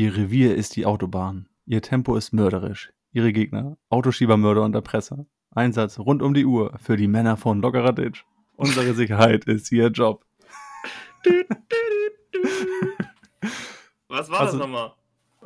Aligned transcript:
Ihr 0.00 0.16
Revier 0.16 0.54
ist 0.56 0.76
die 0.76 0.86
Autobahn. 0.86 1.46
Ihr 1.66 1.82
Tempo 1.82 2.16
ist 2.16 2.32
mörderisch. 2.32 2.90
Ihre 3.12 3.34
Gegner, 3.34 3.76
Autoschiebermörder 3.90 4.62
und 4.62 4.74
Erpresser. 4.74 5.26
Einsatz 5.50 5.98
rund 5.98 6.22
um 6.22 6.32
die 6.32 6.46
Uhr 6.46 6.72
für 6.82 6.96
die 6.96 7.06
Männer 7.06 7.36
von 7.36 7.60
Lockerer 7.60 7.92
Ditch. 7.92 8.24
Unsere 8.56 8.94
Sicherheit 8.94 9.44
ist 9.44 9.70
ihr 9.70 9.88
Job. 9.88 10.24
Was 14.08 14.30
war 14.30 14.40
Also- 14.40 14.52
das 14.56 14.66
nochmal? 14.66 14.94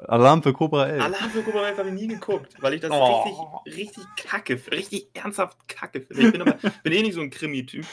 Alarm 0.07 0.41
für 0.41 0.53
Cobra 0.53 0.87
11. 0.87 1.03
Alarm 1.03 1.31
für 1.31 1.43
Cobra 1.43 1.67
11 1.67 1.79
habe 1.79 1.89
ich 1.89 1.95
nie 1.97 2.07
geguckt, 2.07 2.55
weil 2.61 2.75
ich 2.75 2.81
das 2.81 2.93
Oh. 2.93 3.23
richtig, 3.65 3.77
richtig 3.77 4.05
kacke, 4.17 4.61
richtig 4.71 5.09
ernsthaft 5.15 5.67
kacke 5.67 6.01
finde. 6.01 6.27
Ich 6.27 6.31
bin, 6.33 6.43
aber, 6.43 6.53
bin 6.85 6.93
eh 6.93 7.03
nicht 7.03 7.15
so 7.15 7.21
ein 7.23 7.31
Krimi-Typ. 7.31 7.85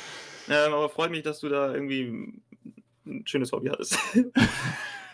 Ähm, 0.48 0.74
aber 0.74 0.90
freut 0.90 1.10
mich, 1.10 1.24
dass 1.24 1.40
du 1.40 1.50
da 1.50 1.74
irgendwie 1.74 2.40
ein 3.08 3.26
schönes 3.26 3.52
Hobby 3.52 3.70
hattest. 3.70 3.98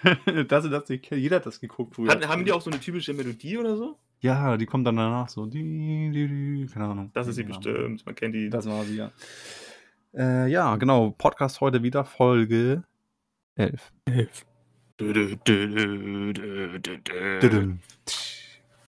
das 0.48 0.66
und 0.66 0.72
das, 0.72 0.84
jeder 0.88 1.38
hat 1.38 1.46
das 1.46 1.60
geguckt 1.60 1.96
früher. 1.96 2.12
Hat, 2.12 2.28
haben 2.28 2.46
die 2.46 2.52
auch 2.52 2.62
so 2.62 2.70
eine 2.70 2.80
typische 2.80 3.14
Melodie 3.14 3.58
oder 3.58 3.76
so? 3.76 3.98
Ja, 4.20 4.58
die 4.58 4.66
kommt 4.66 4.88
dann 4.88 4.96
danach 4.96 5.30
so. 5.30 5.46
Die, 5.46 5.62
die, 6.12 6.28
die, 6.28 6.66
keine 6.72 6.86
Ahnung. 6.86 7.12
Das 7.14 7.28
ist 7.28 7.36
sie 7.36 7.44
Ahnung. 7.44 7.58
bestimmt. 7.58 8.06
Man 8.06 8.16
kennt 8.16 8.36
die. 8.36 8.50
Das 8.50 8.68
war 8.68 8.84
sie, 8.84 8.98
ja. 8.98 9.12
Äh, 10.14 10.50
ja, 10.50 10.76
genau. 10.78 11.12
Podcast 11.12 11.62
heute 11.62 11.84
wieder, 11.84 12.04
Folge 12.04 12.84
11. 13.56 13.92
Dö, 15.00 15.14
dö, 15.14 15.36
dö, 15.46 15.68
dö, 15.68 16.34
dö, 16.34 16.80
dö, 16.80 16.98
dö. 16.98 17.40
Düdüm. 17.40 17.80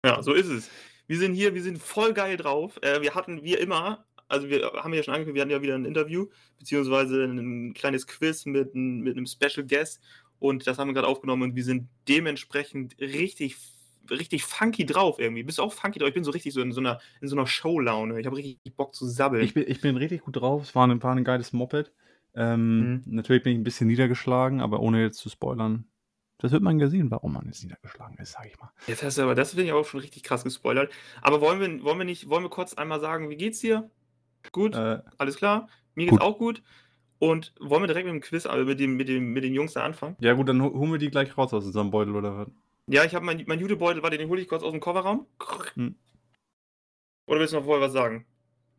Ja, 0.05 0.23
so 0.23 0.35
ist 0.35 0.49
es. 0.49 0.71
Wir 1.07 1.19
sind 1.19 1.35
hier, 1.35 1.55
wir 1.55 1.63
sind 1.63 1.79
voll 1.79 2.13
geil 2.13 2.37
drauf. 2.37 2.79
Äh, 2.83 3.01
wir 3.01 3.15
hatten, 3.15 3.43
wie 3.43 3.55
immer, 3.55 4.05
also 4.29 4.49
wir 4.49 4.73
haben 4.75 4.93
ja 4.93 5.03
schon 5.03 5.15
angekündigt, 5.15 5.37
wir 5.37 5.43
hatten 5.43 5.51
ja 5.51 5.63
wieder 5.63 5.75
ein 5.75 5.85
Interview, 5.85 6.27
beziehungsweise 6.59 7.25
ein 7.25 7.73
kleines 7.75 8.07
Quiz 8.07 8.47
mit, 8.47 8.75
mit 8.75 9.17
einem 9.17 9.27
Special 9.27 9.67
Guest 9.67 10.01
und 10.39 10.67
das 10.67 10.79
haben 10.79 10.89
wir 10.89 10.95
gerade 10.95 11.09
aufgenommen 11.09 11.43
und 11.43 11.57
wir 11.57 11.65
sind 11.65 11.89
dementsprechend 12.09 12.99
richtig, 13.01 13.57
richtig 14.11 14.45
funky 14.45 14.85
drauf 14.87 15.19
irgendwie. 15.19 15.43
Bist 15.43 15.59
du 15.59 15.63
auch 15.63 15.73
funky 15.73 15.99
drauf? 15.99 16.09
Ich 16.09 16.15
bin 16.15 16.25
so 16.25 16.31
richtig 16.31 16.53
so 16.53 16.61
in 16.61 16.73
so 16.73 16.81
einer, 16.81 17.01
in 17.21 17.29
so 17.29 17.37
einer 17.37 17.47
Showlaune. 17.47 18.21
Ich 18.21 18.27
habe 18.27 18.37
richtig 18.37 18.59
Bock 18.77 18.95
zu 18.95 19.07
sabbeln. 19.07 19.45
Ich 19.45 19.55
bin, 19.55 19.65
ich 19.67 19.81
bin 19.81 19.97
richtig 19.97 20.23
gut 20.23 20.37
drauf. 20.37 20.63
Es 20.63 20.75
war 20.75 20.87
ein, 20.87 21.03
war 21.03 21.15
ein 21.15 21.25
geiles 21.25 21.53
Moped. 21.53 21.93
Ähm, 22.35 23.03
Natürlich 23.07 23.43
bin 23.43 23.53
ich 23.53 23.59
ein 23.59 23.65
bisschen 23.65 23.87
niedergeschlagen, 23.87 24.61
aber 24.61 24.81
ohne 24.81 25.01
jetzt 25.01 25.19
zu 25.19 25.29
spoilern. 25.29 25.87
Das 26.39 26.51
wird 26.53 26.63
man 26.63 26.79
gesehen, 26.79 27.11
warum 27.11 27.33
man 27.33 27.47
jetzt 27.47 27.63
niedergeschlagen 27.63 28.19
ist, 28.19 28.33
sag 28.33 28.47
ich 28.47 28.59
mal. 28.59 28.71
Jetzt 28.87 29.03
hast 29.03 29.17
du 29.19 29.23
aber, 29.23 29.35
das 29.35 29.51
finde 29.51 29.65
ich 29.65 29.73
auch 29.73 29.87
schon 29.87 30.01
richtig 30.01 30.25
krass 30.25 30.43
gespoilert. 30.43 30.93
Aber 31.23 31.41
wollen 31.41 31.61
wir, 31.61 31.85
wollen 31.85 31.99
wir 31.99 32.05
nicht, 32.05 32.29
wollen 32.29 32.43
wir 32.43 32.51
kurz 32.51 32.75
einmal 32.75 33.01
sagen, 33.01 33.31
wie 33.31 33.37
geht's 33.37 33.61
dir? 33.61 33.89
Gut? 34.53 34.75
Äh, 34.75 35.01
Alles 35.17 35.37
klar? 35.37 35.69
Mir 35.95 36.07
Gut. 36.07 36.19
geht's 36.19 36.23
auch 36.23 36.39
gut. 36.39 36.63
Und 37.25 37.55
wollen 37.59 37.83
wir 37.83 37.87
direkt 37.87 38.07
mit 38.07 38.15
dem 38.15 38.21
Quiz, 38.21 38.47
mit, 38.67 38.79
dem, 38.81 38.97
mit, 38.97 39.09
dem, 39.09 39.33
mit 39.33 39.45
den 39.45 39.55
Jungs 39.55 39.73
da 39.73 39.83
anfangen? 39.85 40.17
ja, 40.21 40.35
gut, 40.35 40.49
dann 40.49 40.61
ho- 40.61 40.75
holen 40.75 40.93
wir 40.93 40.99
die 40.99 41.11
gleich 41.11 41.37
raus 41.39 41.55
aus 41.55 41.65
unserem 41.65 41.91
Beutel 41.91 42.15
oder 42.17 42.37
was? 42.37 42.49
Ja, 42.87 43.05
ich 43.05 43.15
habe 43.15 43.25
mein, 43.25 43.43
mein 43.47 43.61
Jutebeutel, 43.61 44.03
warte, 44.03 44.19
den 44.19 44.29
hole 44.29 44.43
ich 44.43 44.49
kurz 44.49 44.63
aus 44.63 44.73
dem 44.73 44.81
Kofferraum. 44.81 45.27
Hm. 45.75 45.95
Oder 47.27 47.41
willst 47.41 47.55
du 47.55 47.57
noch 47.59 47.65
vorher 47.65 47.83
was 47.87 47.95
sagen? 47.95 48.27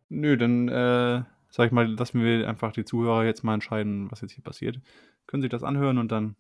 Nö, 0.10 0.38
dann 0.38 0.68
äh, 0.68 1.23
sag 1.50 1.66
ich 1.66 1.72
mal, 1.72 1.88
lassen 1.88 2.22
wir 2.23 2.48
einfach 2.48 2.72
die 2.72 2.86
Zuhörer 2.86 3.26
jetzt 3.26 3.44
mal 3.44 3.56
entscheiden, 3.56 4.12
was 4.12 4.22
jetzt 4.22 4.34
hier 4.34 4.44
passiert. 4.44 4.80
Können 5.26 5.42
sich 5.42 5.50
das 5.50 5.64
anhören 5.64 5.98
und 5.98 6.12
dann 6.12 6.36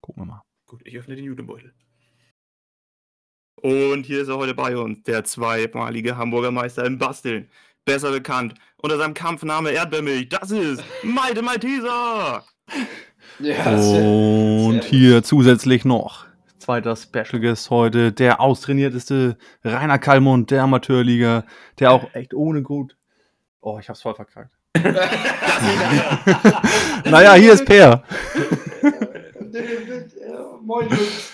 gucken 0.00 0.22
wir 0.22 0.26
mal. 0.26 0.42
Gut, 0.66 0.80
ich 0.86 0.96
öffne 0.96 1.14
den 1.14 1.26
Jutebeutel. 1.26 1.74
Und 3.60 4.04
hier 4.06 4.22
ist 4.22 4.28
er 4.28 4.38
heute 4.38 4.54
bei 4.54 4.76
uns, 4.78 5.02
der 5.02 5.24
zweimalige 5.24 6.16
Hamburger 6.16 6.50
Meister 6.50 6.86
im 6.86 6.96
Basteln. 6.98 7.50
Besser 7.84 8.12
bekannt 8.12 8.54
unter 8.78 8.96
seinem 8.96 9.14
Kampfname 9.14 9.70
Erdbeermilch. 9.70 10.30
Das 10.30 10.50
ist 10.50 10.82
Malte 11.02 11.42
Malteser! 11.42 12.44
Ja, 13.40 13.66
Und 13.66 14.82
sehr 14.82 14.90
hier 14.90 15.22
zusätzlich 15.22 15.84
noch 15.84 16.24
zweiter 16.64 16.96
Special 16.96 17.40
Guest 17.40 17.68
heute, 17.68 18.10
der 18.10 18.40
austrainierteste 18.40 19.36
Rainer 19.64 19.98
Kallmund 19.98 20.50
der 20.50 20.62
Amateurliga, 20.62 21.44
der 21.78 21.92
auch 21.92 22.14
echt 22.14 22.32
ohne 22.32 22.62
gut. 22.62 22.96
Oh, 23.60 23.78
ich 23.78 23.90
hab's 23.90 24.00
voll 24.00 24.14
verkackt. 24.14 24.56
naja, 27.04 27.34
hier 27.34 27.52
ist 27.52 27.66
Per. 27.66 28.02
Ja, 28.82 28.82
Moin, 30.62 30.88
Jungs. 30.88 31.33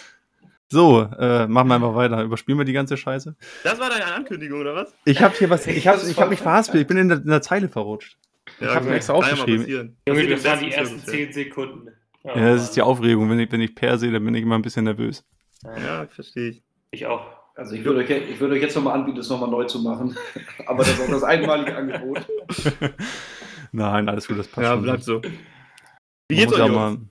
So, 0.72 1.03
äh, 1.19 1.48
machen 1.48 1.69
wir 1.69 1.75
einfach 1.75 1.94
weiter. 1.97 2.22
Überspielen 2.22 2.58
wir 2.58 2.64
die 2.64 2.72
ganze 2.72 2.97
Scheiße. 2.97 3.34
Das 3.64 3.81
war 3.81 3.91
deine 3.91 4.06
Ankündigung, 4.06 4.60
oder 4.60 4.75
was? 4.76 4.94
Ich 5.04 5.20
hab 5.20 5.34
hier 5.34 5.50
was, 5.50 5.66
ich 5.66 5.86
hab, 5.88 6.03
ich 6.03 6.20
hab 6.20 6.31
mich 6.31 6.38
verhaspelt, 6.41 6.82
ich 6.82 6.86
bin 6.86 6.97
in 6.97 7.08
der, 7.08 7.19
in 7.19 7.26
der 7.26 7.42
Zeile 7.42 7.69
verrutscht. 7.69 8.16
Ich 8.60 8.66
hab 8.69 8.84
mir 8.84 8.94
extra 8.94 9.14
ja 9.14 9.19
aufgeschrieben. 9.19 9.97
Junge, 10.06 10.28
das 10.28 10.44
waren 10.44 10.60
die 10.60 10.70
ersten 10.72 11.00
Service, 11.00 11.10
10 11.10 11.32
Sekunden. 11.32 11.88
Ja, 12.22 12.34
das 12.34 12.62
ist 12.64 12.76
die 12.76 12.82
Aufregung. 12.82 13.28
Wenn 13.31 13.41
ich, 13.41 13.50
wenn 13.50 13.60
ich 13.60 13.75
Per 13.75 13.98
sehe, 13.98 14.12
dann 14.12 14.25
bin 14.25 14.34
ich 14.34 14.42
immer 14.42 14.54
ein 14.56 14.62
bisschen 14.62 14.84
nervös. 14.84 15.25
ja. 15.64 15.78
Ja, 15.78 16.06
verstehe 16.06 16.50
ich. 16.50 16.62
Ich 16.92 17.06
auch. 17.06 17.26
Also 17.56 17.75
ich 17.75 17.84
würde 17.84 18.00
euch, 18.00 18.10
ich 18.10 18.41
würde 18.41 18.54
euch 18.54 18.62
jetzt 18.62 18.75
nochmal 18.76 18.94
anbieten, 18.94 19.16
das 19.19 19.28
nochmal 19.28 19.50
neu 19.50 19.64
zu 19.64 19.81
machen. 19.82 20.16
Aber 20.66 20.78
das 20.78 20.91
ist 20.92 21.00
auch 21.02 21.10
das 21.10 21.22
einmalige 21.25 21.76
Angebot. 21.76 22.25
Nein, 23.72 24.08
alles 24.08 24.26
gut, 24.28 24.38
das 24.38 24.48
passt 24.48 24.64
Ja, 24.64 24.75
schon. 24.75 24.82
bleibt 24.82 25.02
so. 25.04 25.20
Wie 26.28 26.37
geht's 26.37 26.52
euch, 26.52 27.09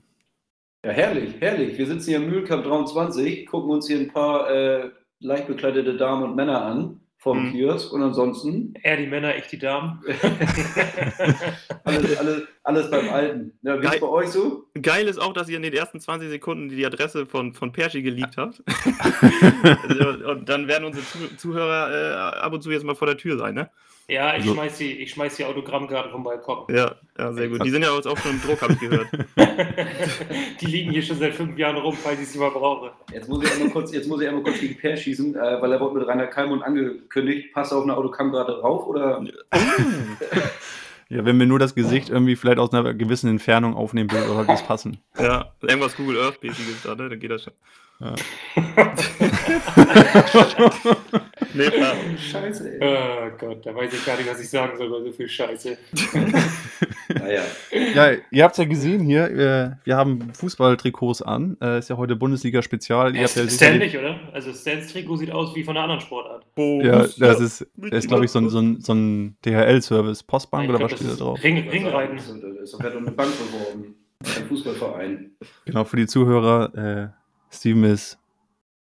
ja 0.84 0.92
herrlich, 0.92 1.34
herrlich. 1.40 1.76
Wir 1.78 1.86
sitzen 1.86 2.08
hier 2.10 2.18
im 2.18 2.30
Mühlkamp 2.30 2.64
23, 2.64 3.46
gucken 3.46 3.70
uns 3.70 3.86
hier 3.86 3.98
ein 3.98 4.12
paar 4.12 4.50
äh, 4.50 4.90
leicht 5.20 5.46
bekleidete 5.46 5.96
Damen 5.96 6.22
und 6.24 6.36
Männer 6.36 6.62
an 6.64 7.00
vom 7.18 7.48
Mhm. 7.48 7.52
Kiosk 7.52 7.92
und 7.92 8.02
ansonsten 8.02 8.72
Er 8.82 8.96
die 8.96 9.06
Männer, 9.06 9.36
ich 9.36 9.46
die 9.48 9.58
Damen. 9.58 10.02
alles, 11.84 12.16
alles, 12.18 12.42
alles 12.64 12.90
beim 12.90 13.08
Alten. 13.10 13.52
Ja, 13.60 13.76
wie 13.78 13.82
Geil. 13.84 13.94
ist 13.96 14.00
bei 14.00 14.08
euch 14.08 14.28
so? 14.28 14.64
Geil 14.80 15.06
ist 15.06 15.18
auch, 15.20 15.34
dass 15.34 15.48
ihr 15.50 15.58
in 15.58 15.62
den 15.62 15.74
ersten 15.74 16.00
20 16.00 16.30
Sekunden 16.30 16.70
die 16.70 16.86
Adresse 16.86 17.26
von, 17.26 17.52
von 17.52 17.72
Perschi 17.72 18.00
geleakt 18.00 18.38
habt. 18.38 18.62
Und 20.26 20.48
dann 20.48 20.66
werden 20.66 20.84
unsere 20.86 21.04
Zuh- 21.04 21.36
Zuhörer 21.36 21.90
äh, 22.38 22.38
ab 22.40 22.52
und 22.54 22.62
zu 22.62 22.70
jetzt 22.70 22.84
mal 22.84 22.94
vor 22.94 23.06
der 23.06 23.18
Tür 23.18 23.36
sein, 23.36 23.54
ne? 23.54 23.68
Ja, 24.10 24.36
ich 24.36 24.44
So. 24.44 24.54
schmeiß 24.54 24.78
die, 24.78 24.92
ich 24.92 25.10
schmeiß 25.12 25.36
die 25.36 25.44
Autogrammkarten 25.44 26.10
vom 26.10 26.24
Balkon. 26.24 26.64
Ja, 26.68 26.96
ja, 27.16 27.32
sehr 27.32 27.48
gut. 27.48 27.64
Die 27.64 27.70
sind 27.70 27.82
ja 27.82 27.94
jetzt 27.94 28.06
auch 28.06 28.18
schon 28.18 28.32
im 28.32 28.42
Druck, 28.42 28.60
habe 28.60 28.72
ich 28.72 28.80
gehört. 28.80 29.06
die 30.60 30.66
liegen 30.66 30.90
hier 30.90 31.02
schon 31.02 31.18
seit 31.18 31.34
fünf 31.34 31.56
Jahren 31.56 31.76
rum, 31.76 31.94
falls 31.94 32.20
ich 32.20 32.28
sie 32.28 32.38
mal 32.38 32.50
brauche. 32.50 32.90
Jetzt 33.12 33.28
muss 33.28 33.44
ich 33.44 33.52
einmal 33.52 33.70
kurz, 33.70 33.92
jetzt 33.92 34.08
muss 34.08 34.20
ich 34.20 34.28
einmal 34.28 34.42
kurz 34.42 34.58
gegen 34.58 34.76
Per 34.76 34.96
schießen, 34.96 35.36
äh, 35.36 35.62
weil 35.62 35.72
er 35.72 35.80
wurde 35.80 36.00
mit 36.00 36.08
Rainer 36.08 36.26
Kalmund 36.26 36.64
angekündigt. 36.64 37.52
Passt 37.52 37.70
er 37.72 37.78
auf 37.78 37.84
eine 37.84 37.96
Autogramm 37.96 38.32
gerade 38.32 38.60
rauf 38.60 38.86
oder? 38.88 39.24
Ja, 41.08 41.24
wenn 41.24 41.38
wir 41.38 41.46
nur 41.46 41.58
das 41.58 41.74
Gesicht 41.74 42.08
irgendwie 42.08 42.36
vielleicht 42.36 42.58
aus 42.58 42.72
einer 42.72 42.94
gewissen 42.94 43.28
Entfernung 43.28 43.74
aufnehmen 43.74 44.10
würden, 44.12 44.28
sollte 44.28 44.46
das 44.46 44.62
passen. 44.64 44.98
Ja, 45.18 45.52
irgendwas 45.60 45.96
Google 45.96 46.20
Earth-mäßiges 46.20 46.82
da, 46.84 46.94
ne? 46.94 47.08
Dann 47.08 47.18
geht 47.18 47.30
das 47.32 47.42
schon. 47.44 47.52
Ja. 48.00 48.14
Nee. 51.52 51.64
Scheiße, 52.16 52.80
ey. 52.80 52.88
Oh 52.88 53.30
Gott, 53.38 53.66
da 53.66 53.74
weiß 53.74 53.92
ich 53.92 54.04
gar 54.06 54.16
nicht, 54.16 54.30
was 54.30 54.40
ich 54.40 54.48
sagen 54.48 54.76
soll 54.78 54.88
bei 54.90 55.00
so 55.04 55.12
viel 55.12 55.28
Scheiße. 55.28 55.76
Naja. 57.12 57.42
Ja, 57.94 58.12
ihr 58.30 58.44
habt 58.44 58.52
es 58.52 58.58
ja 58.58 58.64
gesehen 58.66 59.00
hier, 59.04 59.24
äh, 59.24 59.70
wir 59.84 59.96
haben 59.96 60.32
Fußballtrikots 60.32 61.22
an. 61.22 61.56
Äh, 61.60 61.80
ist 61.80 61.90
ja 61.90 61.96
heute 61.96 62.14
Bundesliga-Spezial. 62.14 63.16
Ja 63.16 63.26
Stan 63.26 63.48
sicherlich- 63.48 63.92
nicht, 63.92 63.98
oder? 63.98 64.20
Also 64.32 64.52
Stans 64.52 64.92
Trikot 64.92 65.16
sieht 65.16 65.32
aus 65.32 65.54
wie 65.56 65.64
von 65.64 65.76
einer 65.76 65.84
anderen 65.84 66.00
Sportart. 66.00 66.46
Ja, 66.56 67.06
das 67.18 67.40
ist, 67.40 67.62
ist 67.90 68.06
glaube 68.08 68.24
ich, 68.26 68.30
so 68.30 68.38
ein, 68.38 68.48
so 68.48 68.60
ein, 68.60 68.80
so 68.80 68.94
ein 68.94 69.36
DHL-Service. 69.44 70.22
Postbank 70.22 70.64
Ich 70.64 70.70
oder 70.70 70.78
glaub, 70.78 70.92
was 70.92 70.98
das 71.00 71.00
steht 71.00 71.08
da 71.08 71.12
ist 71.14 71.20
drauf? 71.20 71.42
Ring, 71.42 71.68
Ringreiten. 71.68 72.16
Wird 72.18 72.94
um 72.94 73.02
eine 73.06 73.10
Bank 73.10 73.30
beworben. 73.36 73.96
Ein 74.24 74.46
Fußballverein. 74.48 75.30
Genau, 75.64 75.84
für 75.84 75.96
die 75.96 76.06
Zuhörer, 76.06 76.74
äh, 76.76 77.08
Steven 77.50 77.84
ist 77.84 78.18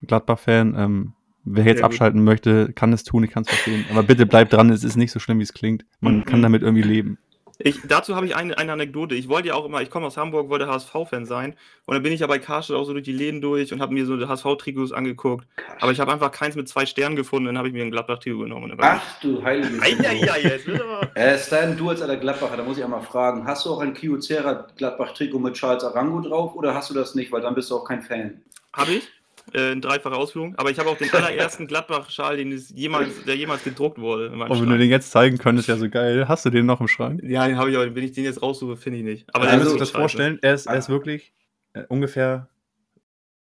Gladbach-Fan. 0.02 0.74
Ähm, 0.76 1.12
wer 1.44 1.64
jetzt 1.64 1.78
Sehr 1.78 1.82
gut. 1.82 1.92
abschalten 1.92 2.24
möchte, 2.24 2.72
kann 2.72 2.92
es 2.92 3.04
tun, 3.04 3.24
ich 3.24 3.30
kann 3.30 3.42
es 3.42 3.48
verstehen. 3.48 3.84
Aber 3.90 4.02
bitte 4.02 4.26
bleibt 4.26 4.52
dran, 4.52 4.70
es 4.70 4.84
ist 4.84 4.96
nicht 4.96 5.12
so 5.12 5.18
schlimm, 5.18 5.38
wie 5.38 5.44
es 5.44 5.52
klingt. 5.54 5.84
Man 6.00 6.18
Mhm. 6.18 6.24
kann 6.24 6.42
damit 6.42 6.62
irgendwie 6.62 6.82
leben. 6.82 7.18
Ich, 7.64 7.80
dazu 7.86 8.16
habe 8.16 8.26
ich 8.26 8.34
eine, 8.34 8.58
eine 8.58 8.72
Anekdote. 8.72 9.14
Ich 9.14 9.28
wollte 9.28 9.48
ja 9.48 9.54
auch 9.54 9.64
immer, 9.64 9.82
ich 9.82 9.90
komme 9.90 10.06
aus 10.06 10.16
Hamburg, 10.16 10.48
wollte 10.48 10.66
HSV-Fan 10.66 11.26
sein. 11.26 11.54
Und 11.86 11.94
dann 11.94 12.02
bin 12.02 12.12
ich 12.12 12.18
ja 12.18 12.26
bei 12.26 12.40
Karstadt 12.40 12.76
auch 12.76 12.82
so 12.84 12.92
durch 12.92 13.04
die 13.04 13.12
Läden 13.12 13.40
durch 13.40 13.72
und 13.72 13.80
habe 13.80 13.94
mir 13.94 14.04
so 14.04 14.16
HSV-Trikots 14.26 14.90
angeguckt. 14.90 15.46
Aber 15.78 15.92
ich 15.92 16.00
habe 16.00 16.12
einfach 16.12 16.32
keins 16.32 16.56
mit 16.56 16.68
zwei 16.68 16.86
Sternen 16.86 17.14
gefunden, 17.14 17.46
dann 17.46 17.58
habe 17.58 17.68
ich 17.68 17.74
mir 17.74 17.82
ein 17.84 17.92
Gladbach-Trikot 17.92 18.38
genommen. 18.40 18.72
Ach 18.80 19.20
du 19.20 19.44
heilige 19.44 19.80
Eieiei, 19.80 20.40
jetzt 20.42 20.66
wird 20.66 20.82
aber. 20.82 21.16
Äh, 21.16 21.38
Stan, 21.38 21.76
du 21.76 21.90
als 21.90 22.00
alter 22.02 22.16
Gladbacher, 22.16 22.56
da 22.56 22.64
muss 22.64 22.78
ich 22.78 22.84
einmal 22.84 23.02
fragen, 23.02 23.46
hast 23.46 23.64
du 23.64 23.70
auch 23.70 23.80
ein 23.80 23.94
Kyocera 23.94 24.66
Gladbach-Trikot 24.76 25.38
mit 25.38 25.54
Charles 25.54 25.84
Arango 25.84 26.20
drauf 26.20 26.56
oder 26.56 26.74
hast 26.74 26.90
du 26.90 26.94
das 26.94 27.14
nicht, 27.14 27.30
weil 27.30 27.42
dann 27.42 27.54
bist 27.54 27.70
du 27.70 27.76
auch 27.76 27.84
kein 27.84 28.02
Fan? 28.02 28.42
Habe 28.74 28.92
ich. 28.92 29.08
Äh, 29.54 29.72
in 29.72 29.80
dreifacher 29.80 30.16
Ausführung. 30.16 30.54
Aber 30.56 30.70
ich 30.70 30.78
habe 30.78 30.88
auch 30.88 30.96
den 30.96 31.10
allerersten 31.12 31.66
Gladbach-Schal, 31.66 32.36
den 32.36 32.52
es 32.52 32.70
jemals, 32.70 33.24
der 33.24 33.36
jemals 33.36 33.64
gedruckt 33.64 33.98
wurde. 33.98 34.30
Und 34.30 34.38
wenn 34.40 34.48
du 34.48 34.54
Schrank. 34.54 34.78
den 34.78 34.88
jetzt 34.90 35.10
zeigen 35.10 35.36
könntest, 35.38 35.68
ja 35.68 35.76
so 35.76 35.88
geil. 35.90 36.28
Hast 36.28 36.44
du 36.44 36.50
den 36.50 36.64
noch 36.64 36.80
im 36.80 36.86
Schrank? 36.88 37.20
ja, 37.24 37.46
den 37.48 37.58
habe 37.58 37.70
ich 37.70 37.76
aber, 37.76 37.92
wenn 37.94 38.04
ich 38.04 38.12
den 38.12 38.24
jetzt 38.24 38.40
raussuche, 38.40 38.76
finde 38.76 38.98
ich 39.00 39.04
nicht. 39.04 39.26
Aber 39.34 39.44
Aber 39.44 39.46
der 39.46 39.54
ihr 39.54 39.58
ist 39.58 39.64
müsst 39.64 39.74
euch 39.74 39.78
so 39.88 39.92
das 39.94 40.00
vorstellen, 40.00 40.38
er 40.42 40.54
ist, 40.54 40.66
er 40.66 40.76
ist 40.76 40.88
Ah. 40.88 40.92
wirklich 40.92 41.32
äh, 41.74 41.82
ungefähr 41.88 42.48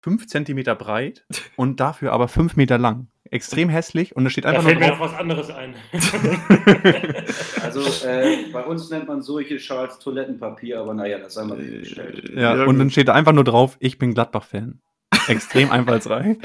5 0.04 0.25
Zentimeter 0.25 0.74
breit 0.74 1.24
und 1.56 1.80
dafür 1.80 2.12
aber 2.13 2.28
5 2.28 2.56
Meter 2.56 2.80
lang. 2.80 3.07
Extrem 3.30 3.69
hässlich 3.69 4.16
und 4.16 4.24
da 4.25 4.30
steht 4.31 4.44
Da 4.45 4.50
einfach 4.50 4.63
nur 4.63 4.72
fällt 4.72 4.81
mir 4.81 4.88
noch 4.89 5.00
was 5.00 5.13
anderes 5.13 5.50
ein. 5.51 5.75
Also 7.62 7.81
äh, 8.07 8.51
bei 8.51 8.63
uns 8.66 8.89
nennt 8.89 9.07
man 9.07 9.22
solche 9.22 9.60
Schals 9.60 10.00
Toilettenpapier, 10.00 10.80
aber 10.80 10.94
naja, 10.94 11.19
das 11.19 11.36
sei 11.36 11.44
mal 11.44 11.57
dahingestellt. 11.57 12.30
Ja, 12.36 12.57
Ja, 12.57 12.66
und 12.66 12.80
dann 12.80 12.89
steht 12.89 13.07
da 13.07 13.13
einfach 13.13 13.31
nur 13.33 13.44
drauf, 13.44 13.78
ich 13.80 13.98
bin 13.98 14.13
Gladbach-Fan. 14.13 14.81
Extrem 15.28 15.72
einfallsreich. 15.72 16.38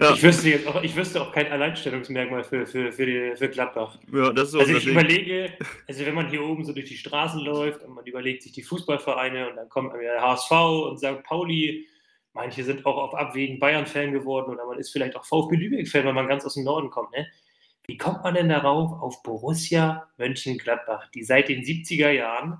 Ja, 0.00 0.14
Ich, 0.14 0.22
wüsste 0.22 0.48
jetzt 0.48 0.66
auch, 0.66 0.82
ich 0.82 0.96
wüsste 0.96 1.20
auch 1.20 1.32
kein 1.32 1.52
Alleinstellungsmerkmal 1.52 2.44
für, 2.44 2.66
für, 2.66 2.92
für, 2.92 3.04
die, 3.04 3.36
für 3.36 3.48
Gladbach. 3.50 3.98
ja, 4.12 4.32
das 4.32 4.46
ist 4.46 4.52
so 4.52 4.60
Also 4.60 4.74
ich 4.74 4.84
Ding. 4.84 4.94
überlege, 4.94 5.52
also 5.86 6.06
wenn 6.06 6.14
man 6.14 6.30
hier 6.30 6.42
oben 6.42 6.64
so 6.64 6.72
durch 6.72 6.86
die 6.86 6.96
Straßen 6.96 7.40
läuft 7.40 7.82
und 7.82 7.94
man 7.94 8.06
überlegt 8.06 8.42
sich 8.42 8.52
die 8.52 8.62
Fußballvereine 8.62 9.50
und 9.50 9.56
dann 9.56 9.68
kommt 9.68 9.92
der 9.94 10.22
HSV 10.22 10.50
und 10.50 10.98
St. 10.98 11.22
Pauli, 11.24 11.86
manche 12.32 12.64
sind 12.64 12.86
auch 12.86 12.96
auf 12.96 13.14
Abwägen 13.14 13.58
Bayern-Fan 13.58 14.12
geworden 14.12 14.50
oder 14.54 14.64
man 14.66 14.78
ist 14.78 14.90
vielleicht 14.90 15.14
auch 15.14 15.26
VfB 15.26 15.56
Lübeck-Fan, 15.56 16.06
weil 16.06 16.14
man 16.14 16.26
ganz 16.26 16.46
aus 16.46 16.54
dem 16.54 16.64
Norden 16.64 16.88
kommt. 16.88 17.12
Ne? 17.12 17.26
Wie 17.86 17.98
kommt 17.98 18.22
man 18.22 18.34
denn 18.34 18.48
darauf 18.48 18.92
auf 19.02 19.22
Borussia 19.22 20.08
Mönchengladbach, 20.16 21.10
die 21.10 21.22
seit 21.22 21.50
den 21.50 21.62
70er 21.62 22.10
Jahren, 22.10 22.58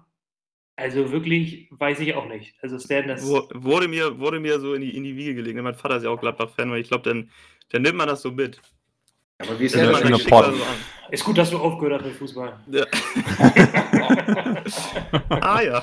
also 0.77 1.13
wirklich, 1.13 1.69
weiß 1.71 2.01
ich 2.01 2.15
auch 2.15 2.27
nicht. 2.27 2.55
Also 2.63 2.79
Stan, 2.79 3.07
das 3.07 3.27
Wurde 3.27 3.89
mir, 3.89 4.19
wurde 4.19 4.41
mir 4.41 4.59
so 4.59 4.75
in 4.75 4.81
die, 4.81 4.97
in 4.97 5.05
die 5.05 5.17
Wiege 5.17 5.35
gelegt. 5.35 5.61
Mein 5.61 5.75
Vater 5.75 5.97
ist 5.97 6.05
ja 6.05 6.11
auch 6.11 6.21
Gladbach-Fan, 6.21 6.71
weil 6.71 6.81
ich 6.81 6.89
glaube, 6.89 7.09
dann, 7.09 7.31
dann 7.71 7.83
nimmt 7.83 7.99
man 7.99 8.09
das 8.09 8.23
so 8.23 8.31
mit. 8.31 8.61
Aber 9.39 9.59
wie 9.59 9.65
ist 9.65 9.77
man 9.77 9.87
das 9.87 10.03
eine 10.03 10.17
so 10.17 10.37
an. 10.37 10.55
ist 11.11 11.25
gut, 11.25 11.37
dass 11.37 11.51
du 11.51 11.59
aufgehört 11.59 12.01
hast 12.01 12.07
mit 12.07 12.17
Fußball. 12.17 12.61
Ja. 12.71 12.85
ah 15.31 15.61
ja. 15.63 15.83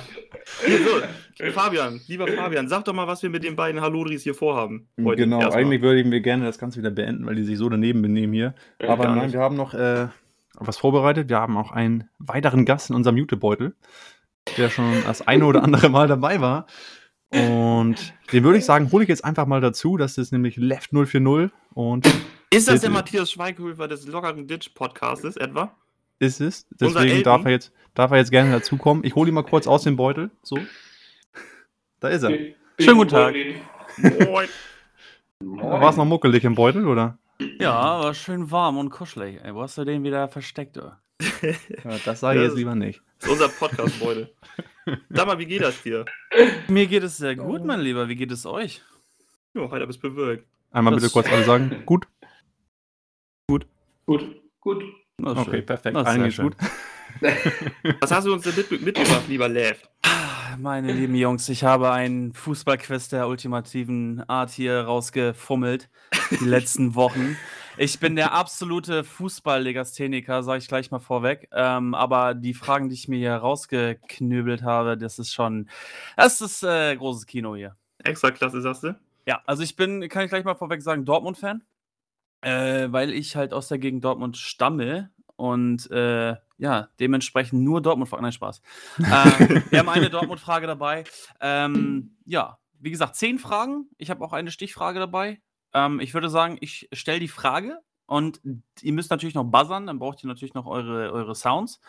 So, 1.36 1.52
Fabian, 1.52 2.02
lieber 2.08 2.28
Fabian, 2.28 2.68
sag 2.68 2.86
doch 2.86 2.94
mal, 2.94 3.08
was 3.08 3.22
wir 3.22 3.30
mit 3.30 3.44
den 3.44 3.56
beiden 3.56 3.82
Hallodris 3.82 4.24
hier 4.24 4.34
vorhaben. 4.34 4.88
Heute 5.04 5.24
genau, 5.24 5.40
erstmal. 5.42 5.64
eigentlich 5.64 5.82
würden 5.82 6.12
wir 6.12 6.22
gerne 6.22 6.46
das 6.46 6.58
Ganze 6.58 6.80
wieder 6.80 6.92
beenden, 6.92 7.26
weil 7.26 7.36
die 7.36 7.44
sich 7.44 7.58
so 7.58 7.70
daneben 7.70 8.02
benehmen 8.02 8.34
hier. 8.34 8.56
Ja, 8.82 8.90
Aber 8.90 9.04
gar 9.04 9.16
nein, 9.16 9.32
wir 9.32 9.40
haben 9.40 9.56
noch 9.56 9.74
äh, 9.74 10.08
was 10.56 10.78
vorbereitet. 10.78 11.30
Wir 11.30 11.40
haben 11.40 11.58
auch 11.58 11.72
einen 11.72 12.10
weiteren 12.18 12.66
Gast 12.66 12.90
in 12.90 12.96
unserem 12.96 13.18
Jutebeutel, 13.18 13.76
der 14.58 14.70
schon 14.70 15.04
das 15.06 15.28
eine 15.28 15.46
oder 15.46 15.64
andere 15.64 15.90
Mal 15.90 16.08
dabei 16.08 16.42
war. 16.42 16.66
Und 17.32 18.14
den 18.32 18.44
würde 18.44 18.58
ich 18.58 18.66
sagen, 18.66 18.92
hole 18.92 19.04
ich 19.04 19.10
jetzt 19.10 19.24
einfach 19.24 19.46
mal 19.46 19.62
dazu. 19.62 19.98
Das 19.98 20.18
ist 20.18 20.32
nämlich 20.32 20.58
Left 20.58 20.92
040 20.92 21.52
und 21.74 22.08
Ist 22.52 22.68
das 22.68 22.82
der. 22.82 22.90
Matthias 22.90 23.32
Schweighöfer 23.32 23.88
des 23.88 24.08
lockeren 24.08 24.48
Ditch-Podcastes 24.48 25.38
etwa? 25.38 25.76
ist 26.20 26.42
es. 26.42 26.68
Deswegen 26.72 27.24
darf 27.24 27.46
er, 27.46 27.52
jetzt, 27.52 27.72
darf 27.94 28.12
er 28.12 28.18
jetzt 28.18 28.32
gerne 28.32 28.52
dazukommen. 28.52 29.04
Ich 29.04 29.16
hole 29.16 29.30
ihn 29.30 29.34
mal 29.34 29.44
kurz 29.44 29.68
aus 29.68 29.84
dem 29.84 29.96
Beutel. 29.96 30.30
So. 30.44 30.58
Da 32.00 32.10
ist 32.10 32.24
er. 32.24 32.32
Schönen 32.80 32.98
guten 32.98 33.10
Tag. 33.10 33.34
Moin. 33.98 34.48
War 35.42 35.90
es 35.90 35.96
noch 35.96 36.06
muckelig 36.06 36.44
im 36.44 36.56
Beutel, 36.56 36.88
oder? 36.88 37.18
Ja, 37.60 37.72
aber 37.72 38.14
schön 38.14 38.52
warm 38.52 38.78
und 38.78 38.90
kuschelig. 38.90 39.40
Ey, 39.44 39.56
wo 39.56 39.62
hast 39.62 39.78
du 39.78 39.86
den 39.86 40.04
wieder 40.04 40.28
versteckt, 40.28 40.76
du? 40.76 40.92
Ja, 41.84 41.98
das 42.06 42.20
sage 42.20 42.40
ich 42.40 42.44
Ja, 42.44 42.50
jetzt 42.50 42.58
lieber 42.58 42.76
nicht. 42.76 43.02
Das 43.20 43.28
ist 43.30 43.34
unser 43.34 43.50
Podcast-Beutel. 43.50 44.34
Sag 45.10 45.28
mal, 45.28 45.38
wie 45.40 45.46
geht 45.46 45.62
das 45.62 45.82
dir? 45.84 46.06
Mir 46.68 46.88
geht 46.88 47.04
es 47.04 47.18
sehr 47.18 47.36
gut, 47.36 47.64
mein 47.66 47.80
Lieber. 47.82 48.08
Wie 48.10 48.16
geht 48.16 48.32
es 48.32 48.46
euch? 48.46 48.82
Jo, 49.54 49.70
heute 49.70 49.86
bist 49.88 50.02
bewölkt. 50.02 50.46
Einmal 50.72 50.94
Das- 50.94 51.04
bitte 51.04 51.14
kurz 51.14 51.28
alle 51.32 51.44
sagen. 51.44 51.84
Gut. 51.86 52.08
Gut. 54.06 54.26
gut. 54.62 54.84
Na, 55.18 55.32
Okay, 55.32 55.52
schön. 55.52 55.66
perfekt. 55.66 55.96
Das 55.96 56.02
ist 56.04 56.08
Allen 56.08 56.20
sehr 56.20 56.24
geht's 56.26 56.36
schön. 56.36 56.46
gut. 56.46 57.98
Was 58.02 58.12
hast 58.12 58.28
du 58.28 58.34
uns 58.34 58.44
denn 58.44 58.54
mit, 58.70 58.82
mitgebracht, 58.82 59.24
lieber 59.28 59.50
Left? 59.50 59.90
Meine 60.58 60.92
lieben 60.92 61.16
Jungs, 61.16 61.48
ich 61.50 61.64
habe 61.64 61.92
einen 61.92 62.34
Fußballquiz 62.34 63.10
der 63.10 63.28
ultimativen 63.28 64.24
Art 64.28 64.50
hier 64.52 64.82
rausgefummelt. 64.82 65.90
Die 66.32 66.46
letzten 66.46 66.96
Wochen. 66.96 67.38
Ich 67.82 67.98
bin 67.98 68.18
der 68.18 68.34
absolute 68.34 69.06
Fußball-Legastheniker, 69.06 70.44
sage 70.44 70.58
ich 70.58 70.68
gleich 70.68 70.92
mal 70.92 71.00
vorweg. 71.00 71.48
Ähm, 71.54 71.94
aber 71.94 72.34
die 72.34 72.54
Fragen, 72.54 72.90
die 72.90 72.96
ich 72.96 73.08
mir 73.08 73.18
hier 73.18 73.36
rausgeknübelt 73.36 74.64
habe, 74.64 74.98
das 74.98 75.18
ist 75.18 75.34
schon. 75.34 75.70
Das 76.18 76.42
ist 76.42 76.62
äh, 76.62 76.98
großes 76.98 77.26
Kino 77.26 77.56
hier. 77.56 77.78
Extra 78.04 78.32
klasse, 78.32 78.60
sagst 78.60 78.84
du? 78.84 79.00
Ja, 79.26 79.42
also 79.46 79.64
ich 79.64 79.78
bin, 79.78 80.10
kann 80.10 80.26
ich 80.26 80.30
gleich 80.30 80.44
mal 80.44 80.56
vorweg 80.56 80.82
sagen, 80.82 81.06
Dortmund-Fan, 81.06 81.64
äh, 82.42 82.92
weil 82.92 83.14
ich 83.14 83.38
halt 83.38 83.54
aus 83.54 83.70
der 83.70 83.78
Gegend 83.78 84.04
Dortmund 84.04 84.36
stamme 84.36 85.12
und 85.38 85.90
äh, 85.90 86.36
ja, 86.58 86.90
dementsprechend 87.00 87.62
nur 87.64 87.82
Dortmund. 87.82 88.12
Nein, 88.12 88.34
Spaß. 88.34 88.62
ähm, 88.98 89.64
wir 89.70 89.80
haben 89.80 89.88
eine 89.88 90.10
Dortmund-Frage 90.10 90.68
dabei. 90.68 91.06
Ähm, 91.40 92.18
ja, 92.26 92.60
wie 92.78 92.92
gesagt, 92.92 93.16
zehn 93.16 93.40
Fragen. 93.40 93.88
Ich 93.98 94.10
habe 94.10 94.22
auch 94.26 94.34
eine 94.34 94.52
Stichfrage 94.52 95.00
dabei. 95.00 95.40
Ähm, 95.74 96.00
ich 96.00 96.14
würde 96.14 96.30
sagen, 96.30 96.58
ich 96.62 96.90
stelle 96.94 97.20
die 97.20 97.28
Frage 97.28 97.80
und 98.06 98.42
ihr 98.82 98.94
müsst 98.94 99.12
natürlich 99.12 99.36
noch 99.36 99.44
buzzern, 99.44 99.86
dann 99.86 100.00
braucht 100.00 100.24
ihr 100.24 100.28
natürlich 100.28 100.56
noch 100.56 100.66
eure, 100.66 101.12
eure 101.12 101.36
Sounds. 101.36 101.80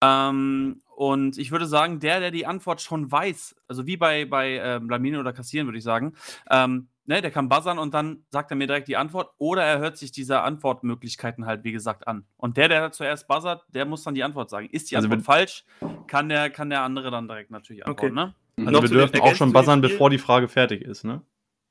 Ähm, 0.00 0.80
und 0.94 1.38
ich 1.38 1.50
würde 1.50 1.66
sagen, 1.66 1.98
der, 1.98 2.20
der 2.20 2.30
die 2.30 2.46
Antwort 2.46 2.80
schon 2.80 3.10
weiß, 3.10 3.56
also 3.66 3.86
wie 3.86 3.96
bei, 3.96 4.24
bei 4.26 4.56
äh, 4.56 4.80
Blamine 4.80 5.18
oder 5.18 5.32
Kassieren, 5.32 5.66
würde 5.66 5.78
ich 5.78 5.84
sagen, 5.84 6.14
ähm, 6.50 6.88
ne, 7.04 7.20
der 7.20 7.30
kann 7.32 7.48
buzzern 7.48 7.78
und 7.78 7.94
dann 7.94 8.24
sagt 8.30 8.52
er 8.52 8.56
mir 8.56 8.68
direkt 8.68 8.88
die 8.88 8.96
Antwort 8.96 9.32
oder 9.38 9.64
er 9.64 9.78
hört 9.78 9.96
sich 9.96 10.12
diese 10.12 10.42
Antwortmöglichkeiten 10.42 11.46
halt, 11.46 11.64
wie 11.64 11.72
gesagt, 11.72 12.06
an. 12.06 12.26
Und 12.36 12.56
der, 12.56 12.68
der 12.68 12.92
zuerst 12.92 13.26
buzzert, 13.26 13.64
der 13.68 13.86
muss 13.86 14.04
dann 14.04 14.14
die 14.14 14.22
Antwort 14.22 14.50
sagen. 14.50 14.68
Ist 14.70 14.90
die 14.90 14.96
Also 14.96 15.08
Antwort 15.08 15.24
falsch, 15.24 15.64
kann 16.06 16.28
der, 16.28 16.50
kann 16.50 16.70
der 16.70 16.82
andere 16.82 17.10
dann 17.10 17.26
direkt 17.26 17.50
natürlich 17.50 17.86
antworten. 17.86 18.14
Ne? 18.14 18.34
Also 18.58 18.70
Noch 18.70 18.82
wir 18.82 18.88
dürfen 18.88 19.20
auch 19.20 19.34
schon 19.34 19.52
buzzern, 19.52 19.80
bevor 19.80 20.10
die 20.10 20.18
Frage 20.18 20.48
fertig 20.48 20.82
ist, 20.82 21.04
ne? 21.04 21.22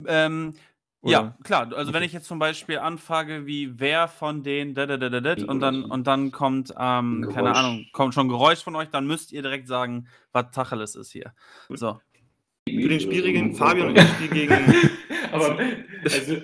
Ähm, 0.06 0.56
ja, 1.06 1.20
Oder? 1.22 1.38
klar. 1.44 1.72
Also 1.76 1.92
wenn 1.94 1.98
Okay. 1.98 2.06
ich 2.08 2.14
jetzt 2.14 2.28
zum 2.28 2.40
Beispiel 2.40 2.80
anfrage, 2.80 3.46
wie 3.46 3.80
wer 3.80 4.08
von 4.08 4.44
den 4.44 4.70
und 4.76 5.60
dann 5.60 5.84
und 5.86 6.08
dann 6.08 6.32
kommt, 6.32 6.72
ähm, 6.78 7.30
keine. 7.34 7.56
Ahnung, 7.56 7.86
kommt 7.94 8.14
schon 8.14 8.28
Geräusch 8.30 8.64
von 8.64 8.76
euch, 8.76 8.90
dann 8.90 9.06
müsst 9.08 9.32
ihr 9.32 9.42
direkt 9.42 9.68
sagen, 9.68 10.08
was 10.32 10.52
Tacheles 10.52 10.96
ist 10.96 11.12
hier. 11.12 11.34
So. 11.70 12.00
Für 12.68 12.90
den 12.90 13.00
Spielregeln, 13.00 13.54
Fabian 13.56 13.90
und 13.90 13.98
ich 14.00 14.04
spielen 14.10 14.34
gegen. 14.34 14.54
Aber 15.32 15.58
also, 16.04 16.34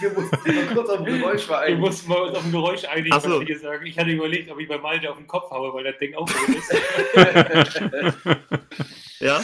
Wir 0.00 0.10
mussten 0.12 0.54
mal 0.54 0.66
kurz 0.74 0.88
auf 0.90 1.04
Geräusch 1.04 1.32
wir 1.32 1.38
vereinen. 1.38 1.80
mussten 1.80 2.08
mal 2.10 2.20
uns 2.22 2.36
auf 2.36 2.44
ein 2.44 2.50
Geräusch 2.50 2.84
einigen, 2.84 3.08
so. 3.20 3.30
was 3.30 3.40
wir 3.40 3.46
hier 3.46 3.58
sagen. 3.60 3.86
Ich 3.86 3.96
hatte 3.98 4.10
überlegt, 4.10 4.50
ob 4.50 4.58
ich 4.58 4.68
bei 4.68 4.78
Malte 4.78 5.08
auf 5.10 5.16
den 5.16 5.26
Kopf 5.28 5.48
haue, 5.50 5.72
weil 5.72 5.84
das 5.84 5.96
Ding 5.98 6.14
aufgeregt 6.16 6.58
ist. 6.58 7.80
Ja? 9.20 9.36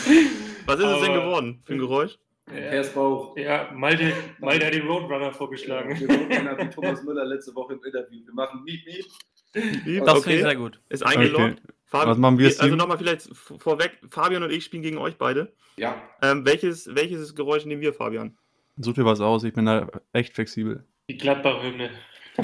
Was 0.66 0.78
ist 0.80 0.84
es 0.86 1.00
denn 1.00 1.10
Aber- 1.12 1.20
geworden 1.20 1.62
für 1.64 1.74
ein 1.74 1.78
Geräusch? 1.78 2.18
Pers 2.48 2.92
Bauch. 2.94 3.36
Ja, 3.36 3.70
Malte, 3.74 4.12
Malte 4.40 4.66
hat 4.66 4.74
den 4.74 4.86
Roadrunner 4.86 5.32
vorgeschlagen. 5.32 5.98
Wir 5.98 6.06
machen 6.08 6.32
einer 6.32 6.58
wie 6.58 6.70
Thomas 6.70 7.02
Müller 7.02 7.24
letzte 7.24 7.54
Woche 7.54 7.74
im 7.74 7.84
Interview. 7.84 8.24
Wir 8.24 8.34
machen 8.34 8.62
Miep, 8.64 8.80
Miep. 8.86 10.04
Das 10.04 10.22
finde 10.22 10.38
ich 10.38 10.42
sehr 10.42 10.56
gut. 10.56 10.80
Ist 10.88 11.04
eingeloggt. 11.04 11.62
Fabian, 11.86 12.10
Was 12.10 12.18
machen 12.18 12.38
wir, 12.38 12.46
Also 12.48 12.58
Steven? 12.62 12.76
nochmal 12.76 12.98
vielleicht 12.98 13.30
vorweg, 13.34 13.98
Fabian 14.10 14.42
und 14.42 14.52
ich 14.52 14.64
spielen 14.64 14.82
gegen 14.82 14.98
euch 14.98 15.16
beide. 15.16 15.54
Ja. 15.78 16.02
Ähm, 16.20 16.44
welches, 16.44 16.94
welches 16.94 17.34
Geräusch 17.34 17.64
nehmen 17.64 17.80
wir, 17.80 17.94
Fabian? 17.94 18.36
Such 18.76 18.92
dir 18.94 19.06
was 19.06 19.20
aus, 19.20 19.42
ich 19.44 19.54
bin 19.54 19.64
da 19.64 19.88
echt 20.12 20.34
flexibel. 20.34 20.84
Die 21.08 21.16
Gladbach-Hymne. 21.16 21.90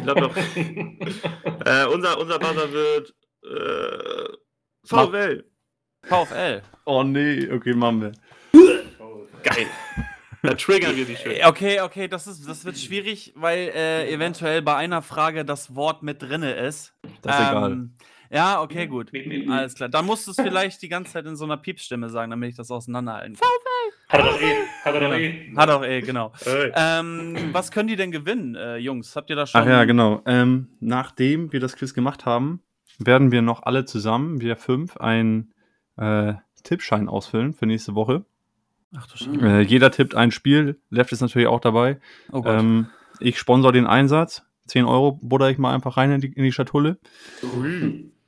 Doch. 0.07 0.35
äh, 0.57 1.87
unser, 1.93 2.19
unser 2.19 2.39
Buzzer 2.39 2.73
wird 2.73 3.15
äh, 3.45 4.37
VfL. 4.85 5.45
VfL. 6.03 6.63
Oh 6.87 7.03
nee, 7.03 7.51
okay, 7.53 7.75
machen 7.75 8.01
wir. 8.01 8.13
Geil. 9.45 9.67
Da 10.43 10.53
triggern 10.53 10.95
wir 10.95 11.07
sie 11.07 11.17
schön. 11.17 11.33
Äh, 11.33 11.47
Okay, 11.47 11.81
okay, 11.81 12.07
das, 12.07 12.27
ist, 12.27 12.47
das 12.47 12.67
wird 12.67 12.77
schwierig, 12.77 13.33
weil 13.35 13.71
äh, 13.75 14.13
eventuell 14.13 14.61
bei 14.61 14.77
einer 14.77 15.01
Frage 15.01 15.43
das 15.43 15.75
Wort 15.75 16.03
mit 16.03 16.21
drinne 16.21 16.53
ist. 16.53 16.93
Das 17.23 17.41
ist 17.41 17.49
egal. 17.49 17.73
Ähm, 17.73 17.95
Ja, 18.31 18.61
okay, 18.61 18.87
gut. 18.87 19.11
Alles 19.49 19.75
klar. 19.75 19.89
Dann 19.89 20.05
musst 20.05 20.27
du 20.27 20.33
es 20.33 20.37
vielleicht 20.37 20.83
die 20.83 20.91
ganze 20.91 21.15
Zeit 21.15 21.25
in 21.25 21.37
so 21.37 21.47
einer 21.47 21.57
Piepsstimme 21.57 22.11
sagen, 22.11 22.31
damit 22.31 22.51
ich 22.51 22.57
das 22.57 22.71
auseinanderhalten 22.71 23.37
kann. 23.37 23.49
Hat 24.11 24.21
er 24.21 24.27
doch 24.27 24.41
eh. 24.41 24.55
Hat 24.85 24.95
er 24.95 25.01
doch 25.01 25.15
eh. 25.15 25.55
Hat 25.57 25.71
auch 25.71 25.83
eh, 25.85 26.01
genau. 26.03 26.33
Hey. 26.45 26.73
Ähm, 26.77 27.49
was 27.53 27.71
können 27.71 27.89
die 27.89 27.97
denn 27.97 28.11
gewinnen, 28.11 28.55
äh, 28.55 28.77
Jungs? 28.77 29.17
Habt 29.17 29.31
ihr 29.31 29.37
da 29.37 29.47
schon? 29.47 29.63
Ach 29.63 29.67
ja, 29.67 29.85
genau. 29.85 30.21
Ähm, 30.27 30.77
nachdem 30.81 31.53
wir 31.55 31.61
das 31.61 31.75
Quiz 31.75 31.95
gemacht 31.95 32.27
haben, 32.27 32.63
werden 32.99 33.33
wir 33.33 33.41
noch 33.41 33.63
alle 33.63 33.87
zusammen, 33.87 34.43
wir 34.43 34.57
fünf, 34.57 34.99
einen 34.99 35.55
äh, 35.97 36.35
Tippschein 36.65 37.09
ausfüllen 37.09 37.55
für 37.55 37.65
nächste 37.65 37.95
Woche. 37.95 38.27
Ach 38.97 39.07
du 39.07 39.17
Scheiße. 39.17 39.41
Äh, 39.41 39.61
jeder 39.61 39.91
tippt 39.91 40.15
ein 40.15 40.31
Spiel. 40.31 40.79
Left 40.91 41.13
ist 41.13 41.21
natürlich 41.21 41.49
auch 41.49 41.61
dabei. 41.61 41.99
Oh 42.33 42.43
Gott. 42.43 42.61
Ähm, 42.61 42.87
ich 43.21 43.39
sponsor 43.39 43.73
den 43.73 43.87
Einsatz. 43.87 44.43
10 44.67 44.87
Euro 44.87 45.19
butter 45.23 45.51
ich 45.51 45.59
mal 45.59 45.75
einfach 45.75 45.97
rein 45.97 46.11
in 46.11 46.21
die, 46.21 46.29
in 46.29 46.43
die 46.43 46.53
Schatulle. 46.53 46.99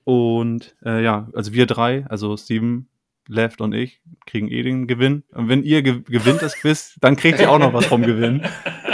Und 0.05 0.77
äh, 0.85 1.03
ja, 1.03 1.29
also 1.35 1.53
wir 1.53 1.67
drei, 1.67 2.05
also 2.09 2.37
Steven, 2.37 2.89
Left 3.29 3.61
und 3.61 3.73
ich, 3.73 4.01
kriegen 4.27 4.49
eh 4.49 4.63
den 4.63 4.87
Gewinn. 4.87 5.25
Und 5.33 5.49
wenn 5.49 5.65
ihr 5.65 5.83
ge 5.83 6.03
gewinnt 6.03 6.43
das 6.43 6.55
Quiz, 6.57 6.97
dann 7.01 7.17
kriegt 7.17 7.41
ihr 7.41 7.51
auch 7.51 7.59
noch 7.59 7.73
was 7.73 7.87
vom 7.87 8.03
Gewinn. 8.03 8.43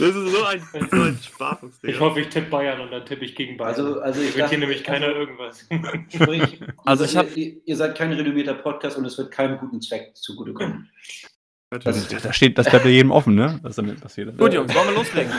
Das 0.00 0.16
ist 0.16 0.32
so 0.32 0.44
ein, 0.44 0.62
so 0.90 0.96
ein 1.02 1.18
Spaß, 1.22 1.58
Ich 1.82 2.00
hoffe, 2.00 2.20
ich 2.20 2.28
tippe 2.28 2.48
Bayern 2.50 2.80
und 2.80 2.90
dann 2.90 3.04
tippe 3.04 3.24
ich 3.24 3.34
gegen 3.34 3.56
Bayern. 3.56 3.70
Also, 3.74 4.00
also 4.00 4.20
ich 4.20 4.32
hier 4.34 4.42
dachte- 4.44 4.58
nämlich 4.58 4.82
keiner 4.84 5.08
irgendwas. 5.08 5.66
Sprich, 6.08 6.60
Also 6.84 7.04
also 7.04 7.04
ich 7.04 7.14
ihr, 7.14 7.18
hab- 7.18 7.36
ihr, 7.36 7.56
ihr 7.66 7.76
seid 7.76 7.96
kein 7.96 8.12
renommierter 8.12 8.54
Podcast 8.54 8.96
und 8.98 9.04
es 9.04 9.16
wird 9.18 9.30
keinem 9.30 9.58
guten 9.58 9.80
Zweck 9.80 10.16
zugutekommen. 10.16 10.88
Das, 11.70 12.08
da 12.08 12.32
steht, 12.32 12.58
das 12.58 12.68
bleibt 12.68 12.84
ja 12.84 12.90
jedem 12.90 13.12
offen, 13.12 13.36
ne? 13.36 13.60
Was 13.62 13.76
damit 13.76 14.00
passiert. 14.00 14.36
Gut, 14.36 14.52
Jungs, 14.52 14.74
wollen 14.74 14.88
wir 14.88 14.94
loslegen? 14.94 15.32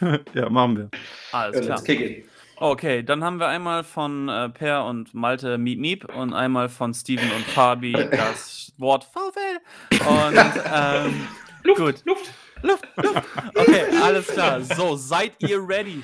ja, 0.34 0.48
machen 0.48 0.76
wir. 0.76 0.90
Alles 1.32 1.60
klar. 1.60 1.70
let's 1.76 1.84
kick 1.84 2.00
it. 2.00 2.24
Okay, 2.56 3.02
dann 3.02 3.24
haben 3.24 3.40
wir 3.40 3.48
einmal 3.48 3.82
von 3.82 4.28
äh, 4.28 4.48
Per 4.50 4.84
und 4.84 5.12
Malte 5.14 5.58
Miep 5.58 5.80
Miep 5.80 6.14
und 6.14 6.32
einmal 6.32 6.68
von 6.68 6.94
Steven 6.94 7.28
und 7.32 7.44
Fabi 7.46 7.92
das 8.12 8.62
Stichwort 8.62 9.02
VfL. 9.04 10.06
Und 10.06 10.62
ähm, 10.72 11.26
Luft, 11.64 11.80
Gut. 11.80 11.94
Luft. 12.04 12.30
Luft, 12.62 12.84
Luft. 12.96 13.22
Okay, 13.54 13.84
alles 14.02 14.26
klar. 14.28 14.60
So, 14.62 14.96
seid 14.96 15.32
ihr 15.40 15.58
ready? 15.66 16.02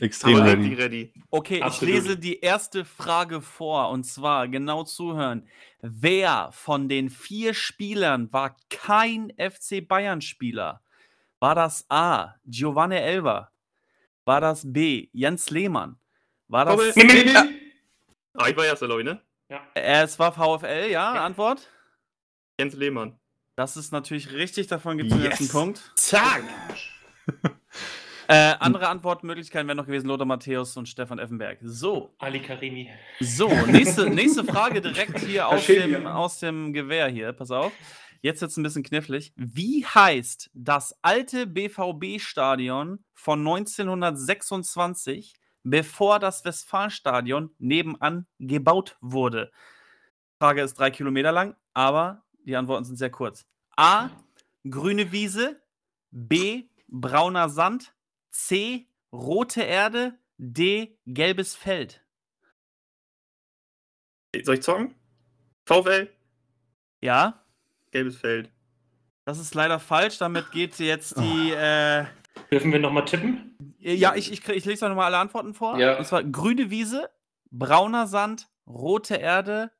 Extrem 0.00 0.36
Aber 0.36 0.46
ready. 0.46 0.74
ready. 0.74 1.12
Okay, 1.30 1.62
Absolut. 1.62 1.94
ich 1.94 2.02
lese 2.02 2.16
die 2.18 2.40
erste 2.40 2.84
Frage 2.84 3.40
vor 3.40 3.90
und 3.90 4.04
zwar 4.04 4.48
genau 4.48 4.84
zuhören. 4.84 5.48
Wer 5.80 6.50
von 6.52 6.88
den 6.88 7.10
vier 7.10 7.54
Spielern 7.54 8.32
war 8.32 8.56
kein 8.70 9.32
FC 9.38 9.86
Bayern-Spieler? 9.86 10.80
War 11.40 11.54
das 11.54 11.84
A. 11.88 12.34
Giovanni 12.46 12.96
Elber? 12.96 13.50
War 14.24 14.40
das 14.40 14.62
B. 14.72 15.08
Jens 15.12 15.50
Lehmann? 15.50 15.96
War 16.48 16.64
das. 16.64 16.76
Komm, 16.94 17.06
Nee, 17.06 17.24
nee, 17.24 17.24
nee. 17.24 17.58
Ah, 18.34 18.48
ich 18.48 18.56
war 18.56 18.64
erster, 18.64 18.86
glaube 18.86 19.02
ich, 19.02 19.06
ne? 19.06 19.20
Äh, 19.74 20.02
es 20.02 20.18
war 20.18 20.32
VfL, 20.32 20.90
ja? 20.90 21.12
Antwort? 21.24 21.68
Jens 22.58 22.74
Lehmann. 22.74 23.18
Das 23.56 23.76
ist 23.76 23.92
natürlich 23.92 24.32
richtig, 24.32 24.66
davon 24.66 24.96
gibt 24.98 25.12
es 25.12 25.16
den 25.16 25.30
ersten 25.30 25.48
Punkt. 25.48 25.92
Zack! 25.96 26.44
Äh, 28.28 28.54
andere 28.60 28.88
Antwortmöglichkeiten 28.88 29.66
wären 29.66 29.76
noch 29.76 29.86
gewesen: 29.86 30.06
Lothar 30.06 30.24
Matthäus 30.24 30.76
und 30.76 30.88
Stefan 30.88 31.18
Effenberg. 31.18 31.58
So, 31.62 32.14
Ali 32.18 32.40
Karimi. 32.40 32.88
So, 33.20 33.48
nächste, 33.66 34.08
nächste 34.08 34.44
Frage 34.44 34.80
direkt 34.80 35.18
hier 35.18 35.48
aus 35.48 35.66
dem, 35.66 36.06
aus 36.06 36.38
dem 36.38 36.72
Gewehr 36.72 37.08
hier. 37.08 37.32
Pass 37.32 37.50
auf. 37.50 37.72
Jetzt 38.22 38.40
wird 38.40 38.52
es 38.52 38.56
ein 38.56 38.62
bisschen 38.62 38.84
knifflig. 38.84 39.32
Wie 39.36 39.84
heißt 39.84 40.50
das 40.54 40.96
alte 41.02 41.46
BVB-Stadion 41.46 43.04
von 43.12 43.40
1926, 43.40 45.34
bevor 45.64 46.20
das 46.20 46.44
Westfalenstadion 46.44 47.50
nebenan 47.58 48.26
gebaut 48.38 48.96
wurde? 49.00 49.50
Frage 50.38 50.62
ist 50.62 50.74
drei 50.74 50.92
Kilometer 50.92 51.32
lang, 51.32 51.56
aber 51.74 52.22
die 52.44 52.56
Antworten 52.56 52.84
sind 52.84 52.96
sehr 52.96 53.10
kurz. 53.10 53.46
A. 53.76 54.10
Grüne 54.68 55.12
Wiese. 55.12 55.60
B. 56.10 56.64
Brauner 56.88 57.48
Sand. 57.48 57.94
C. 58.30 58.86
Rote 59.12 59.62
Erde. 59.62 60.18
D. 60.38 60.98
Gelbes 61.06 61.54
Feld. 61.54 62.02
Soll 64.44 64.54
ich 64.56 64.62
zocken? 64.62 64.94
VfL, 65.66 66.08
Ja, 67.00 67.44
gelbes 67.92 68.16
Feld. 68.16 68.50
das 69.24 69.38
ist 69.38 69.54
leider 69.54 69.78
falsch. 69.78 70.18
Damit 70.18 70.50
geht 70.50 70.78
jetzt 70.78 71.16
die. 71.18 71.50
Äh, 71.52 72.06
Dürfen 72.50 72.72
wir 72.72 72.78
nochmal 72.80 73.04
tippen? 73.04 73.56
ja, 73.78 74.14
ich, 74.14 74.32
ich, 74.32 74.46
ich 74.48 74.64
lese 74.64 74.88
noch 74.88 74.96
mal 74.96 75.06
alle 75.06 75.18
Antworten 75.18 75.54
vor. 75.54 75.78
Ja. 75.78 75.98
Und 75.98 76.06
zwar 76.06 76.24
grüne 76.24 76.70
Wiese, 76.70 77.10
brauner 77.50 78.06
Sand, 78.06 78.48
rote 78.66 79.16
Erde. 79.16 79.70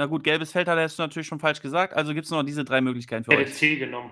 Na 0.00 0.06
gut, 0.06 0.24
gelbes 0.24 0.50
Feld 0.50 0.66
hat 0.66 0.78
er 0.78 0.84
jetzt 0.84 0.98
natürlich 0.98 1.28
schon 1.28 1.40
falsch 1.40 1.60
gesagt. 1.60 1.92
Also 1.92 2.14
gibt 2.14 2.24
es 2.24 2.30
nur 2.30 2.40
noch 2.40 2.46
diese 2.46 2.64
drei 2.64 2.80
Möglichkeiten 2.80 3.22
für 3.22 3.36
euch. 3.36 3.52
C 3.52 3.76
genommen. 3.76 4.10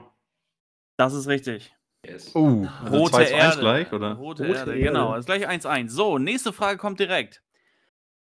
Das 0.99 1.14
ist 1.14 1.26
richtig. 1.28 1.75
Yes. 2.04 2.37
Oh, 2.37 2.66
also 2.85 2.95
Rote 2.95 3.12
2 3.12 3.25
zu 3.25 3.35
1 3.35 3.42
Erde. 3.42 3.61
gleich, 3.61 3.92
oder? 3.95 4.12
Rote, 4.12 4.47
Rote 4.47 4.59
Erde, 4.59 4.73
Erde. 4.73 4.83
genau. 4.83 5.12
Das 5.12 5.21
ist 5.21 5.26
gleich 5.26 5.49
1-1. 5.49 5.88
So, 5.88 6.18
nächste 6.18 6.52
Frage 6.52 6.76
kommt 6.76 7.00
direkt. 7.00 7.42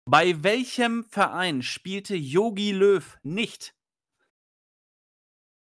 Bei 0.10 0.42
welchem 0.42 1.04
Verein 1.04 1.62
spielte 1.62 2.16
Yogi 2.16 2.72
Löw 2.72 3.18
nicht? 3.24 3.76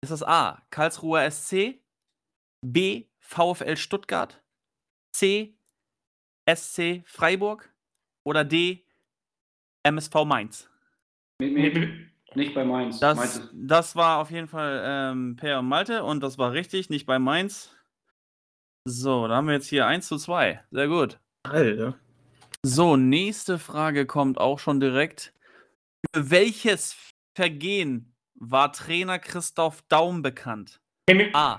Ist 0.00 0.12
das 0.12 0.22
A. 0.22 0.62
Karlsruher 0.70 1.28
SC? 1.28 1.80
B. 2.64 3.06
VfL 3.18 3.76
Stuttgart? 3.76 4.40
C. 5.10 5.56
SC 6.48 7.02
Freiburg? 7.04 7.74
Oder 8.22 8.44
D. 8.44 8.86
MSV 9.82 10.24
Mainz? 10.24 10.69
Mit 11.40 11.54
nee, 11.74 12.06
nicht 12.34 12.54
bei 12.54 12.64
Mainz. 12.64 13.00
Mainz 13.00 13.00
Das, 13.00 13.36
ist- 13.36 13.50
das 13.54 13.96
war 13.96 14.18
auf 14.18 14.30
jeden 14.30 14.48
Fall 14.48 14.82
ähm, 14.84 15.36
Per 15.36 15.58
und 15.60 15.66
Malte 15.68 16.04
und 16.04 16.22
das 16.22 16.38
war 16.38 16.52
richtig, 16.52 16.90
nicht 16.90 17.06
bei 17.06 17.18
Mainz. 17.18 17.74
So, 18.86 19.26
da 19.28 19.36
haben 19.36 19.46
wir 19.46 19.54
jetzt 19.54 19.68
hier 19.68 19.86
1 19.86 20.06
zu 20.06 20.16
2. 20.16 20.62
Sehr 20.70 20.88
gut. 20.88 21.18
Alter. 21.44 21.98
So, 22.62 22.96
nächste 22.96 23.58
Frage 23.58 24.06
kommt 24.06 24.38
auch 24.38 24.58
schon 24.58 24.80
direkt. 24.80 25.32
Für 26.14 26.30
welches 26.30 26.96
Vergehen 27.36 28.14
war 28.34 28.72
Trainer 28.72 29.18
Christoph 29.18 29.82
Daum 29.88 30.22
bekannt? 30.22 30.80
nee. 31.10 31.30
A. 31.34 31.58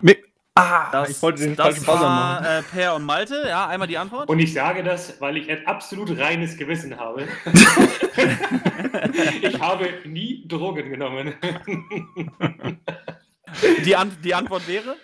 Ah, 0.55 0.89
Das, 0.91 1.09
ich 1.09 1.21
wollte 1.21 1.43
den 1.43 1.55
das 1.55 1.65
falschen 1.65 1.85
Buzzer 1.85 2.01
war 2.01 2.41
machen. 2.41 2.45
äh, 2.45 2.61
Per 2.63 2.95
und 2.95 3.03
Malte. 3.05 3.45
Ja, 3.47 3.67
einmal 3.67 3.87
die 3.87 3.97
Antwort. 3.97 4.27
Und 4.29 4.39
ich 4.39 4.51
sage 4.53 4.83
das, 4.83 5.19
weil 5.21 5.37
ich 5.37 5.49
ein 5.49 5.65
absolut 5.65 6.17
reines 6.19 6.57
Gewissen 6.57 6.97
habe. 6.99 7.25
ich 9.41 9.59
habe 9.59 9.87
nie 10.05 10.45
Drogen 10.47 10.89
genommen. 10.89 11.33
die, 13.85 13.95
An 13.95 14.11
die 14.23 14.33
Antwort 14.33 14.67
wäre? 14.67 14.95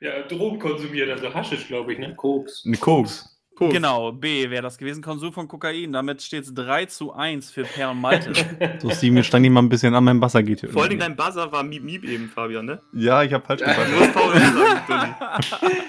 ja, 0.00 0.22
Drogen 0.22 0.58
konsumiert, 0.60 1.10
also 1.10 1.34
Haschisch, 1.34 1.66
glaube 1.66 1.92
ich, 1.92 1.98
ne? 1.98 2.14
Koks. 2.14 2.62
Eine 2.64 2.76
Koks. 2.76 3.35
Koks. 3.56 3.72
Genau, 3.72 4.12
B 4.12 4.50
wäre 4.50 4.62
das 4.62 4.76
gewesen. 4.78 5.02
Konsum 5.02 5.32
von 5.32 5.48
Kokain. 5.48 5.92
Damit 5.92 6.20
steht 6.22 6.44
es 6.44 6.52
3 6.54 6.86
zu 6.86 7.12
1 7.14 7.50
für 7.50 7.62
Per 7.64 7.90
und 7.90 8.00
Malte. 8.00 8.32
So, 8.80 8.90
Steven, 8.90 9.16
jetzt 9.16 9.26
stand 9.26 9.44
ich 9.46 9.50
mal 9.50 9.62
ein 9.62 9.68
bisschen 9.68 9.94
an 9.94 10.04
meinem 10.04 10.20
Wasser 10.20 10.42
geht 10.42 10.60
hier. 10.60 10.70
Vor 10.70 10.82
allem 10.84 10.98
dein 10.98 11.16
Buzzer 11.16 11.50
war 11.50 11.62
Miep 11.62 11.82
Miep 11.82 12.04
eben, 12.04 12.28
Fabian, 12.28 12.66
ne? 12.66 12.82
Ja, 12.92 13.22
ich 13.22 13.32
habe 13.32 13.44
falsch 13.44 13.60
Du 13.62 13.66
gesagt. 13.66 13.90
musst 13.98 14.10
VfL 14.10 14.86
sagen, 14.86 15.14
Dulli. 15.60 15.82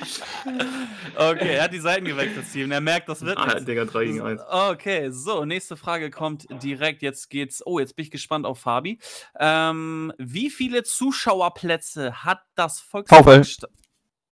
okay, 1.17 1.55
er 1.55 1.63
hat 1.63 1.73
die 1.73 1.79
Seiten 1.79 2.05
gewechselt, 2.05 2.45
Steven. 2.47 2.71
Er 2.71 2.81
merkt, 2.81 3.09
das 3.09 3.21
wird 3.23 3.37
Ah, 3.37 3.45
nichts. 3.47 3.65
Digga, 3.65 3.85
3 3.85 4.05
gegen 4.05 4.21
1. 4.21 4.41
Okay, 4.49 5.09
so, 5.11 5.45
nächste 5.45 5.75
Frage 5.75 6.09
kommt 6.09 6.45
direkt. 6.63 7.01
Jetzt 7.01 7.29
geht's. 7.29 7.61
Oh, 7.65 7.79
jetzt 7.79 7.95
bin 7.95 8.03
ich 8.03 8.11
gespannt 8.11 8.45
auf 8.45 8.59
Fabi. 8.59 8.99
Ähm, 9.39 10.13
wie 10.17 10.49
viele 10.49 10.83
Zuschauerplätze 10.83 12.23
hat 12.23 12.41
das 12.55 12.79
Volkspark? 12.79 13.45
Sta- 13.45 13.67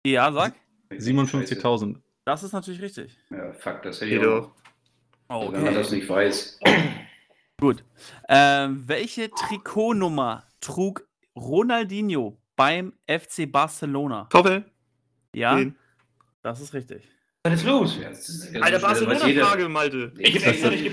Ja, 0.07 0.31
sag. 0.33 0.55
57.000. 0.93 1.97
Das 2.25 2.43
ist 2.43 2.53
natürlich 2.53 2.81
richtig. 2.81 3.17
Ja, 3.31 3.53
fuck, 3.53 3.83
das 3.83 4.01
hätte 4.01 4.15
ich 4.15 4.21
auch. 4.27 4.51
doch. 5.29 5.53
Wenn 5.53 5.65
man 5.65 5.75
das 5.75 5.91
nicht 5.91 6.09
weiß. 6.09 6.59
Gut. 7.61 7.85
Ähm, 8.29 8.83
welche 8.87 9.31
Trikotnummer 9.31 10.45
trug 10.61 11.07
Ronaldinho 11.37 12.39
beim 12.57 12.93
FC 13.07 13.51
Barcelona? 13.51 14.29
VfL? 14.31 14.65
Ja, 15.35 15.57
Den. 15.57 15.77
das 16.43 16.61
ist 16.61 16.73
richtig. 16.75 17.09
Was 17.43 17.55
ist 17.55 17.65
los? 17.67 17.99
Alter. 18.61 18.79
Barcelona-Frage, 18.79 19.69
Malte. 19.69 20.13
Ich 20.19 20.35
ich 20.37 20.47
Ich- 20.47 20.87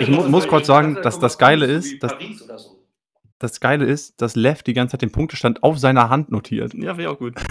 ich 0.00 0.08
muss 0.08 0.46
kurz 0.46 0.66
sagen, 0.68 0.94
Das 0.94 1.02
dass 1.04 1.18
das 1.18 1.38
Geile 1.38 1.66
ist, 1.66 2.00
dass- 2.02 2.12
Paris 2.12 2.42
oder 2.42 2.58
so. 2.58 2.81
Das 3.42 3.58
Geile 3.58 3.84
ist, 3.86 4.22
dass 4.22 4.36
Lev 4.36 4.62
die 4.62 4.72
ganze 4.72 4.92
Zeit 4.92 5.02
den 5.02 5.10
Punktestand 5.10 5.64
auf 5.64 5.76
seiner 5.76 6.08
Hand 6.08 6.30
notiert. 6.30 6.74
Ja, 6.74 6.96
wäre 6.96 7.10
auch 7.10 7.18
gut. 7.18 7.34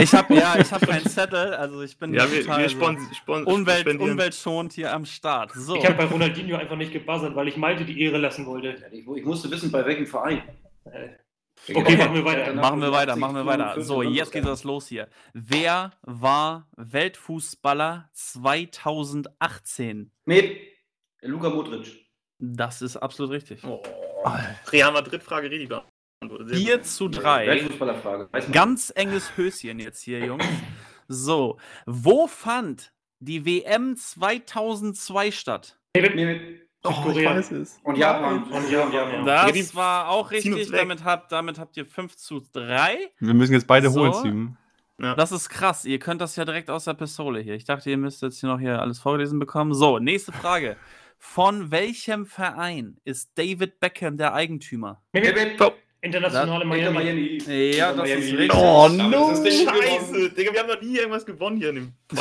Ich 0.00 0.14
habe 0.14 0.34
ja, 0.34 0.56
ich 0.58 0.72
habe 0.72 0.86
keinen 0.86 1.04
Zettel, 1.04 1.52
also 1.54 1.82
ich 1.82 1.98
bin 1.98 2.14
Ja, 2.14 2.30
wir, 2.30 2.40
total 2.40 2.62
wir 2.62 2.68
so 2.70 2.76
spon 2.76 2.98
spon 3.12 3.44
Umwelt, 3.44 3.80
spendieren. 3.80 4.12
umweltschonend 4.12 4.72
hier 4.72 4.90
am 4.94 5.04
Start. 5.04 5.52
So. 5.52 5.76
Ich 5.76 5.84
habe 5.84 5.96
bei 5.96 6.04
Ronaldinho 6.06 6.56
einfach 6.56 6.76
nicht 6.76 6.92
gebuzzert, 6.92 7.34
weil 7.36 7.48
ich 7.48 7.56
Malte 7.58 7.84
die 7.84 8.00
Ehre 8.00 8.16
lassen 8.16 8.46
wollte. 8.46 8.76
Ich, 8.92 9.06
ich 9.06 9.24
musste 9.24 9.50
wissen, 9.50 9.70
bei 9.70 9.84
welchem 9.84 10.06
Verein. 10.06 10.42
Äh, 10.84 11.08
Der 11.68 11.76
Okay, 11.76 11.96
machen 11.98 12.14
wir 12.14 12.24
weiter. 12.24 12.54
Machen 12.54 12.80
wir 12.80 12.92
weiter, 12.92 13.16
machen 13.16 13.34
wir 13.36 13.44
weiter. 13.44 13.72
50, 13.74 13.86
So, 13.86 14.02
jetzt 14.02 14.32
geht 14.32 14.44
55. 14.44 14.50
das 14.50 14.64
los 14.64 14.86
hier. 14.86 15.08
Wer 15.34 15.90
war 16.02 16.66
Weltfußballer 16.76 18.08
2018? 18.12 20.10
Mit 20.24 20.56
Luka 21.20 21.50
Modric. 21.50 22.06
Das 22.38 22.80
ist 22.80 22.96
absolut 22.96 23.32
richtig. 23.32 23.62
Oh. 23.64 23.82
Real 24.72 24.92
Madrid-Frage 24.92 25.50
richtig 25.50 25.68
beantwortet. 25.68 26.48
Sehr 26.48 26.58
4 26.58 26.76
gut. 26.78 26.86
zu 26.86 27.08
3. 27.08 27.46
Weltfußballerfrage. 27.46 28.28
Weiß 28.32 28.44
man. 28.44 28.52
Ganz 28.52 28.92
enges 28.94 29.36
Höschen 29.36 29.78
jetzt 29.78 30.02
hier, 30.02 30.24
Jungs. 30.24 30.44
So, 31.08 31.58
wo 31.86 32.26
fand 32.26 32.92
die 33.20 33.44
WM 33.44 33.96
2002 33.96 35.30
statt? 35.30 35.78
Mit, 35.96 36.14
mit, 36.14 36.64
Südkorea. 36.86 37.38
es. 37.38 37.80
und 37.82 37.96
Japan. 37.96 38.44
Und 38.44 38.70
ja, 38.70 38.88
ja, 38.90 39.10
ja. 39.10 39.24
Das 39.24 39.52
die 39.52 39.74
war 39.74 40.08
auch 40.08 40.30
richtig. 40.30 40.70
Damit 40.70 41.04
habt, 41.04 41.32
damit 41.32 41.58
habt 41.58 41.76
ihr 41.76 41.86
5 41.86 42.16
zu 42.16 42.42
3. 42.52 42.98
Wir 43.18 43.34
müssen 43.34 43.54
jetzt 43.54 43.66
beide 43.66 43.90
So. 43.90 44.00
holen, 44.00 44.14
Steven. 44.14 44.58
Das 44.98 45.32
ist 45.32 45.48
krass. 45.48 45.84
Ihr 45.84 45.98
könnt 45.98 46.20
das 46.20 46.36
ja 46.36 46.44
direkt 46.44 46.70
aus 46.70 46.84
der 46.84 46.94
Pistole 46.94 47.40
hier. 47.40 47.54
Ich 47.54 47.64
dachte, 47.64 47.90
ihr 47.90 47.96
müsst 47.96 48.22
jetzt 48.22 48.38
hier 48.40 48.48
noch 48.48 48.60
hier 48.60 48.80
alles 48.80 48.98
vorgelesen 48.98 49.38
bekommen. 49.38 49.74
So, 49.74 49.98
nächste 49.98 50.32
Frage. 50.32 50.76
Von 51.26 51.70
welchem 51.72 52.26
Verein 52.26 52.98
ist 53.02 53.30
David 53.36 53.80
Beckham 53.80 54.18
der 54.18 54.34
Eigentümer? 54.34 55.02
Internationale 56.00 56.62
Inter 56.62 56.90
Miami. 56.92 57.38
Miami. 57.46 57.72
Ja, 57.74 57.90
Inter 57.90 58.02
das 58.02 58.10
ist 58.10 58.32
richtig. 58.34 58.54
Oh, 58.54 58.88
no. 58.88 59.30
ist 59.30 59.42
das 59.42 59.58
gewonnen. 59.58 59.82
Scheiße, 59.82 60.30
Digga, 60.30 60.52
wir 60.52 60.60
haben 60.60 60.68
noch 60.68 60.82
nie 60.82 60.96
irgendwas 60.98 61.24
gewonnen 61.26 61.56
hier 61.56 61.70
in 61.70 61.74
dem. 61.76 61.92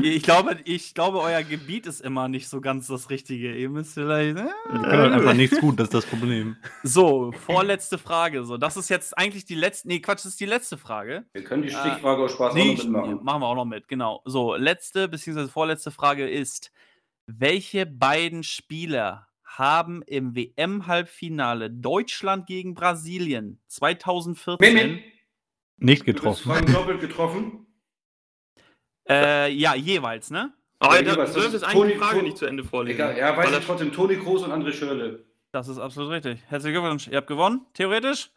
Ich 0.00 0.22
glaube, 0.22 0.56
ich 0.64 0.94
glaube, 0.94 1.18
euer 1.18 1.42
Gebiet 1.42 1.86
ist 1.86 2.00
immer 2.02 2.28
nicht 2.28 2.48
so 2.48 2.60
ganz 2.60 2.86
das 2.86 3.10
Richtige. 3.10 3.56
Ihr 3.56 3.68
müsst 3.68 3.94
vielleicht. 3.94 4.36
äh? 4.36 4.44
Wir 4.70 4.80
können 4.82 5.02
halt 5.02 5.12
einfach 5.14 5.34
nichts 5.34 5.58
gut, 5.58 5.80
das 5.80 5.86
ist 5.88 5.94
das 5.94 6.06
Problem. 6.06 6.56
So, 6.84 7.32
vorletzte 7.32 7.98
Frage. 7.98 8.44
So, 8.44 8.58
das 8.58 8.76
ist 8.76 8.90
jetzt 8.90 9.18
eigentlich 9.18 9.44
die 9.44 9.56
letzte. 9.56 9.88
Nee, 9.88 9.98
Quatsch, 9.98 10.18
das 10.20 10.26
ist 10.26 10.40
die 10.40 10.46
letzte 10.46 10.76
Frage. 10.78 11.24
Wir 11.32 11.42
können 11.42 11.62
die 11.64 11.70
Stichfrage 11.70 12.22
aus 12.22 12.30
Spaß 12.32 12.52
auch 12.52 12.54
Nee, 12.54 12.74
noch 12.74 12.84
mitmachen. 12.84 13.24
machen 13.24 13.42
wir 13.42 13.46
auch 13.48 13.56
noch 13.56 13.64
mit, 13.64 13.88
genau. 13.88 14.22
So, 14.24 14.54
letzte 14.54 15.08
bzw. 15.08 15.48
vorletzte 15.48 15.90
Frage 15.90 16.28
ist: 16.30 16.70
Welche 17.38 17.84
beiden 17.84 18.42
Spieler 18.42 19.28
haben 19.44 20.00
im 20.02 20.34
WM-Halbfinale 20.34 21.70
Deutschland 21.70 22.46
gegen 22.46 22.74
Brasilien 22.74 23.60
2014 23.66 24.74
Mimi, 24.74 25.04
Nicht 25.76 26.02
du 26.08 26.12
bist 26.12 26.16
getroffen. 26.44 26.72
Doppelt 26.72 27.00
getroffen. 27.00 27.66
äh, 29.08 29.52
ja, 29.52 29.74
jeweils, 29.74 30.30
ne? 30.30 30.54
Aber 30.78 30.96
Ja, 30.96 31.02
da, 31.02 31.10
jeweils, 31.10 31.32
du 31.34 31.40
das 31.40 31.50
dürftest 31.50 31.64
ist 31.64 31.68
eigentlich 31.76 31.92
die 31.94 31.98
Frage 31.98 32.16
Toni- 32.16 32.22
nicht 32.28 32.38
zu 32.38 32.46
Ende 32.46 32.64
vorlesen. 32.64 32.94
Egal, 32.98 33.18
ja, 33.18 33.36
weiß 33.36 33.58
ich 33.58 33.66
trotzdem. 33.66 33.92
Toni 33.92 34.16
Kroos 34.16 34.42
und 34.42 34.50
André 34.52 34.72
Schörle. 34.72 35.24
Das 35.52 35.68
ist 35.68 35.78
absolut 35.78 36.10
richtig. 36.12 36.40
Herzlichen 36.46 36.80
Glückwunsch, 36.80 37.08
ihr 37.08 37.16
habt 37.18 37.26
gewonnen, 37.26 37.66
theoretisch. 37.74 38.30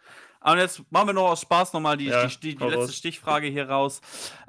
Und 0.43 0.57
jetzt 0.57 0.81
machen 0.89 1.09
wir 1.09 1.13
noch 1.13 1.29
aus 1.29 1.41
Spaß 1.41 1.73
nochmal 1.73 1.97
die, 1.97 2.05
Ja, 2.05 2.25
die, 2.25 2.39
die, 2.39 2.55
die 2.55 2.63
letzte 2.63 2.77
raus. 2.79 2.95
Stichfrage 2.95 3.47
hier 3.47 3.69
raus. 3.69 4.01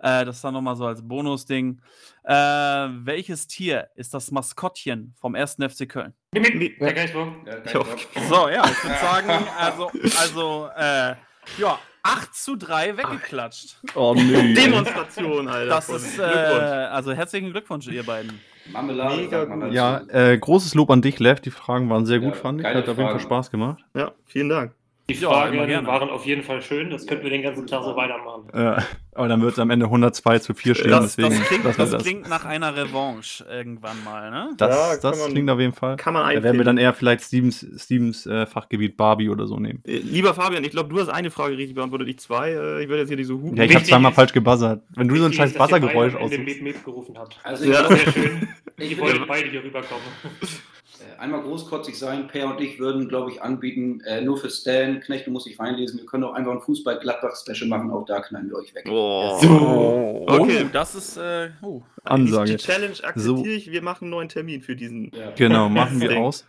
Äh, 0.02 0.24
das 0.24 0.40
dann 0.40 0.54
nochmal 0.54 0.74
so 0.76 0.86
als 0.86 1.06
Bonusding. 1.06 1.80
Äh, 2.24 2.32
welches 2.34 3.46
Tier 3.46 3.88
ist 3.94 4.14
das 4.14 4.30
Maskottchen 4.30 5.14
vom 5.20 5.34
1. 5.34 5.56
FC 5.68 5.88
Köln? 5.88 6.14
Ja, 6.34 6.40
Ja. 6.40 7.84
So, 8.28 8.48
ja, 8.48 8.64
ich 8.64 8.84
würde 8.84 8.98
sagen, 9.00 9.48
also, 9.58 9.90
also 10.18 10.68
äh, 10.76 11.14
ja, 11.58 11.78
8 12.04 12.34
zu 12.34 12.56
3 12.56 12.96
weggeklatscht. 12.96 13.76
Oh 13.94 14.14
nee. 14.16 14.54
Demonstration, 14.54 15.46
Alter. 15.46 15.68
Das 15.74 15.88
ist, 15.90 16.18
äh, 16.18 16.22
also 16.22 17.12
herzlichen 17.12 17.50
Glückwunsch, 17.50 17.86
ihr 17.88 18.02
beiden. 18.02 18.40
Marmelade, 18.70 19.16
Mega 19.16 19.44
gut. 19.44 19.72
Ja, 19.72 20.02
äh, 20.08 20.38
großes 20.38 20.74
Lob 20.74 20.90
an 20.90 21.02
dich, 21.02 21.18
Lev. 21.18 21.40
Die 21.40 21.50
Fragen 21.50 21.90
waren 21.90 22.06
sehr 22.06 22.20
gut, 22.20 22.34
Ja, 22.34 22.40
fand 22.40 22.60
ich. 22.60 22.66
Hat 22.66 22.88
auf 22.88 22.96
jeden 22.96 23.10
Fall. 23.10 23.20
Spaß 23.20 23.50
gemacht. 23.50 23.84
Ja, 23.94 24.12
vielen 24.24 24.48
Dank. 24.48 24.72
Die 25.08 25.14
Ja, 25.14 25.28
Fragen 25.30 25.58
waren 25.86 26.10
auf 26.10 26.24
jeden 26.26 26.42
Fall 26.44 26.62
schön. 26.62 26.88
Das 26.88 27.06
könnten 27.06 27.24
wir 27.24 27.30
den 27.30 27.42
ganzen 27.42 27.66
Tag 27.66 27.82
so 27.82 27.96
weitermachen. 27.96 28.48
Äh, 28.52 28.80
aber 29.14 29.28
dann 29.28 29.42
wird 29.42 29.52
es 29.54 29.58
am 29.58 29.68
Ende 29.70 29.86
102 29.86 30.38
zu 30.38 30.54
4 30.54 30.74
stehen. 30.76 30.90
Das, 30.92 31.16
deswegen 31.16 31.38
das, 31.40 31.48
klingt, 31.48 31.64
lassen 31.64 31.78
wir 31.78 31.86
das 31.86 32.02
klingt 32.04 32.28
nach 32.28 32.44
einer 32.44 32.76
Revanche 32.76 33.44
irgendwann 33.50 34.02
mal, 34.04 34.30
ne? 34.30 34.50
Das, 34.56 34.70
Ja, 34.70 34.96
das 35.10 35.18
man- 35.20 35.30
klingt 35.32 35.50
auf 35.50 35.58
jeden 35.58 35.72
Fall. 35.74 35.96
Kann 35.96 36.14
man 36.14 36.22
Da 36.22 36.28
werden 36.28 36.42
wir 36.44 36.50
einfinden. 36.50 36.66
dann 36.66 36.78
eher 36.78 36.94
vielleicht 36.94 37.24
Stevens, 37.24 37.66
Stevens 37.78 38.26
äh, 38.26 38.46
Fachgebiet 38.46 38.96
Barbie 38.96 39.28
oder 39.28 39.46
so 39.48 39.58
nehmen. 39.58 39.82
Äh, 39.84 39.96
Lieber 39.98 40.34
Fabian, 40.34 40.62
ich 40.62 40.70
glaube, 40.70 40.88
du 40.88 41.00
hast 41.00 41.08
eine 41.08 41.30
Frage 41.32 41.56
richtig 41.58 41.74
beantwortet, 41.74 42.08
ich 42.08 42.18
zwei. 42.20 42.50
Äh, 42.50 42.82
Ich 42.84 42.88
werde 42.88 43.00
jetzt 43.00 43.08
hier 43.08 43.16
nicht 43.18 43.26
so 43.26 43.34
hupen. 43.40 43.56
Ja, 43.56 43.64
ich 43.64 43.74
habe 43.74 43.84
zweimal 43.84 44.12
ist- 44.12 44.16
falsch 44.16 44.32
gebuzzert. 44.32 44.82
Wenn 44.94 45.08
du 45.08 45.16
so 45.16 45.24
ein 45.26 45.32
scheiß 45.32 45.52
Buzzergeräusch 45.54 46.14
habt. 46.14 47.40
Also 47.42 47.64
ich 47.64 47.70
Ja. 47.70 47.88
Sehr 47.88 48.12
schön. 48.12 48.48
ich 48.78 48.98
wollte 49.00 49.20
beide 49.26 49.48
hier 49.50 49.64
rüberkommen. 49.64 50.04
äh, 51.16 51.20
einmal 51.20 51.42
großkotzig 51.42 51.98
sein. 51.98 52.28
Per 52.28 52.46
und 52.46 52.60
ich 52.60 52.78
würden, 52.78 53.08
glaube 53.08 53.30
ich, 53.30 53.42
anbieten, 53.42 54.00
äh, 54.06 54.20
nur 54.20 54.36
für 54.36 54.50
Stan. 54.50 55.00
Knecht, 55.00 55.26
du 55.26 55.30
musst 55.30 55.46
dich 55.46 55.58
reinlesen. 55.58 55.98
Wir 55.98 56.06
können 56.06 56.24
auch 56.24 56.34
einfach 56.34 56.52
ein 56.52 56.60
Fußball-Gladbach-Special 56.60 57.68
machen. 57.68 57.90
Auch 57.90 58.04
da 58.06 58.20
knallen 58.20 58.48
wir 58.48 58.56
euch 58.56 58.74
weg. 58.74 58.86
Oh. 58.88 59.38
So. 59.40 60.24
Okay. 60.28 60.66
Das 60.72 60.94
ist, 60.94 61.16
äh, 61.16 61.50
oh. 61.62 61.82
Ansage. 62.04 62.52
Die 62.52 62.56
Challenge 62.56 62.94
akzeptiere 63.02 63.36
So. 63.36 63.44
ich. 63.44 63.70
Wir 63.70 63.82
machen 63.82 64.04
einen 64.04 64.10
neuen 64.10 64.28
Termin 64.28 64.62
für 64.62 64.76
diesen. 64.76 65.10
Ja. 65.14 65.32
Genau, 65.36 65.68
machen 65.68 66.00
wir 66.00 66.18
aus. 66.18 66.46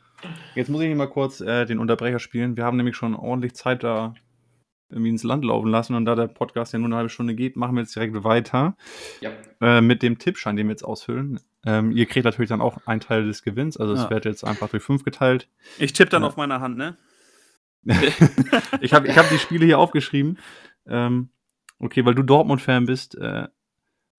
Jetzt 0.55 0.69
muss 0.69 0.81
ich 0.81 0.95
mal 0.95 1.07
kurz 1.07 1.41
äh, 1.41 1.65
den 1.65 1.79
Unterbrecher 1.79 2.19
spielen. 2.19 2.55
Wir 2.55 2.63
haben 2.63 2.77
nämlich 2.77 2.95
schon 2.95 3.15
ordentlich 3.15 3.55
Zeit 3.55 3.83
da 3.83 4.13
irgendwie 4.93 5.09
ins 5.09 5.23
Land 5.23 5.43
laufen 5.43 5.69
lassen 5.69 5.95
und 5.95 6.05
da 6.05 6.15
der 6.15 6.27
Podcast 6.27 6.71
ja 6.73 6.79
nur 6.79 6.87
eine 6.87 6.95
halbe 6.95 7.09
Stunde 7.09 7.35
geht, 7.35 7.55
machen 7.57 7.75
wir 7.75 7.81
jetzt 7.81 7.95
direkt 7.95 8.23
weiter 8.23 8.75
Ja. 9.21 9.31
äh, 9.61 9.81
mit 9.81 10.01
dem 10.03 10.17
Tippschein, 10.19 10.55
den 10.55 10.67
wir 10.67 10.71
jetzt 10.71 10.83
ausfüllen. 10.83 11.39
Ähm, 11.65 11.91
ihr 11.91 12.05
kriegt 12.05 12.25
natürlich 12.25 12.49
dann 12.49 12.61
auch 12.61 12.77
einen 12.85 12.99
Teil 13.01 13.25
des 13.25 13.43
Gewinns, 13.43 13.77
also 13.77 13.93
es 13.93 14.03
Ja. 14.03 14.09
wird 14.09 14.25
jetzt 14.25 14.43
einfach 14.43 14.69
durch 14.69 14.83
fünf 14.83 15.03
geteilt. 15.03 15.49
Ich 15.79 15.93
tippe 15.93 16.09
dann 16.11 16.21
Ja. 16.23 16.27
auf 16.27 16.37
meiner 16.37 16.61
Hand, 16.61 16.77
ne? 16.77 16.97
ich 18.81 18.93
habe 18.93 19.07
ich 19.07 19.17
hab 19.17 19.29
die 19.29 19.37
Spiele 19.39 19.65
hier 19.65 19.77
aufgeschrieben. 19.79 20.37
Ähm, 20.87 21.29
okay, 21.79 22.05
weil 22.05 22.15
du 22.15 22.23
Dortmund-Fan 22.23 22.85
bist. 22.85 23.15
Äh, 23.15 23.47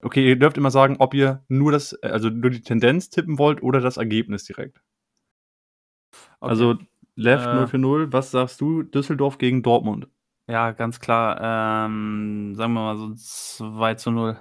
okay, 0.02 0.26
ihr 0.28 0.36
dürft 0.38 0.58
immer 0.58 0.70
sagen, 0.70 0.96
ob 0.98 1.14
ihr 1.14 1.42
nur 1.48 1.72
das, 1.72 1.94
äh, 2.02 2.08
also 2.08 2.28
nur 2.28 2.50
die 2.50 2.60
Tendenz 2.62 3.08
tippen 3.10 3.38
wollt 3.38 3.62
oder 3.62 3.80
das 3.80 3.96
Ergebnis 3.96 4.44
direkt. 4.44 4.80
Okay. 6.40 6.50
Also 6.50 6.78
Lev 7.16 7.46
Äh. 7.46 7.54
0 7.54 7.66
für 7.68 7.78
0, 7.78 8.12
was 8.12 8.30
sagst 8.32 8.60
du? 8.60 8.82
Düsseldorf 8.82 9.38
gegen 9.38 9.62
Dortmund. 9.62 10.08
Ja, 10.46 10.72
ganz 10.72 11.00
klar. 11.00 11.38
Ähm, 11.86 12.54
sagen 12.54 12.72
wir 12.74 12.80
mal 12.80 12.96
so 12.96 13.14
2 13.14 13.94
zu 13.94 14.10
0. 14.10 14.36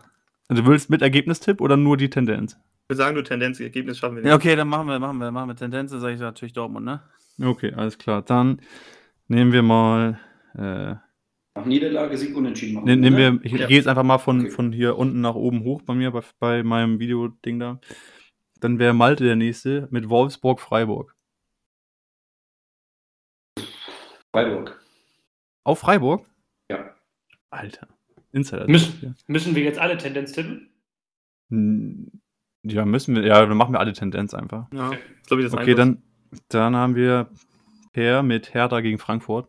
Also 0.50 0.64
du 0.64 0.68
willst 0.70 0.90
mit 0.90 1.02
Ergebnistipp 1.02 1.62
oder 1.62 1.78
nur 1.78 1.96
die 1.98 2.10
Tendenz? 2.10 2.58
Wir 2.90 2.98
sagen 2.98 3.16
nur 3.16 3.24
Tendenz, 3.24 3.60
Ergebnis 3.62 3.98
schaffen 3.98 4.16
wir 4.18 4.22
nicht. 4.24 4.30
Ja, 4.30 4.36
okay, 4.36 4.56
dann 4.56 4.68
machen 4.68 4.88
wir, 4.88 5.00
machen 5.00 5.18
wir, 5.20 5.32
machen 5.32 5.50
wir 5.50 5.56
Tendenz, 5.56 5.92
dann 5.92 6.02
sage 6.02 6.14
ich 6.16 6.20
natürlich 6.20 6.54
Dortmund, 6.54 6.86
ne? 6.86 7.02
Okay, 7.42 7.74
alles 7.74 7.98
klar. 7.98 8.22
Dann 8.22 8.62
nehmen 9.30 9.54
wir 9.54 9.64
mal, 9.64 10.20
äh, 10.56 10.96
Nach 11.56 11.66
Niederlage, 11.66 12.18
Sieg 12.18 12.36
unentschieden 12.36 12.76
machen. 12.76 12.86
ne, 12.86 12.98
nehmen 12.98 13.16
ne? 13.16 13.40
wir, 13.42 13.46
ich 13.46 13.54
Ja. 13.54 13.68
gehe 13.68 13.78
jetzt 13.78 13.88
einfach 13.88 14.04
mal 14.04 14.18
von, 14.18 14.42
Okay. 14.42 14.50
von 14.52 14.72
hier 14.74 14.98
unten 14.98 15.22
nach 15.22 15.36
oben 15.36 15.64
hoch 15.64 15.82
bei 15.84 15.96
mir, 15.96 16.12
bei, 16.12 16.22
bei 16.40 16.64
meinem 16.64 17.00
Videoding 17.00 17.60
da. 17.60 17.80
Dann 18.60 18.78
wäre 18.80 18.94
Malte 18.94 19.24
der 19.24 19.38
nächste 19.38 19.88
mit 19.92 20.10
Wolfsburg-Freiburg. 20.10 21.16
Freiburg. 24.32 24.83
Auf 25.64 25.80
Freiburg? 25.80 26.26
Ja. 26.70 26.96
Alter. 27.50 27.88
Insider. 28.32 28.68
Müssen, 28.68 29.16
müssen 29.28 29.56
wir 29.56 29.64
jetzt 29.64 29.80
alle 29.80 29.98
Tendenz 29.98 30.32
tippen? 30.34 30.70
Hm, 31.50 32.12
Ja, 32.64 32.86
müssen 32.86 33.16
wir. 33.16 33.24
Ja, 33.26 33.46
dann 33.46 33.58
machen 33.58 33.74
wir 33.74 33.80
alle 33.80 33.94
Tendenz 33.94 34.34
einfach. 34.34 34.68
Ja, 34.74 34.92
ist, 34.92 35.28
glaube 35.28 35.44
ich, 35.44 35.50
das 35.52 35.60
Okay, 35.60 35.76
dann, 35.76 36.02
dann 36.50 36.76
haben 36.76 36.96
wir 36.96 37.30
Per 37.92 38.24
mit 38.24 38.54
Hertha 38.54 38.80
gegen 38.82 38.98
Frankfurt. 38.98 39.48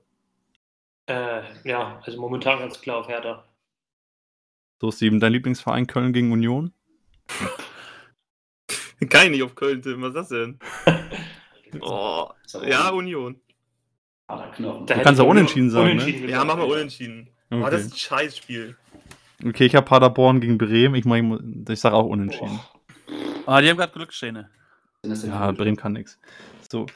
Äh, 1.07 1.43
ja, 1.65 2.01
also 2.05 2.21
momentan 2.21 2.59
ganz 2.59 2.81
klar 2.81 2.99
auf 2.99 3.09
Hertha. 3.09 3.45
So, 4.81 4.91
Steven, 4.91 5.21
dein 5.21 5.33
Lieblingsverein 5.33 5.87
Köln 5.87 6.13
gegen 6.13 6.33
Union? 6.33 6.73
Kann 9.09 9.25
ich 9.27 9.31
nicht 9.31 9.43
auf 9.43 9.55
Köln 9.55 9.81
tippen, 9.83 10.03
was 10.03 10.11
ist 10.11 10.15
das 10.17 10.29
denn? 10.29 10.59
Oh, 11.81 12.31
ja, 12.63 12.91
Union. 12.91 13.41
Knochen. 14.27 14.87
Da 14.87 14.95
Du 14.95 15.03
kannst 15.03 15.21
auch 15.21 15.25
nur 15.25 15.31
unentschieden 15.33 15.71
sagen, 15.71 15.87
ne? 15.87 15.93
unentschieden 15.93 16.21
Ja, 16.29 16.43
gesagt, 16.43 16.47
machen 16.47 16.61
wir 16.61 16.67
unentschieden. 16.69 17.29
Oh, 17.51 17.57
Okay, 17.57 17.71
das 17.71 17.81
ist 17.83 17.93
ein 17.93 17.97
Scheißspiel. 17.99 18.77
okay 19.47 19.67
ich 19.67 19.75
habe 19.75 19.87
Paderborn 19.87 20.41
gegen 20.41 20.59
Bremen. 20.59 20.95
Ich, 20.95 21.05
mein, 21.05 21.65
ich 21.69 21.81
sage 21.81 21.95
auch 21.95 22.07
unentschieden. 22.07 22.59
Ah, 23.47 23.61
die 23.61 23.69
haben 23.69 23.77
gerade 23.77 23.93
Glückssträhne. 23.93 24.49
Ja, 25.05 25.53
Bremen 25.53 25.77
kann 25.77 25.93
nichts. 25.93 26.19
So. 26.71 26.87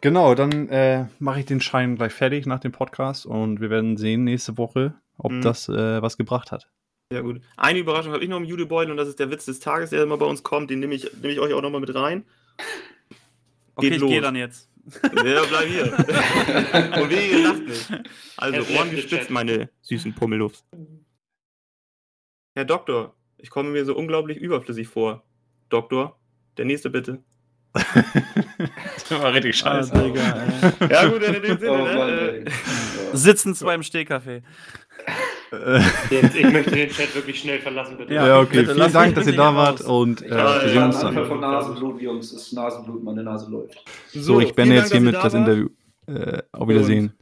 Genau, 0.00 0.34
dann 0.34 0.68
äh, 0.68 1.06
mache 1.18 1.40
ich 1.40 1.46
den 1.46 1.60
Schein 1.60 1.96
gleich 1.96 2.12
fertig 2.12 2.46
nach 2.46 2.60
dem 2.60 2.72
Podcast 2.72 3.26
und 3.26 3.60
wir 3.60 3.68
werden 3.70 3.96
sehen 3.96 4.24
nächste 4.24 4.56
Woche, 4.58 4.94
ob 5.18 5.32
Mhm. 5.32 5.42
das 5.42 5.68
äh, 5.68 6.00
was 6.02 6.16
gebracht 6.16 6.52
hat. 6.52 6.68
Ja, 7.12 7.20
gut. 7.20 7.42
Eine 7.56 7.78
Überraschung 7.78 8.12
habe 8.12 8.22
ich 8.24 8.30
noch 8.30 8.38
im 8.38 8.44
Judebeutel 8.44 8.90
und 8.90 8.96
das 8.96 9.08
ist 9.08 9.18
der 9.20 9.30
Witz 9.30 9.44
des 9.44 9.60
Tages, 9.60 9.90
der 9.90 10.02
immer 10.02 10.16
bei 10.16 10.26
uns 10.26 10.42
kommt. 10.42 10.70
Den 10.70 10.80
nehme 10.80 10.94
ich, 10.94 11.12
nehme 11.20 11.32
ich 11.34 11.40
euch 11.40 11.52
auch 11.52 11.60
nochmal 11.62 11.80
mit 11.82 11.94
rein. 11.94 12.24
Okay, 13.76 13.90
Geht 13.90 14.02
ich 14.02 14.08
gehe 14.08 14.20
dann 14.22 14.36
jetzt. 14.36 14.70
Ja, 15.24 15.42
bleib 15.48 15.66
hier. 15.66 15.84
und 17.02 17.10
wie 17.10 17.42
lacht 17.42 17.66
nicht. 17.66 17.92
Also, 18.36 18.74
Ohren 18.74 18.90
gespitzt, 18.90 19.30
meine 19.30 19.70
süßen 19.82 20.14
Pummelluft. 20.14 20.64
Herr 22.54 22.64
Doktor, 22.64 23.14
ich 23.38 23.50
komme 23.50 23.70
mir 23.70 23.84
so 23.84 23.96
unglaublich 23.96 24.38
überflüssig 24.38 24.88
vor. 24.88 25.24
Doktor, 25.68 26.18
der 26.56 26.66
nächste 26.66 26.90
bitte. 26.90 27.22
das 27.72 29.10
war 29.10 29.34
richtig 29.34 29.60
Digga, 29.62 30.44
ey. 30.80 30.90
Ja, 30.90 31.08
gut, 31.08 31.22
in 31.22 31.42
dem 31.42 31.58
Sinne, 31.58 31.72
Oh 31.72 31.84
ne? 31.84 31.94
Mann, 31.96 32.08
äh. 32.10 32.44
Sitzen 33.12 33.54
zwei 33.54 33.74
im 33.74 33.82
Stehcafé. 33.82 34.42
Jetzt, 36.10 36.36
ich 36.36 36.52
möchte 36.52 36.70
den 36.70 36.88
Chat 36.90 37.14
wirklich 37.14 37.40
schnell 37.40 37.60
verlassen, 37.60 37.96
bitte. 37.96 38.14
Ja, 38.14 38.26
ja, 38.26 38.40
okay. 38.40 38.60
bitte, 38.60 38.74
Vielen 38.74 38.92
Dank, 38.92 39.14
dass 39.14 39.26
ihr 39.26 39.36
da 39.36 39.54
wart 39.54 39.80
raus. 39.80 39.88
und 39.88 40.22
äh, 40.22 40.26
Ich 40.26 40.30
wir 40.32 40.68
sehen 40.68 40.82
uns 40.84 41.00
dann. 41.00 41.26
von 41.26 41.40
Nasenblut, 41.40 42.00
Jungs. 42.00 42.32
Das 42.32 42.42
ist 42.42 42.52
Nasenblut, 42.52 43.02
meine 43.04 43.22
Nase 43.22 43.50
läuft. 43.50 43.84
So, 44.12 44.40
ich 44.40 44.46
vielen 44.46 44.56
beende 44.56 44.74
Dank, 44.76 44.84
jetzt 44.84 44.92
hiermit 44.92 45.14
da 45.14 45.22
das. 45.22 45.34
Interview. 45.34 45.68
Äh, 46.06 46.42
auf 46.52 46.68
Wiedersehen. 46.68 47.12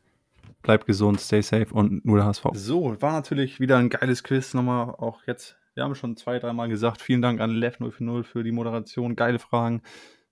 Bleibt 0.62 0.86
gesund, 0.86 1.20
stay 1.20 1.42
safe 1.42 1.68
und 1.72 2.04
nur 2.04 2.18
der 2.18 2.26
HSV. 2.26 2.44
So, 2.54 3.00
war 3.00 3.12
natürlich 3.12 3.58
wieder 3.58 3.78
ein 3.78 3.90
geiles 3.90 4.22
Quiz. 4.22 4.54
Nochmal 4.54 4.90
auch 4.90 5.22
jetzt, 5.26 5.56
wir 5.74 5.82
haben 5.82 5.94
schon 5.96 6.16
zwei, 6.16 6.38
dreimal 6.38 6.68
gesagt, 6.68 7.02
vielen 7.02 7.20
Dank 7.22 7.40
an 7.40 7.50
Lev 7.50 7.78
040 7.78 8.24
für 8.26 8.44
die 8.44 8.52
Moderation. 8.52 9.16
Geile 9.16 9.40
Fragen. 9.40 9.82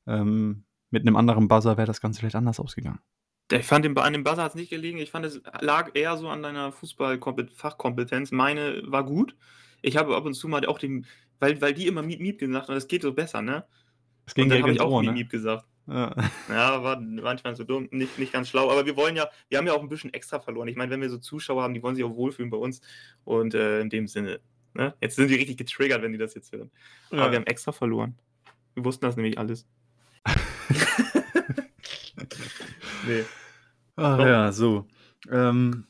Ähm, 0.07 0.65
mit 0.91 1.03
einem 1.07 1.17
anderen 1.17 1.49
Buzzer 1.49 1.77
wäre 1.77 1.87
das 1.87 2.01
Ganze 2.01 2.21
vielleicht 2.21 2.37
anders 2.37 2.61
ausgegangen. 2.61 3.01
Ich 3.53 3.67
fand, 3.67 3.85
dem- 3.85 3.97
an 3.99 4.13
dem 4.13 4.23
Buzzer 4.25 4.43
hat 4.45 4.51
es 4.51 4.55
nicht 4.55 4.71
gelegen. 4.71 4.99
Ich 4.99 5.11
fand, 5.11 5.27
es 5.27 5.41
lag 5.61 5.91
eher 5.95 6.17
so 6.17 6.29
an 6.29 6.43
deiner 6.43 6.73
Fußball-Fachkompetenz. 6.73 8.31
Meine 8.33 8.83
war 8.87 9.05
gut. 9.05 9.35
Ich 9.83 9.97
habe 9.97 10.15
ab 10.17 10.25
und 10.25 10.35
zu 10.35 10.47
mal 10.49 10.65
auch 10.67 10.79
den, 10.79 11.07
weil, 11.41 11.61
weil 11.61 11.75
die 11.75 11.87
immer 11.87 12.03
Miep 12.03 12.21
Miep 12.21 12.39
gesagt 12.39 12.69
haben, 12.69 12.75
das 12.75 12.87
geht 12.89 13.03
so 13.03 13.13
besser, 13.13 13.43
ne? 13.43 13.65
Es 14.27 14.35
ging 14.35 14.45
und 14.45 14.51
dann 14.51 14.63
habe 14.63 14.73
ich 14.73 14.81
auch 14.81 14.91
Ohr, 14.91 15.01
Miep 15.01 15.11
ne? 15.11 15.17
Miep 15.19 15.31
gesagt. 15.31 15.65
Ja. 15.87 16.15
Ja, 16.49 16.83
war 16.85 17.01
manchmal 17.01 17.57
so 17.57 17.65
dumm, 17.65 17.89
nicht, 17.91 18.19
nicht 18.19 18.33
ganz 18.33 18.49
schlau. 18.49 18.71
Aber 18.71 18.87
wir 18.87 18.97
wollen 18.97 19.17
ja, 19.17 19.29
wir 19.49 19.59
haben 19.59 19.67
ja 19.67 19.73
auch 19.73 19.81
ein 19.83 19.89
bisschen 19.89 20.13
extra 20.15 20.39
verloren. 20.39 20.69
Ich 20.69 20.77
meine, 20.77 20.91
wenn 20.93 21.01
wir 21.01 21.11
so 21.11 21.19
Zuschauer 21.19 21.63
haben, 21.63 21.75
die 21.75 21.83
wollen 21.83 21.97
sich 21.97 22.05
auch 22.05 22.15
wohlfühlen 22.15 22.51
bei 22.51 22.57
uns. 22.59 22.81
Und 23.25 23.55
äh, 23.55 23.81
in 23.81 23.91
dem 23.91 24.07
Sinne, 24.07 24.41
ne? 24.75 24.95
Jetzt 25.01 25.17
sind 25.17 25.29
die 25.29 25.35
richtig 25.35 25.57
getriggert, 25.57 26.03
wenn 26.03 26.13
die 26.13 26.19
das 26.19 26.35
jetzt 26.35 26.53
hören. 26.53 26.71
Aber 27.11 27.23
Ja. 27.25 27.31
wir 27.33 27.39
haben 27.39 27.47
extra 27.47 27.73
verloren. 27.73 28.17
Wir 28.75 28.85
wussten 28.85 29.05
das 29.07 29.17
nämlich 29.17 29.39
alles. 29.39 29.67
nee. 33.07 33.25
Ach 33.97 34.19
Doch. 34.19 34.27
ja, 34.27 34.53
so. 34.53 34.87
Ähm, 35.31 35.87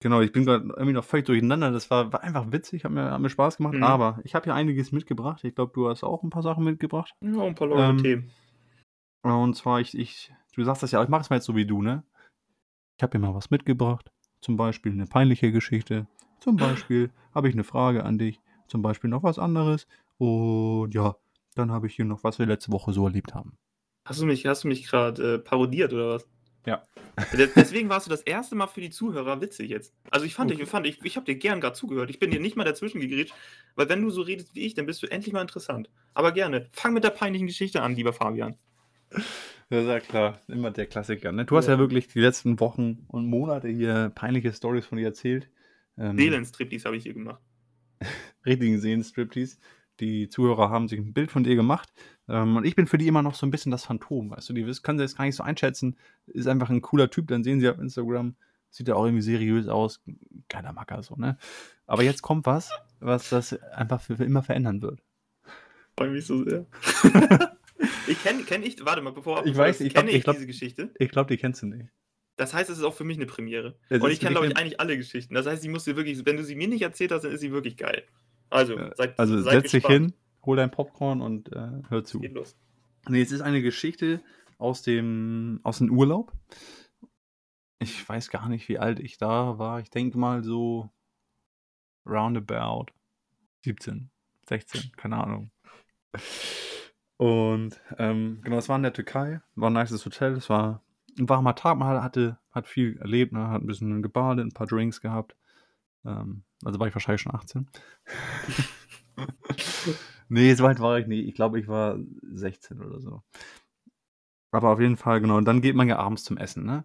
genau, 0.00 0.20
ich 0.20 0.32
bin 0.32 0.44
gerade 0.44 0.64
irgendwie 0.68 0.92
noch 0.92 1.04
völlig 1.04 1.26
durcheinander. 1.26 1.70
Das 1.70 1.90
war, 1.90 2.12
war 2.12 2.22
einfach 2.22 2.52
witzig, 2.52 2.84
hat 2.84 2.92
mir, 2.92 3.10
hat 3.10 3.20
mir 3.20 3.30
Spaß 3.30 3.58
gemacht. 3.58 3.74
Mhm. 3.74 3.82
Aber 3.82 4.20
ich 4.24 4.34
habe 4.34 4.44
hier 4.44 4.54
einiges 4.54 4.92
mitgebracht. 4.92 5.44
Ich 5.44 5.54
glaube, 5.54 5.72
du 5.74 5.88
hast 5.88 6.02
auch 6.02 6.22
ein 6.22 6.30
paar 6.30 6.42
Sachen 6.42 6.64
mitgebracht. 6.64 7.12
Ja, 7.22 7.42
ein 7.42 7.54
paar 7.54 7.68
lockere 7.68 7.90
Ähm, 7.90 7.98
Themen. 7.98 8.30
Und 9.22 9.54
zwar, 9.54 9.80
ich, 9.80 9.96
ich, 9.96 10.32
du 10.54 10.64
sagst 10.64 10.82
das 10.82 10.92
ja, 10.92 11.02
ich 11.02 11.08
mache 11.08 11.22
es 11.22 11.30
mal 11.30 11.36
jetzt 11.36 11.46
so 11.46 11.56
wie 11.56 11.66
du, 11.66 11.82
ne? 11.82 12.04
Ich 12.96 13.02
habe 13.02 13.12
dir 13.12 13.18
mal 13.18 13.34
was 13.34 13.50
mitgebracht. 13.50 14.10
Zum 14.40 14.56
Beispiel 14.56 14.92
eine 14.92 15.06
peinliche 15.06 15.52
Geschichte. 15.52 16.06
Zum 16.40 16.56
Beispiel 16.56 17.10
habe 17.34 17.48
ich 17.48 17.54
eine 17.54 17.64
Frage 17.64 18.04
an 18.04 18.18
dich. 18.18 18.40
Zum 18.66 18.82
Beispiel 18.82 19.10
noch 19.10 19.22
was 19.22 19.38
anderes. 19.38 19.86
Und 20.18 20.94
ja, 20.94 21.16
dann 21.54 21.72
habe 21.72 21.86
ich 21.86 21.96
hier 21.96 22.04
noch, 22.04 22.24
was 22.24 22.38
wir 22.38 22.46
letzte 22.46 22.72
Woche 22.72 22.92
so 22.92 23.04
erlebt 23.06 23.34
haben. 23.34 23.56
Hast 24.06 24.20
du 24.20 24.26
mich, 24.26 24.46
hast 24.46 24.64
du 24.64 24.68
mich 24.68 24.86
gerade 24.86 25.34
äh, 25.34 25.38
parodiert 25.38 25.92
oder 25.92 26.14
was? 26.14 26.28
Ja. 26.66 26.82
De- 27.36 27.48
Deswegen 27.56 27.88
warst 27.88 28.06
du 28.06 28.10
das 28.10 28.22
erste 28.22 28.54
Mal 28.54 28.66
für 28.66 28.80
die 28.80 28.90
Zuhörer 28.90 29.40
witzig 29.40 29.70
jetzt. 29.70 29.94
Also 30.10 30.26
ich 30.26 30.34
fand 30.34 30.50
Okay. 30.50 30.58
dich, 30.58 30.64
ich 30.64 30.70
fand 30.70 30.86
ich, 30.86 31.04
ich 31.04 31.16
habe 31.16 31.26
dir 31.26 31.34
gern 31.36 31.60
gerade 31.60 31.74
zugehört. 31.74 32.10
Ich 32.10 32.18
bin 32.18 32.30
dir 32.30 32.40
nicht 32.40 32.56
mal 32.56 32.64
dazwischen 32.64 33.00
gegrätscht, 33.00 33.34
weil 33.76 33.88
wenn 33.88 34.02
du 34.02 34.10
so 34.10 34.20
redest 34.22 34.54
wie 34.54 34.60
ich, 34.66 34.74
dann 34.74 34.86
bist 34.86 35.02
du 35.02 35.06
endlich 35.10 35.32
mal 35.32 35.40
interessant. 35.42 35.88
Aber 36.14 36.32
gerne. 36.32 36.68
Fang 36.72 36.92
mit 36.92 37.04
der 37.04 37.10
peinlichen 37.10 37.46
Geschichte 37.46 37.82
an, 37.82 37.94
lieber 37.94 38.12
Fabian. 38.12 38.56
Das 39.10 39.82
ist 39.82 39.88
ja 39.88 40.00
klar, 40.00 40.40
immer 40.48 40.70
der 40.70 40.86
Klassiker. 40.86 41.32
Ne? 41.32 41.44
Du 41.44 41.56
hast 41.56 41.66
ja. 41.66 41.72
Ja. 41.74 41.78
wirklich 41.78 42.08
die 42.08 42.20
letzten 42.20 42.60
Wochen 42.60 43.04
und 43.08 43.26
Monate 43.26 43.68
hier 43.68 44.10
peinliche 44.14 44.52
Stories 44.52 44.86
von 44.86 44.98
dir 44.98 45.06
erzählt. 45.06 45.48
Ähm, 45.98 46.16
Seelenstriptease 46.18 46.84
habe 46.86 46.96
ich 46.96 47.04
hier 47.04 47.14
gemacht. 47.14 47.40
richtigen 48.46 48.80
Seelenstriptease. 48.80 49.58
Die 50.00 50.28
Zuhörer 50.28 50.70
haben 50.70 50.88
sich 50.88 50.98
ein 50.98 51.12
Bild 51.12 51.30
von 51.30 51.44
dir 51.44 51.56
gemacht. 51.56 51.92
Ähm, 52.30 52.56
und 52.56 52.64
ich 52.64 52.76
bin 52.76 52.86
für 52.86 52.96
die 52.98 53.08
immer 53.08 53.22
noch 53.22 53.34
so 53.34 53.44
ein 53.46 53.50
bisschen 53.50 53.72
das 53.72 53.84
Phantom, 53.84 54.30
weißt 54.30 54.48
du. 54.48 54.52
Die 54.52 54.64
wissen- 54.66 54.82
können 54.82 54.98
sie 54.98 55.04
jetzt 55.04 55.16
gar 55.16 55.24
nicht 55.24 55.34
so 55.36 55.42
einschätzen. 55.42 55.96
Ist 56.26 56.46
einfach 56.46 56.70
ein 56.70 56.80
cooler 56.80 57.10
Typ, 57.10 57.26
dann 57.28 57.42
sehen 57.44 57.60
sie 57.60 57.68
auf 57.68 57.78
Instagram. 57.78 58.36
Sieht 58.70 58.86
ja 58.88 58.94
auch 58.94 59.04
irgendwie 59.04 59.22
seriös 59.22 59.66
aus. 59.66 60.00
Geiler 60.48 60.72
Macker, 60.72 61.02
so, 61.02 61.16
ne? 61.16 61.36
Aber 61.86 62.04
jetzt 62.04 62.22
kommt 62.22 62.46
was, 62.46 62.70
was 63.00 63.28
das 63.30 63.52
einfach 63.72 64.00
für, 64.00 64.16
für 64.16 64.24
immer 64.24 64.42
verändern 64.44 64.80
wird. 64.80 65.00
Freue 65.98 66.10
mich 66.10 66.24
so 66.24 66.44
sehr. 66.44 66.66
ich 68.06 68.22
kenne, 68.22 68.42
kenn 68.44 68.62
ich, 68.62 68.84
warte 68.84 69.02
mal, 69.02 69.12
bevor 69.12 69.44
Ich 69.44 69.56
weiß, 69.56 69.78
das- 69.78 69.86
ich 69.86 69.94
kenne 69.94 70.10
ich 70.10 70.16
ich, 70.18 70.24
glaub- 70.24 70.36
diese 70.36 70.46
Geschichte. 70.46 70.90
Ich 70.98 71.10
glaube, 71.10 71.28
die 71.34 71.40
kennst 71.40 71.62
du 71.62 71.66
nicht. 71.66 71.86
Das 72.36 72.54
heißt, 72.54 72.70
es 72.70 72.78
ist 72.78 72.84
auch 72.84 72.94
für 72.94 73.04
mich 73.04 73.16
eine 73.18 73.26
Premiere. 73.26 73.76
Es 73.90 74.00
Und 74.00 74.10
ich 74.10 74.18
kenne, 74.20 74.30
glaube 74.32 74.46
dich 74.46 74.54
ich, 74.56 74.60
eigentlich 74.62 74.80
alle 74.80 74.96
Geschichten. 74.96 75.34
Das 75.34 75.46
heißt, 75.46 75.62
ich 75.62 75.68
muss 75.70 75.84
dir 75.84 75.96
wirklich, 75.96 76.24
wenn 76.24 76.36
du 76.38 76.44
sie 76.44 76.54
mir 76.54 76.68
nicht 76.68 76.82
erzählt 76.82 77.12
hast, 77.12 77.22
dann 77.24 77.32
ist 77.32 77.40
sie 77.40 77.52
wirklich 77.52 77.76
geil. 77.76 78.04
Also, 78.48 78.78
seid, 78.96 79.18
Also 79.18 79.42
seid 79.42 79.52
setz 79.54 79.62
dich 79.64 79.82
gespannt. 79.82 79.94
hin, 79.94 80.12
hol 80.44 80.56
dein 80.56 80.70
Popcorn 80.70 81.20
und 81.20 81.52
äh, 81.52 81.82
hör 81.88 82.04
zu. 82.04 82.20
Geht 82.20 82.34
los. 82.34 82.56
Nee, 83.08 83.22
es 83.22 83.32
ist 83.32 83.40
eine 83.40 83.62
Geschichte 83.62 84.22
aus 84.58 84.82
dem, 84.82 85.60
aus 85.62 85.78
dem 85.78 85.90
Urlaub. 85.90 86.32
Ich 87.78 88.06
weiß 88.06 88.30
gar 88.30 88.48
nicht, 88.48 88.68
wie 88.68 88.78
alt 88.78 89.00
ich 89.00 89.16
da 89.16 89.58
war. 89.58 89.80
Ich 89.80 89.90
denke 89.90 90.18
mal 90.18 90.44
so 90.44 90.90
roundabout 92.06 92.86
17, 93.64 94.10
16, 94.48 94.92
keine 94.96 95.16
Ahnung. 95.16 95.50
Und 97.16 97.80
ähm, 97.98 98.40
genau, 98.42 98.58
es 98.58 98.68
war 98.68 98.76
in 98.76 98.82
der 98.82 98.92
Türkei, 98.92 99.40
war 99.54 99.70
ein 99.70 99.74
nices 99.74 100.04
Hotel, 100.04 100.32
es 100.32 100.48
war 100.48 100.82
ein 101.18 101.28
warmer 101.28 101.54
Tag, 101.54 101.76
man 101.78 102.02
hatte, 102.02 102.38
hat 102.50 102.66
viel 102.66 102.96
erlebt, 102.98 103.32
ne? 103.32 103.48
hat 103.48 103.62
ein 103.62 103.66
bisschen 103.66 104.02
gebadet, 104.02 104.46
ein 104.46 104.52
paar 104.52 104.66
Drinks 104.66 105.00
gehabt. 105.00 105.36
Ähm, 106.04 106.44
also 106.64 106.78
war 106.80 106.86
ich 106.88 106.94
wahrscheinlich 106.94 107.22
schon 107.22 107.34
18. 107.34 107.68
nee, 110.30 110.54
so 110.54 110.64
weit 110.64 110.80
war 110.80 110.98
ich 110.98 111.06
nicht. 111.06 111.26
Ich 111.28 111.34
glaube, 111.34 111.60
ich 111.60 111.68
war 111.68 111.98
16 112.22 112.80
oder 112.80 113.00
so. 113.00 113.22
Aber 114.52 114.70
auf 114.70 114.80
jeden 114.80 114.96
Fall, 114.96 115.20
genau. 115.20 115.36
Und 115.36 115.44
dann 115.44 115.60
geht 115.60 115.76
man 115.76 115.88
ja 115.88 115.98
abends 115.98 116.24
zum 116.24 116.36
Essen, 116.36 116.64
ne? 116.64 116.84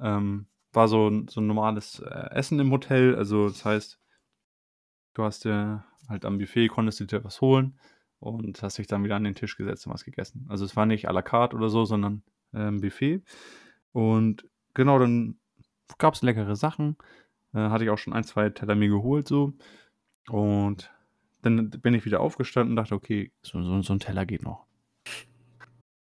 Ähm, 0.00 0.46
war 0.72 0.88
so, 0.88 1.10
so 1.28 1.40
ein 1.40 1.46
normales 1.46 2.00
äh, 2.00 2.30
Essen 2.30 2.60
im 2.60 2.70
Hotel. 2.70 3.16
Also, 3.16 3.48
das 3.48 3.64
heißt, 3.64 4.00
du 5.14 5.24
hast 5.24 5.44
dir 5.44 5.84
halt 6.08 6.24
am 6.24 6.38
Buffet, 6.38 6.68
konntest 6.68 7.00
du 7.00 7.04
dir 7.06 7.24
was 7.24 7.40
holen 7.40 7.78
und 8.20 8.62
hast 8.62 8.78
dich 8.78 8.86
dann 8.86 9.04
wieder 9.04 9.16
an 9.16 9.24
den 9.24 9.34
Tisch 9.34 9.56
gesetzt 9.56 9.86
und 9.86 9.92
was 9.92 10.04
gegessen. 10.04 10.46
Also, 10.48 10.64
es 10.64 10.76
war 10.76 10.86
nicht 10.86 11.08
à 11.08 11.12
la 11.12 11.22
carte 11.22 11.56
oder 11.56 11.70
so, 11.70 11.84
sondern 11.84 12.22
ähm, 12.54 12.80
Buffet. 12.80 13.22
Und 13.92 14.48
genau, 14.74 14.98
dann 14.98 15.38
gab 15.98 16.14
es 16.14 16.22
leckere 16.22 16.56
Sachen. 16.56 16.96
Äh, 17.54 17.58
hatte 17.70 17.84
ich 17.84 17.90
auch 17.90 17.98
schon 17.98 18.12
ein, 18.12 18.24
zwei 18.24 18.50
Teller 18.50 18.74
mir 18.76 18.88
geholt, 18.88 19.26
so. 19.26 19.54
Und 20.28 20.92
dann 21.42 21.70
bin 21.70 21.94
ich 21.94 22.04
wieder 22.04 22.20
aufgestanden 22.20 22.72
und 22.72 22.76
dachte, 22.76 22.94
okay, 22.94 23.32
so, 23.42 23.62
so, 23.62 23.82
so 23.82 23.92
ein 23.92 24.00
Teller 24.00 24.26
geht 24.26 24.42
noch. 24.42 24.66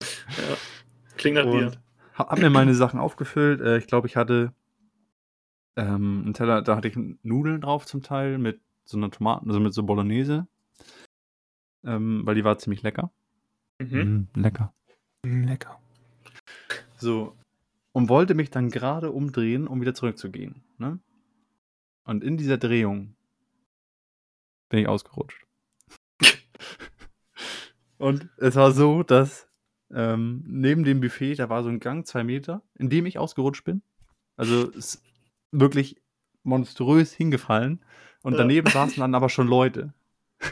Ja. 0.00 0.56
Klingt 1.16 1.36
nach 1.36 1.44
dir. 1.44 1.66
Und 1.66 1.78
ha- 2.18 2.28
hab 2.30 2.38
mir 2.38 2.50
meine 2.50 2.74
Sachen 2.74 2.98
aufgefüllt. 2.98 3.60
Äh, 3.60 3.78
ich 3.78 3.86
glaube, 3.86 4.06
ich 4.06 4.16
hatte 4.16 4.52
ähm, 5.76 6.22
einen 6.24 6.34
Teller, 6.34 6.62
da 6.62 6.76
hatte 6.76 6.88
ich 6.88 6.98
Nudeln 7.22 7.60
drauf 7.60 7.86
zum 7.86 8.02
Teil 8.02 8.38
mit 8.38 8.60
so 8.84 8.96
einer 8.96 9.10
Tomaten, 9.10 9.48
also 9.48 9.60
mit 9.60 9.74
so 9.74 9.82
Bolognese. 9.84 10.46
Ähm, 11.84 12.22
weil 12.24 12.34
die 12.34 12.44
war 12.44 12.58
ziemlich 12.58 12.82
lecker. 12.82 13.10
Mhm. 13.80 14.28
Mm, 14.34 14.40
lecker. 14.40 14.72
Mm, 15.24 15.44
lecker. 15.44 15.80
So. 16.96 17.36
Und 17.92 18.08
wollte 18.08 18.34
mich 18.34 18.50
dann 18.50 18.70
gerade 18.70 19.10
umdrehen, 19.10 19.66
um 19.66 19.80
wieder 19.80 19.94
zurückzugehen. 19.94 20.62
Ne? 20.78 20.98
Und 22.04 22.24
in 22.24 22.36
dieser 22.36 22.56
Drehung 22.56 23.14
bin 24.72 24.80
ich 24.80 24.88
ausgerutscht. 24.88 25.44
Und 27.98 28.30
es 28.38 28.56
war 28.56 28.72
so, 28.72 29.02
dass 29.02 29.46
ähm, 29.94 30.42
neben 30.46 30.82
dem 30.82 31.02
Buffet, 31.02 31.34
da 31.34 31.50
war 31.50 31.62
so 31.62 31.68
ein 31.68 31.78
Gang, 31.78 32.06
zwei 32.06 32.24
Meter, 32.24 32.62
in 32.78 32.88
dem 32.88 33.04
ich 33.04 33.18
ausgerutscht 33.18 33.64
bin. 33.64 33.82
Also 34.38 34.70
es 34.70 34.94
ist 34.94 35.02
wirklich 35.50 36.00
monströs 36.42 37.12
hingefallen. 37.12 37.84
Und 38.22 38.32
Ja. 38.32 38.38
daneben 38.38 38.70
saßen 38.70 38.98
dann 38.98 39.14
aber 39.14 39.28
schon 39.28 39.46
Leute. 39.46 39.92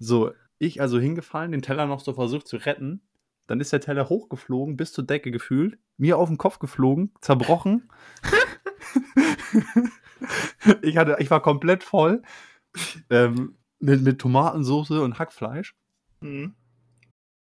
So, 0.00 0.32
ich 0.58 0.80
also 0.80 0.98
hingefallen, 0.98 1.52
den 1.52 1.62
Teller 1.62 1.86
noch 1.86 2.00
so 2.00 2.12
versucht 2.12 2.48
zu 2.48 2.56
retten. 2.56 3.02
Dann 3.46 3.60
ist 3.60 3.72
der 3.72 3.80
Teller 3.80 4.08
hochgeflogen, 4.08 4.76
bis 4.76 4.92
zur 4.92 5.06
Decke 5.06 5.30
gefühlt, 5.30 5.78
mir 5.96 6.18
auf 6.18 6.28
den 6.28 6.38
Kopf 6.38 6.58
geflogen, 6.58 7.12
zerbrochen. 7.20 7.88
ich, 10.82 10.96
hatte, 10.96 11.18
ich 11.20 11.30
war 11.30 11.40
komplett 11.40 11.84
voll 11.84 12.22
ähm, 13.10 13.56
mit, 13.78 14.02
mit 14.02 14.20
Tomatensauce 14.20 14.90
und 14.92 15.18
Hackfleisch. 15.18 15.74
Mhm. 16.20 16.54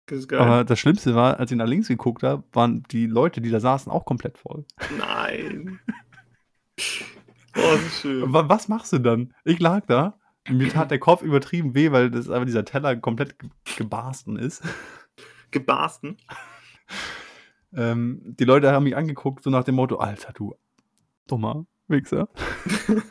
Das 0.06 0.18
ist 0.20 0.28
geil. 0.28 0.40
Aber 0.40 0.64
das 0.64 0.78
Schlimmste 0.78 1.14
war, 1.14 1.38
als 1.40 1.50
ich 1.50 1.56
nach 1.56 1.66
links 1.66 1.88
geguckt 1.88 2.22
habe, 2.22 2.44
waren 2.52 2.82
die 2.90 3.06
Leute, 3.06 3.40
die 3.40 3.50
da 3.50 3.60
saßen, 3.60 3.90
auch 3.90 4.04
komplett 4.04 4.38
voll. 4.38 4.64
Nein. 4.98 5.80
Oh, 7.58 7.74
ist 7.74 8.02
schön. 8.02 8.30
Wa- 8.34 8.50
Was 8.50 8.68
machst 8.68 8.92
du 8.92 8.98
dann? 8.98 9.32
Ich 9.44 9.58
lag 9.60 9.86
da, 9.86 10.18
mir 10.46 10.68
tat 10.68 10.90
der 10.90 10.98
Kopf 10.98 11.22
übertrieben 11.22 11.74
weh, 11.74 11.90
weil 11.90 12.10
das 12.10 12.28
aber 12.28 12.44
dieser 12.44 12.66
Teller 12.66 12.94
komplett 12.96 13.38
ge- 13.38 13.48
gebarsten 13.78 14.36
ist. 14.36 14.62
Gebarsten. 15.50 16.18
Ähm, 17.72 18.22
die 18.38 18.44
Leute 18.44 18.70
haben 18.72 18.84
mich 18.84 18.96
angeguckt, 18.96 19.42
so 19.42 19.50
nach 19.50 19.64
dem 19.64 19.74
Motto: 19.74 19.96
Alter, 19.96 20.32
du 20.32 20.54
dummer 21.26 21.66
Wichser. 21.88 22.28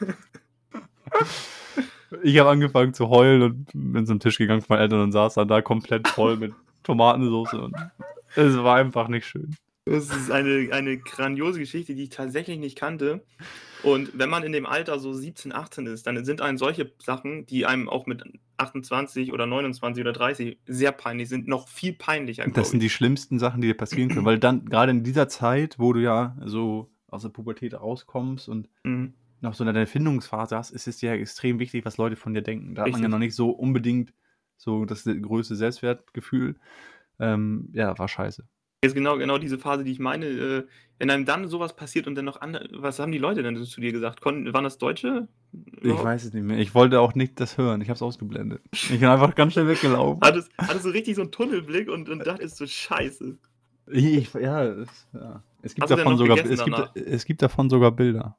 ich 2.24 2.40
habe 2.40 2.50
angefangen 2.50 2.94
zu 2.94 3.10
heulen 3.10 3.42
und 3.42 3.68
bin 3.74 4.06
zum 4.06 4.20
Tisch 4.20 4.38
gegangen 4.38 4.62
von 4.62 4.76
meinen 4.76 4.84
Eltern 4.84 5.02
und 5.02 5.12
saß 5.12 5.36
dann 5.36 5.48
da 5.48 5.62
komplett 5.62 6.08
voll 6.08 6.38
mit 6.38 6.54
Tomatensauce 6.84 7.54
und 7.54 7.76
es 8.36 8.58
war 8.58 8.78
einfach 8.78 9.08
nicht 9.08 9.26
schön. 9.26 9.56
Das 9.86 10.06
ist 10.06 10.32
eine, 10.32 10.70
eine 10.72 10.98
grandiose 10.98 11.60
Geschichte, 11.60 11.94
die 11.94 12.04
ich 12.04 12.10
tatsächlich 12.10 12.58
nicht 12.58 12.76
kannte. 12.76 13.24
Und 13.84 14.18
wenn 14.18 14.32
man 14.32 14.42
in 14.42 14.52
dem 14.52 14.66
Alter 14.66 14.98
so 14.98 15.14
17, 15.14 15.54
18 15.54 15.86
ist, 15.86 16.08
dann 16.08 16.26
sind 16.26 16.42
einem 16.42 16.58
solche 16.58 16.92
Sachen, 16.98 17.46
die 17.46 17.68
einem 17.68 17.88
auch 17.88 18.08
mit 18.08 18.24
28 18.58 19.32
oder 19.32 19.46
29 19.46 20.02
oder 20.02 20.12
30 20.14 20.58
sehr 20.66 20.92
peinlich 20.92 21.30
sind, 21.30 21.48
noch 21.48 21.68
viel 21.68 21.94
peinlicher. 21.94 22.48
Das 22.48 22.72
sind 22.72 22.80
die 22.80 22.90
schlimmsten 22.90 23.38
Sachen, 23.38 23.62
die 23.62 23.68
dir 23.68 23.78
passieren 23.78 24.10
können, 24.10 24.26
weil 24.26 24.40
dann 24.40 24.66
gerade 24.66 24.92
in 24.92 25.04
dieser 25.04 25.28
Zeit, 25.28 25.78
wo 25.78 25.94
du 25.94 26.02
ja 26.02 26.36
so 26.46 26.90
aus 27.08 27.22
der 27.22 27.30
Pubertät 27.30 27.76
rauskommst 27.76 28.50
und 28.50 28.68
Mhm. 28.84 29.14
Noch 29.42 29.54
so 29.54 29.64
eine 29.64 29.86
Findungsphase 29.86 30.58
hast, 30.58 30.72
ist 30.72 30.88
es 30.88 30.98
dir 30.98 31.14
ja 31.14 31.20
extrem 31.20 31.60
wichtig, 31.60 31.86
was 31.86 31.98
Leute 31.98 32.16
von 32.16 32.34
dir 32.34 32.42
denken. 32.42 32.76
Da 32.76 32.84
hat 32.84 32.92
man 32.92 33.02
ja 33.02 33.06
Richtig. 33.06 33.12
noch 33.12 33.20
nicht 33.20 33.36
so 33.36 33.50
unbedingt 33.52 34.14
so 34.58 34.86
das 34.86 35.04
größte 35.04 35.56
Selbstwertgefühl. 35.56 36.56
Ähm, 37.20 37.70
ja, 37.74 37.98
war 37.98 38.08
scheiße. 38.08 38.46
Ist 38.82 38.94
genau, 38.94 39.18
genau 39.18 39.38
diese 39.38 39.58
Phase, 39.58 39.84
die 39.84 39.92
ich 39.92 40.00
meine. 40.00 40.26
Äh, 40.26 40.64
wenn 40.98 41.10
einem 41.10 41.26
dann 41.26 41.48
sowas 41.48 41.76
passiert 41.76 42.08
und 42.08 42.16
dann 42.16 42.26
noch 42.26 42.40
andere, 42.40 42.70
was 42.72 43.00
haben 43.00 43.12
die 43.12 43.18
Leute 43.18 43.44
denn 43.44 43.62
zu 43.64 43.82
dir 43.82 43.92
gesagt? 43.92 44.22
Kon 44.22 44.54
waren 44.54 44.64
das 44.64 44.78
Deutsche? 44.78 45.28
Ich 45.82 45.92
weiß 45.92 46.24
es 46.24 46.34
nicht 46.34 46.44
mehr. 46.44 46.58
Ich 46.60 46.74
wollte 46.74 47.02
auch 47.02 47.16
nicht 47.16 47.40
das 47.40 47.58
hören. 47.58 47.82
Ich 47.82 47.90
habe 47.90 47.96
es 47.96 48.02
ausgeblendet. 48.02 48.62
Ich 48.72 49.00
bin 49.00 49.06
einfach 49.06 49.36
ganz 49.36 49.54
schnell 49.54 49.68
weggelaufen. 49.68 50.22
Hattest, 50.24 50.52
hattest 50.58 50.86
du 50.86 50.90
richtig 50.90 51.16
so 51.16 51.22
einen 51.22 51.32
Tunnelblick 51.32 51.90
und, 51.90 52.10
und 52.10 52.26
dachtest 52.26 52.58
so, 52.58 52.66
scheiße. 52.66 53.38
Ich, 53.88 54.34
ja, 54.34 54.64
es, 54.64 55.08
ja. 55.14 55.44
Es 55.62 55.76
gibt 55.76 55.90
davon 55.90 56.18
sogar, 56.18 56.38
es 56.38 56.64
gibt, 56.64 56.96
es 56.96 57.26
gibt 57.26 57.42
davon 57.42 57.70
sogar 57.70 57.92
Bilder. 57.92 58.38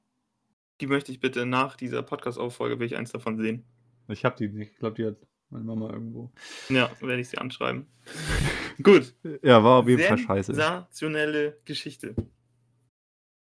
Die 0.80 0.86
möchte 0.86 1.10
ich 1.12 1.20
bitte 1.20 1.46
nach 1.46 1.76
dieser 1.76 2.02
Podcast-Auffolge, 2.02 2.78
will 2.78 2.86
ich 2.86 2.96
eins 2.96 3.12
davon 3.12 3.38
sehen. 3.38 3.64
Ich 4.08 4.24
habe 4.24 4.36
die 4.36 4.48
nicht. 4.48 4.72
Ich 4.72 4.78
glaube, 4.78 4.94
die 4.96 5.06
hat 5.06 5.16
meine 5.50 5.64
Mama 5.64 5.90
irgendwo. 5.90 6.30
Ja, 6.68 6.90
werde 7.00 7.20
ich 7.20 7.28
sie 7.28 7.38
anschreiben. 7.38 7.86
Gut. 8.82 9.14
Ja, 9.42 9.64
war 9.64 9.78
auf 9.80 9.88
jeden 9.88 10.02
Fall 10.02 10.18
scheiße. 10.18 10.52
Sensationelle 10.54 11.58
Geschichte. 11.64 12.14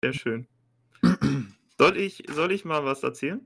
Sehr 0.04 0.14
schön. 0.14 0.48
Soll 1.78 1.98
ich, 1.98 2.24
soll 2.30 2.52
ich 2.52 2.66
mal 2.66 2.84
was 2.84 3.04
erzählen? 3.04 3.46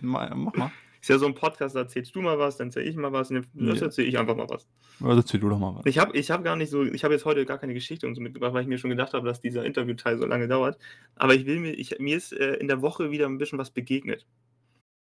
Ma- 0.00 0.32
Mach 0.34 0.54
mal. 0.54 0.72
Ist 1.02 1.08
ja 1.08 1.18
so 1.18 1.26
ein 1.26 1.34
Podcast, 1.34 1.74
da 1.74 1.80
erzählst 1.80 2.14
du 2.14 2.22
mal 2.22 2.38
was, 2.38 2.56
dann 2.58 2.68
erzähl 2.68 2.86
ich 2.86 2.94
mal 2.94 3.12
was, 3.12 3.28
und 3.30 3.44
dann 3.54 3.74
Ja. 3.74 3.82
erzähl 3.82 4.06
ich 4.06 4.16
einfach 4.18 4.36
mal 4.36 4.48
was. 4.48 4.68
Also 5.00 5.16
erzähl 5.20 5.40
du 5.40 5.48
doch 5.48 5.58
mal 5.58 5.74
was. 5.74 5.82
Ich 5.84 5.98
habe 5.98 6.16
ich 6.16 6.30
hab 6.30 6.44
gar 6.44 6.54
nicht 6.54 6.70
so, 6.70 6.84
ich 6.84 7.02
habe 7.02 7.12
jetzt 7.12 7.24
heute 7.24 7.44
gar 7.44 7.58
keine 7.58 7.74
Geschichte 7.74 8.06
und 8.06 8.14
so 8.14 8.20
mitgebracht, 8.20 8.54
weil 8.54 8.62
ich 8.62 8.68
mir 8.68 8.78
schon 8.78 8.90
gedacht 8.90 9.12
habe, 9.12 9.26
dass 9.26 9.40
dieser 9.40 9.64
Interviewteil 9.64 10.16
so 10.16 10.26
lange 10.26 10.46
dauert. 10.46 10.78
Aber 11.16 11.34
ich 11.34 11.44
will 11.44 11.58
mir, 11.58 11.72
ich, 11.72 11.98
mir 11.98 12.16
ist 12.16 12.32
äh, 12.32 12.54
in 12.54 12.68
der 12.68 12.82
Woche 12.82 13.10
wieder 13.10 13.26
ein 13.26 13.36
bisschen 13.38 13.58
was 13.58 13.72
begegnet. 13.72 14.26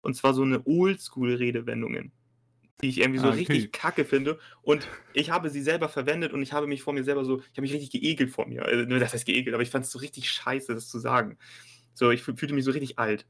Und 0.01 0.15
zwar 0.15 0.33
so 0.33 0.43
eine 0.43 0.65
Oldschool-Redewendungen, 0.65 2.11
die 2.81 2.87
ich 2.87 2.99
irgendwie 3.01 3.19
so 3.19 3.25
Ah, 3.27 3.31
okay. 3.31 3.39
richtig 3.39 3.71
kacke 3.73 4.05
finde. 4.05 4.39
Und 4.61 4.87
ich 5.13 5.29
habe 5.29 5.49
sie 5.49 5.61
selber 5.61 5.89
verwendet 5.89 6.31
und 6.31 6.41
ich 6.41 6.53
habe 6.53 6.67
mich 6.67 6.83
vor 6.83 6.93
mir 6.93 7.03
selber 7.03 7.25
so, 7.25 7.39
ich 7.39 7.51
habe 7.51 7.61
mich 7.63 7.73
richtig 7.73 7.91
geekelt 7.91 8.29
vor 8.31 8.47
mir. 8.47 8.65
Also, 8.65 8.85
das 8.85 9.13
heißt 9.13 9.25
geekelt, 9.25 9.53
aber 9.53 9.63
ich 9.63 9.69
fand 9.69 9.85
es 9.85 9.91
so 9.91 9.99
richtig 9.99 10.29
scheiße, 10.29 10.73
das 10.73 10.87
zu 10.87 10.99
sagen. 10.99 11.37
So, 11.93 12.11
ich 12.11 12.21
fühl- 12.23 12.37
fühlte 12.37 12.55
mich 12.55 12.63
so 12.63 12.71
richtig 12.71 12.97
alt. 12.97 13.27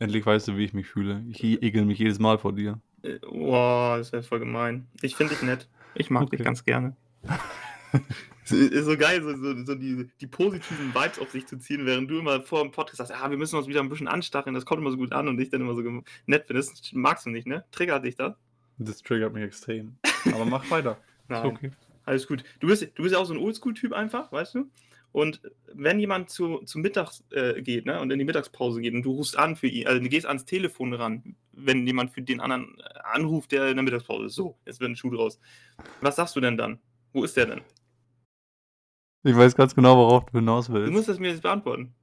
Endlich 0.00 0.26
weißt 0.26 0.48
du, 0.48 0.56
wie 0.56 0.64
ich 0.64 0.72
mich 0.74 0.88
fühle. 0.88 1.22
Ich 1.28 1.44
ekel 1.44 1.84
mich 1.84 1.98
jedes 1.98 2.18
Mal 2.18 2.38
vor 2.38 2.52
dir. 2.52 2.80
Äh, 3.02 3.18
Boah, 3.20 3.98
das 3.98 4.10
wäre 4.12 4.22
voll 4.24 4.40
gemein. 4.40 4.86
Ich 5.02 5.14
finde 5.14 5.34
dich 5.34 5.42
nett. 5.42 5.68
Ich 5.94 6.10
mag 6.10 6.24
Okay. 6.24 6.36
dich 6.38 6.44
ganz 6.44 6.64
gerne. 6.64 6.96
Es 8.44 8.52
ist 8.52 8.86
so 8.86 8.96
geil, 8.96 9.22
so, 9.22 9.36
so, 9.36 9.64
so 9.64 9.74
die, 9.76 10.08
die 10.20 10.26
positiven 10.26 10.92
Vibes 10.92 11.20
auf 11.20 11.30
sich 11.30 11.46
zu 11.46 11.56
ziehen, 11.58 11.86
während 11.86 12.10
du 12.10 12.18
immer 12.18 12.40
vor 12.42 12.62
dem 12.62 12.72
Podcast 12.72 12.96
sagst, 12.96 13.12
ah, 13.12 13.30
wir 13.30 13.36
müssen 13.36 13.56
uns 13.56 13.68
wieder 13.68 13.80
ein 13.80 13.88
bisschen 13.88 14.08
anstacheln, 14.08 14.54
das 14.54 14.64
kommt 14.64 14.80
immer 14.80 14.90
so 14.90 14.96
gut 14.96 15.12
an 15.12 15.28
und 15.28 15.40
ich 15.40 15.50
dann 15.50 15.60
immer 15.60 15.74
so 15.74 15.82
nett 16.26 16.46
bin. 16.48 16.56
Das 16.56 16.72
magst 16.92 17.26
du 17.26 17.30
nicht, 17.30 17.46
ne? 17.46 17.64
Triggert 17.70 18.04
dich 18.04 18.16
das? 18.16 18.34
Das 18.78 19.02
triggert 19.02 19.34
mich 19.34 19.44
extrem. 19.44 19.94
Aber 20.34 20.46
mach 20.46 20.68
weiter. 20.70 20.92
Ist 20.92 21.28
Nein. 21.28 21.46
okay. 21.46 21.70
Alles 22.06 22.26
gut. 22.26 22.42
Du 22.58 22.66
bist, 22.66 22.82
du 22.94 23.02
bist 23.02 23.12
ja 23.14 23.20
auch 23.20 23.26
so 23.26 23.34
ein 23.34 23.38
Oldschool-Typ 23.38 23.92
einfach, 23.92 24.32
weißt 24.32 24.56
du? 24.56 24.68
Und 25.12 25.40
wenn 25.72 25.98
jemand 25.98 26.30
zu, 26.30 26.58
zu 26.60 26.78
Mittags 26.78 27.24
äh, 27.32 27.60
geht, 27.62 27.86
ne, 27.86 28.00
und 28.00 28.10
in 28.12 28.18
die 28.18 28.24
Mittagspause 28.24 28.80
geht 28.80 28.94
und 28.94 29.02
du 29.02 29.12
rufst 29.12 29.36
an 29.36 29.56
für 29.56 29.66
ihn, 29.66 29.86
also 29.88 30.00
du 30.00 30.08
gehst 30.08 30.26
ans 30.26 30.44
Telefon 30.44 30.92
ran, 30.94 31.34
wenn 31.52 31.84
jemand 31.86 32.12
für 32.12 32.22
den 32.22 32.40
anderen 32.40 32.78
äh, 32.78 32.98
anruft, 33.12 33.50
der 33.52 33.68
in 33.68 33.76
der 33.76 33.82
Mittagspause 33.82 34.26
ist. 34.26 34.34
So, 34.34 34.56
jetzt 34.66 34.80
wird 34.80 34.90
ein 34.90 34.96
Schuh 34.96 35.10
draus. 35.10 35.40
Was 36.00 36.16
sagst 36.16 36.36
du 36.36 36.40
denn 36.40 36.56
dann? 36.56 36.78
Wo 37.12 37.24
ist 37.24 37.36
der 37.36 37.46
denn? 37.46 37.60
Ich 39.24 39.36
weiß 39.36 39.54
ganz 39.56 39.74
genau, 39.74 39.96
worauf 39.96 40.26
du 40.26 40.38
hinaus 40.38 40.66
Du 40.68 40.74
willst. 40.74 40.92
musst 40.92 41.08
das 41.08 41.18
mir 41.18 41.28
jetzt 41.30 41.42
beantworten. 41.42 41.94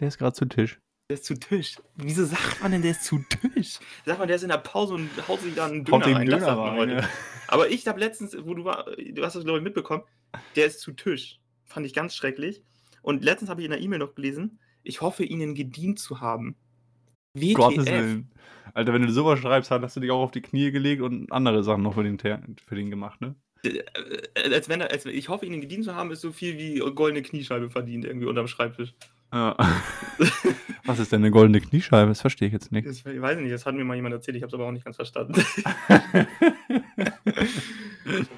Der 0.00 0.08
ist 0.08 0.18
gerade 0.18 0.32
zu 0.34 0.46
Tisch. 0.46 0.78
Der 1.10 1.14
ist 1.16 1.24
zu 1.24 1.34
Tisch. 1.38 1.76
Wieso 1.94 2.24
sagt 2.24 2.60
man 2.62 2.72
denn, 2.72 2.82
der 2.82 2.90
ist 2.92 3.04
zu 3.04 3.18
Tisch? 3.28 3.78
Sagt 4.04 4.18
man, 4.18 4.28
der 4.28 4.36
ist 4.36 4.42
in 4.42 4.48
der 4.48 4.58
Pause 4.58 4.94
und 4.94 5.10
haut 5.28 5.40
sich 5.40 5.54
da 5.54 5.66
einen 5.66 5.84
Döner 5.84 6.06
rein. 6.06 6.26
Das 6.28 6.40
Döner 6.40 6.40
sagt 6.40 6.58
man 6.58 6.68
rein, 6.70 6.78
heute. 6.78 6.92
ja. 7.02 7.08
Aber 7.48 7.70
ich 7.70 7.86
habe 7.86 8.00
letztens, 8.00 8.36
wo 8.40 8.54
du 8.54 8.64
war, 8.64 8.84
du 8.96 9.22
hast 9.24 9.36
das 9.36 9.44
glaube 9.44 9.58
ich 9.58 9.64
mitbekommen, 9.64 10.02
der 10.56 10.66
ist 10.66 10.80
zu 10.80 10.92
Tisch. 10.92 11.40
Fand 11.68 11.86
ich 11.86 11.94
ganz 11.94 12.14
schrecklich. 12.14 12.62
Und 13.02 13.24
letztens 13.24 13.50
habe 13.50 13.60
ich 13.60 13.66
in 13.66 13.70
der 13.70 13.80
E-Mail 13.80 14.00
noch 14.00 14.14
gelesen, 14.14 14.58
ich 14.82 15.00
hoffe, 15.00 15.24
Ihnen 15.24 15.54
gedient 15.54 15.98
zu 15.98 16.20
haben. 16.20 16.56
Gottes 17.54 17.86
WTF. 17.86 17.92
Willen. 17.92 18.30
Alter, 18.74 18.92
wenn 18.92 19.02
du 19.02 19.12
sowas 19.12 19.38
schreibst, 19.38 19.70
hast 19.70 19.96
du 19.96 20.00
dich 20.00 20.10
auch 20.10 20.22
auf 20.22 20.30
die 20.30 20.42
Knie 20.42 20.70
gelegt 20.70 21.02
und 21.02 21.30
andere 21.32 21.62
Sachen 21.62 21.82
noch 21.82 21.94
für 21.94 22.02
den, 22.02 22.18
für 22.18 22.74
den 22.74 22.90
gemacht, 22.90 23.20
ne? 23.20 23.34
Äh, 23.62 23.82
Als 24.52 24.68
wenn 24.68 24.82
als, 24.82 25.04
ich 25.06 25.28
hoffe, 25.28 25.46
Ihnen 25.46 25.60
gedient 25.60 25.84
zu 25.84 25.94
haben, 25.94 26.10
ist 26.10 26.20
so 26.20 26.32
viel 26.32 26.58
wie 26.58 26.78
goldene 26.94 27.22
Kniescheibe 27.22 27.70
verdient 27.70 28.04
irgendwie 28.04 28.26
unterm 28.26 28.46
Schreibtisch. 28.46 28.94
Ja. 29.32 29.56
Was 30.84 30.98
ist 30.98 31.12
denn 31.12 31.22
eine 31.22 31.30
goldene 31.30 31.60
Kniescheibe? 31.60 32.08
Das 32.08 32.20
verstehe 32.20 32.48
ich 32.48 32.54
jetzt 32.54 32.72
nicht. 32.72 32.86
Das, 32.86 33.04
ich 33.04 33.20
weiß 33.20 33.38
nicht, 33.38 33.52
das 33.52 33.66
hat 33.66 33.74
mir 33.74 33.84
mal 33.84 33.94
jemand 33.94 34.14
erzählt, 34.14 34.36
ich 34.36 34.42
habe 34.42 34.48
es 34.48 34.54
aber 34.54 34.66
auch 34.66 34.72
nicht 34.72 34.84
ganz 34.84 34.96
verstanden. 34.96 35.34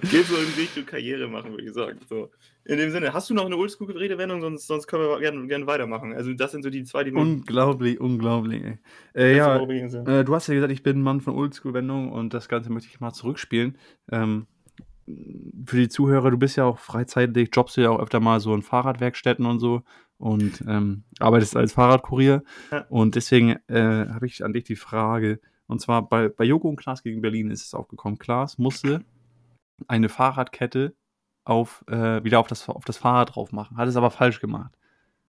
Geht 0.02 0.26
so 0.26 0.36
in 0.36 0.48
Richtung 0.56 0.86
Karriere 0.86 1.28
machen, 1.28 1.52
würde 1.52 1.64
ich 1.64 1.72
sagen. 1.72 1.98
So. 2.08 2.30
In 2.64 2.78
dem 2.78 2.90
Sinne, 2.90 3.12
hast 3.12 3.30
du 3.30 3.34
noch 3.34 3.46
eine 3.46 3.56
Oldschool-Redewendung, 3.56 4.40
sonst, 4.40 4.66
sonst 4.66 4.86
können 4.86 5.04
wir 5.04 5.18
gerne 5.20 5.46
gern 5.46 5.66
weitermachen. 5.66 6.12
Also 6.12 6.32
das 6.34 6.52
sind 6.52 6.62
so 6.62 6.70
die 6.70 6.84
zwei, 6.84 7.04
die 7.04 7.10
mir 7.10 7.20
unglaublich, 7.20 8.00
unglaublich. 8.00 8.62
Ey. 8.62 8.78
Äh, 9.14 9.36
ja. 9.36 9.56
Äh, 9.56 10.24
du 10.24 10.34
hast 10.34 10.48
ja 10.48 10.54
gesagt, 10.54 10.72
ich 10.72 10.82
bin 10.82 10.98
ein 10.98 11.02
Mann 11.02 11.20
von 11.20 11.34
Oldschool-Wendungen 11.34 12.10
und 12.10 12.34
das 12.34 12.48
Ganze 12.48 12.70
möchte 12.70 12.88
ich 12.88 13.00
mal 13.00 13.12
zurückspielen. 13.12 13.78
Ähm, 14.10 14.46
für 15.66 15.76
die 15.76 15.88
Zuhörer, 15.88 16.30
du 16.30 16.38
bist 16.38 16.56
ja 16.56 16.64
auch 16.64 16.78
freizeitig, 16.78 17.50
jobbst 17.52 17.76
du 17.76 17.80
ja 17.80 17.90
auch 17.90 18.00
öfter 18.00 18.20
mal 18.20 18.40
so 18.40 18.54
in 18.54 18.62
Fahrradwerkstätten 18.62 19.46
und 19.46 19.58
so 19.58 19.82
und 20.18 20.62
ähm, 20.68 21.04
arbeitest 21.18 21.56
als 21.56 21.72
Fahrradkurier. 21.72 22.42
Ja. 22.70 22.86
Und 22.88 23.14
deswegen 23.14 23.56
äh, 23.68 24.06
habe 24.08 24.26
ich 24.26 24.44
an 24.44 24.52
dich 24.52 24.64
die 24.64 24.76
Frage, 24.76 25.40
und 25.66 25.80
zwar 25.80 26.08
bei, 26.08 26.28
bei 26.28 26.44
Joko 26.44 26.68
und 26.68 26.76
Klaas 26.76 27.02
gegen 27.02 27.22
Berlin 27.22 27.50
ist 27.50 27.64
es 27.64 27.74
aufgekommen. 27.74 28.18
Klaas 28.18 28.58
musste 28.58 29.04
eine 29.88 30.08
Fahrradkette 30.08 30.94
auf, 31.44 31.84
äh, 31.88 32.22
wieder 32.22 32.38
auf 32.40 32.46
das, 32.46 32.68
auf 32.68 32.84
das 32.84 32.98
Fahrrad 32.98 33.34
drauf 33.34 33.52
machen, 33.52 33.76
hat 33.76 33.88
es 33.88 33.96
aber 33.96 34.10
falsch 34.10 34.40
gemacht. 34.40 34.72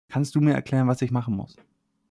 Kannst 0.09 0.35
du 0.35 0.41
mir 0.41 0.53
erklären, 0.53 0.87
was 0.87 1.01
ich 1.01 1.11
machen 1.11 1.35
muss? 1.35 1.55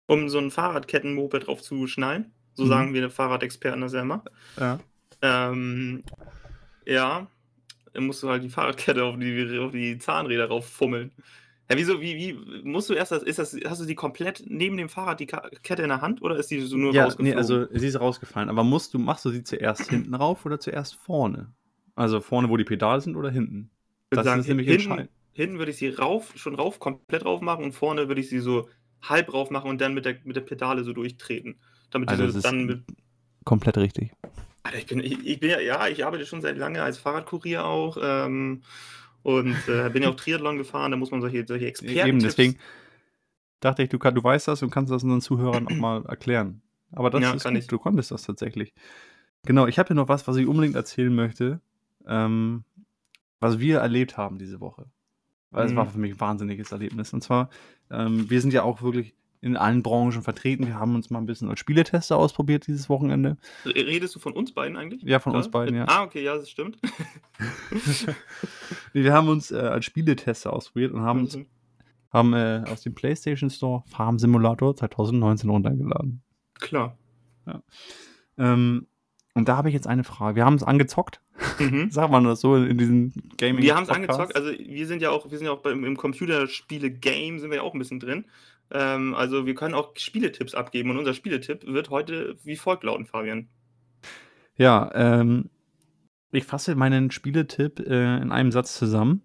Um 0.06 0.28
so 0.28 0.38
ein 0.38 0.50
Fahrradkettenmoped 0.50 1.46
drauf 1.46 1.62
zu 1.62 1.86
schnallen. 1.86 2.32
So 2.54 2.64
Mhm. 2.64 2.68
sagen 2.68 2.94
wir 2.94 3.10
Fahrradexperten 3.10 3.80
das 3.80 3.92
ja 3.92 4.02
immer. 4.02 4.22
Ja. 4.58 4.78
Ähm, 5.22 6.04
ja, 6.84 7.26
dann 7.92 8.06
musst 8.06 8.22
du 8.22 8.28
halt 8.28 8.42
die 8.42 8.48
Fahrradkette 8.48 9.02
auf 9.04 9.16
die, 9.18 9.58
auf 9.58 9.72
die 9.72 9.98
Zahnräder 9.98 10.48
rauffummeln. 10.48 11.10
Ja, 11.68 11.76
wieso, 11.76 12.00
wie, 12.00 12.14
wie, 12.16 12.62
musst 12.62 12.88
du 12.90 12.94
erst 12.94 13.10
das, 13.10 13.22
ist 13.24 13.38
das, 13.40 13.56
hast 13.66 13.80
du 13.80 13.86
die 13.86 13.96
komplett 13.96 14.44
neben 14.46 14.76
dem 14.76 14.88
Fahrrad 14.88 15.18
die 15.18 15.26
Kette 15.26 15.82
in 15.82 15.88
der 15.88 16.00
Hand 16.00 16.22
oder 16.22 16.36
ist 16.36 16.50
die 16.50 16.60
so 16.60 16.76
nur 16.76 16.92
Ja, 16.94 17.04
rausgeflogen? 17.04 17.32
nee, 17.32 17.36
also 17.36 17.66
sie 17.72 17.88
ist 17.88 17.98
rausgefallen. 17.98 18.48
Aber 18.48 18.62
musst 18.62 18.94
du, 18.94 18.98
machst 18.98 19.24
du 19.24 19.30
sie 19.30 19.42
zuerst 19.42 19.88
hinten 19.88 20.14
rauf 20.14 20.46
oder 20.46 20.60
zuerst 20.60 20.94
vorne? 20.94 21.52
Also 21.96 22.20
vorne, 22.20 22.48
wo 22.48 22.56
die 22.56 22.64
Pedale 22.64 23.00
sind 23.00 23.16
oder 23.16 23.30
hinten? 23.30 23.70
Das 24.10 24.26
ist 24.26 24.48
nämlich 24.48 24.68
hinten, 24.68 24.84
entscheidend. 24.84 25.10
hinten 25.32 25.58
würde 25.58 25.70
ich 25.72 25.78
sie 25.78 25.88
rauf, 25.88 26.32
schon 26.36 26.54
rauf, 26.54 26.78
komplett 26.78 27.24
rauf 27.24 27.40
machen 27.40 27.64
und 27.64 27.72
vorne 27.72 28.08
würde 28.08 28.20
ich 28.20 28.28
sie 28.28 28.38
so 28.38 28.68
halb 29.02 29.32
rauf 29.32 29.50
machen 29.50 29.68
und 29.70 29.80
dann 29.80 29.94
mit 29.94 30.04
der, 30.04 30.16
mit 30.24 30.36
der 30.36 30.42
Pedale 30.42 30.84
so 30.84 30.92
durchtreten. 30.92 31.56
Damit 31.90 32.10
Also 32.10 32.22
die 32.22 32.28
das 32.28 32.36
ist 32.36 32.44
dann 32.44 32.66
mit, 32.66 32.80
komplett 33.44 33.78
richtig. 33.78 34.12
Alter, 34.62 34.78
ich 34.78 34.86
bin, 34.86 35.00
ich, 35.00 35.26
ich 35.26 35.40
bin 35.40 35.50
ja, 35.50 35.60
ja, 35.60 35.86
ich 35.88 36.04
arbeite 36.04 36.26
schon 36.26 36.42
seit 36.42 36.56
lange 36.58 36.82
als 36.82 36.98
Fahrradkurier 36.98 37.64
auch 37.64 37.96
ähm, 38.02 38.62
und 39.22 39.56
äh, 39.68 39.90
bin 39.90 40.02
ja 40.02 40.08
auch 40.10 40.16
Triathlon 40.16 40.58
gefahren, 40.58 40.90
da 40.90 40.96
muss 40.96 41.10
man 41.10 41.20
solche, 41.20 41.44
solche 41.46 41.66
Experten. 41.66 42.08
Eben, 42.08 42.20
deswegen 42.20 42.58
dachte 43.60 43.82
ich, 43.82 43.88
du, 43.88 43.98
kann, 43.98 44.14
du 44.14 44.22
weißt 44.22 44.48
das 44.48 44.62
und 44.62 44.70
kannst 44.70 44.92
das 44.92 45.02
unseren 45.02 45.20
Zuhörern 45.20 45.66
auch 45.66 45.78
mal 45.78 46.04
erklären. 46.08 46.62
Aber 46.92 47.10
das 47.10 47.22
Ja, 47.22 47.32
ist 47.34 47.44
kann 47.44 47.54
gut, 47.54 47.62
ich. 47.62 47.68
du 47.68 47.78
konntest 47.78 48.10
das 48.10 48.22
tatsächlich. 48.22 48.72
Genau, 49.44 49.66
ich 49.66 49.78
habe 49.78 49.88
hier 49.88 49.96
noch 49.96 50.08
was, 50.08 50.26
was 50.26 50.36
ich 50.36 50.46
unbedingt 50.46 50.74
erzählen 50.76 51.14
möchte, 51.14 51.60
ähm, 52.06 52.64
was 53.40 53.58
wir 53.58 53.78
erlebt 53.78 54.16
haben 54.16 54.38
diese 54.38 54.60
Woche. 54.60 54.86
Weil 55.50 55.66
es 55.66 55.72
Mhm. 55.72 55.76
war 55.76 55.86
für 55.86 55.98
mich 55.98 56.12
ein 56.14 56.20
wahnsinniges 56.20 56.72
Erlebnis. 56.72 57.12
Und 57.12 57.22
zwar, 57.22 57.50
ähm, 57.90 58.28
wir 58.30 58.40
sind 58.40 58.52
ja 58.52 58.62
auch 58.62 58.82
wirklich 58.82 59.14
in 59.42 59.56
allen 59.56 59.82
Branchen 59.82 60.22
vertreten. 60.22 60.66
Wir 60.66 60.76
haben 60.78 60.94
uns 60.94 61.10
mal 61.10 61.18
ein 61.18 61.26
bisschen 61.26 61.48
als 61.48 61.60
Spieletester 61.60 62.16
ausprobiert 62.16 62.66
dieses 62.66 62.88
Wochenende. 62.88 63.36
Redest 63.64 64.14
du 64.14 64.18
von 64.18 64.32
uns 64.32 64.52
beiden 64.52 64.76
eigentlich? 64.76 65.02
Ja, 65.02 65.20
von 65.20 65.36
uns 65.36 65.50
beiden, 65.50 65.76
ja. 65.76 65.84
Ah, 65.86 66.02
okay, 66.02 66.24
ja, 66.24 66.34
das 66.36 66.50
stimmt. 66.50 66.78
Nee, 68.94 69.04
wir 69.04 69.12
haben 69.12 69.28
uns 69.28 69.50
äh, 69.50 69.56
als 69.58 69.84
Spieletester 69.84 70.52
ausprobiert 70.52 70.92
und 70.92 71.02
haben, 71.02 71.20
uns, 71.20 71.36
Mhm. 71.36 71.46
haben 72.12 72.32
äh, 72.32 72.64
aus 72.66 72.82
dem 72.82 72.94
PlayStation 72.94 73.50
Store 73.50 73.82
Farm 73.86 74.18
Simulator 74.18 74.74
2019 74.74 75.50
runtergeladen. 75.50 76.22
Klar. 76.54 76.96
Ähm, 78.38 78.86
und 79.34 79.48
da 79.48 79.56
habe 79.56 79.68
ich 79.68 79.74
jetzt 79.74 79.86
eine 79.86 80.02
Frage. 80.04 80.36
Wir 80.36 80.44
haben 80.44 80.54
es 80.54 80.62
angezockt. 80.62 81.20
Mhm. 81.58 81.90
Sagt 81.90 82.10
man 82.10 82.24
das 82.24 82.40
so 82.40 82.56
in, 82.56 82.78
diesen 82.78 83.12
Gaming 83.36 83.62
Wir 83.62 83.74
haben 83.74 83.84
es 83.84 83.88
angezockt, 83.88 84.36
also 84.36 84.50
wir 84.50 84.86
sind 84.86 85.02
ja 85.02 85.10
auch, 85.10 85.30
wir 85.30 85.38
sind 85.38 85.46
ja 85.46 85.52
auch 85.52 85.62
beim, 85.62 85.84
im 85.84 85.96
Computerspiele-Game 85.96 87.38
sind 87.38 87.50
wir 87.50 87.58
ja 87.58 87.62
auch 87.62 87.74
ein 87.74 87.78
bisschen 87.78 88.00
drin. 88.00 88.26
Ähm, 88.70 89.14
also 89.14 89.46
wir 89.46 89.54
können 89.54 89.74
auch 89.74 89.92
Spieletipps 89.96 90.54
abgeben 90.54 90.90
und 90.90 90.98
unser 90.98 91.14
Spieletipp 91.14 91.66
wird 91.66 91.90
heute 91.90 92.36
wie 92.44 92.56
folgt 92.56 92.84
lauten, 92.84 93.06
Fabian. 93.06 93.48
Ja, 94.56 94.90
ähm, 94.94 95.50
ich 96.32 96.44
fasse 96.44 96.74
meinen 96.74 97.10
Spieletipp 97.10 97.80
äh, 97.80 98.16
in 98.20 98.32
einem 98.32 98.52
Satz 98.52 98.76
zusammen. 98.76 99.22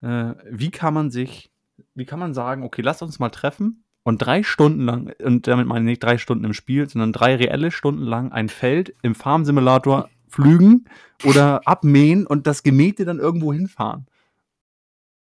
Äh, 0.00 0.34
wie 0.50 0.70
kann 0.70 0.94
man 0.94 1.10
sich, 1.10 1.50
wie 1.94 2.04
kann 2.04 2.18
man 2.18 2.34
sagen, 2.34 2.62
okay, 2.62 2.82
lass 2.82 3.02
uns 3.02 3.18
mal 3.18 3.30
treffen 3.30 3.84
und 4.04 4.18
drei 4.18 4.42
Stunden 4.42 4.84
lang, 4.84 5.12
und 5.22 5.46
damit 5.46 5.66
meine 5.66 5.80
ich 5.80 5.92
nicht 5.92 6.04
drei 6.04 6.18
Stunden 6.18 6.44
im 6.44 6.54
Spiel, 6.54 6.88
sondern 6.88 7.12
drei 7.12 7.36
reelle 7.36 7.70
Stunden 7.70 8.02
lang 8.02 8.32
ein 8.32 8.48
Feld 8.48 8.94
im 9.02 9.14
Farm 9.14 9.44
Simulator 9.44 10.08
pflügen 10.32 10.88
oder 11.24 11.66
abmähen 11.66 12.26
und 12.26 12.46
das 12.46 12.62
Gemähte 12.62 13.04
dann 13.04 13.18
irgendwo 13.18 13.52
hinfahren. 13.52 14.06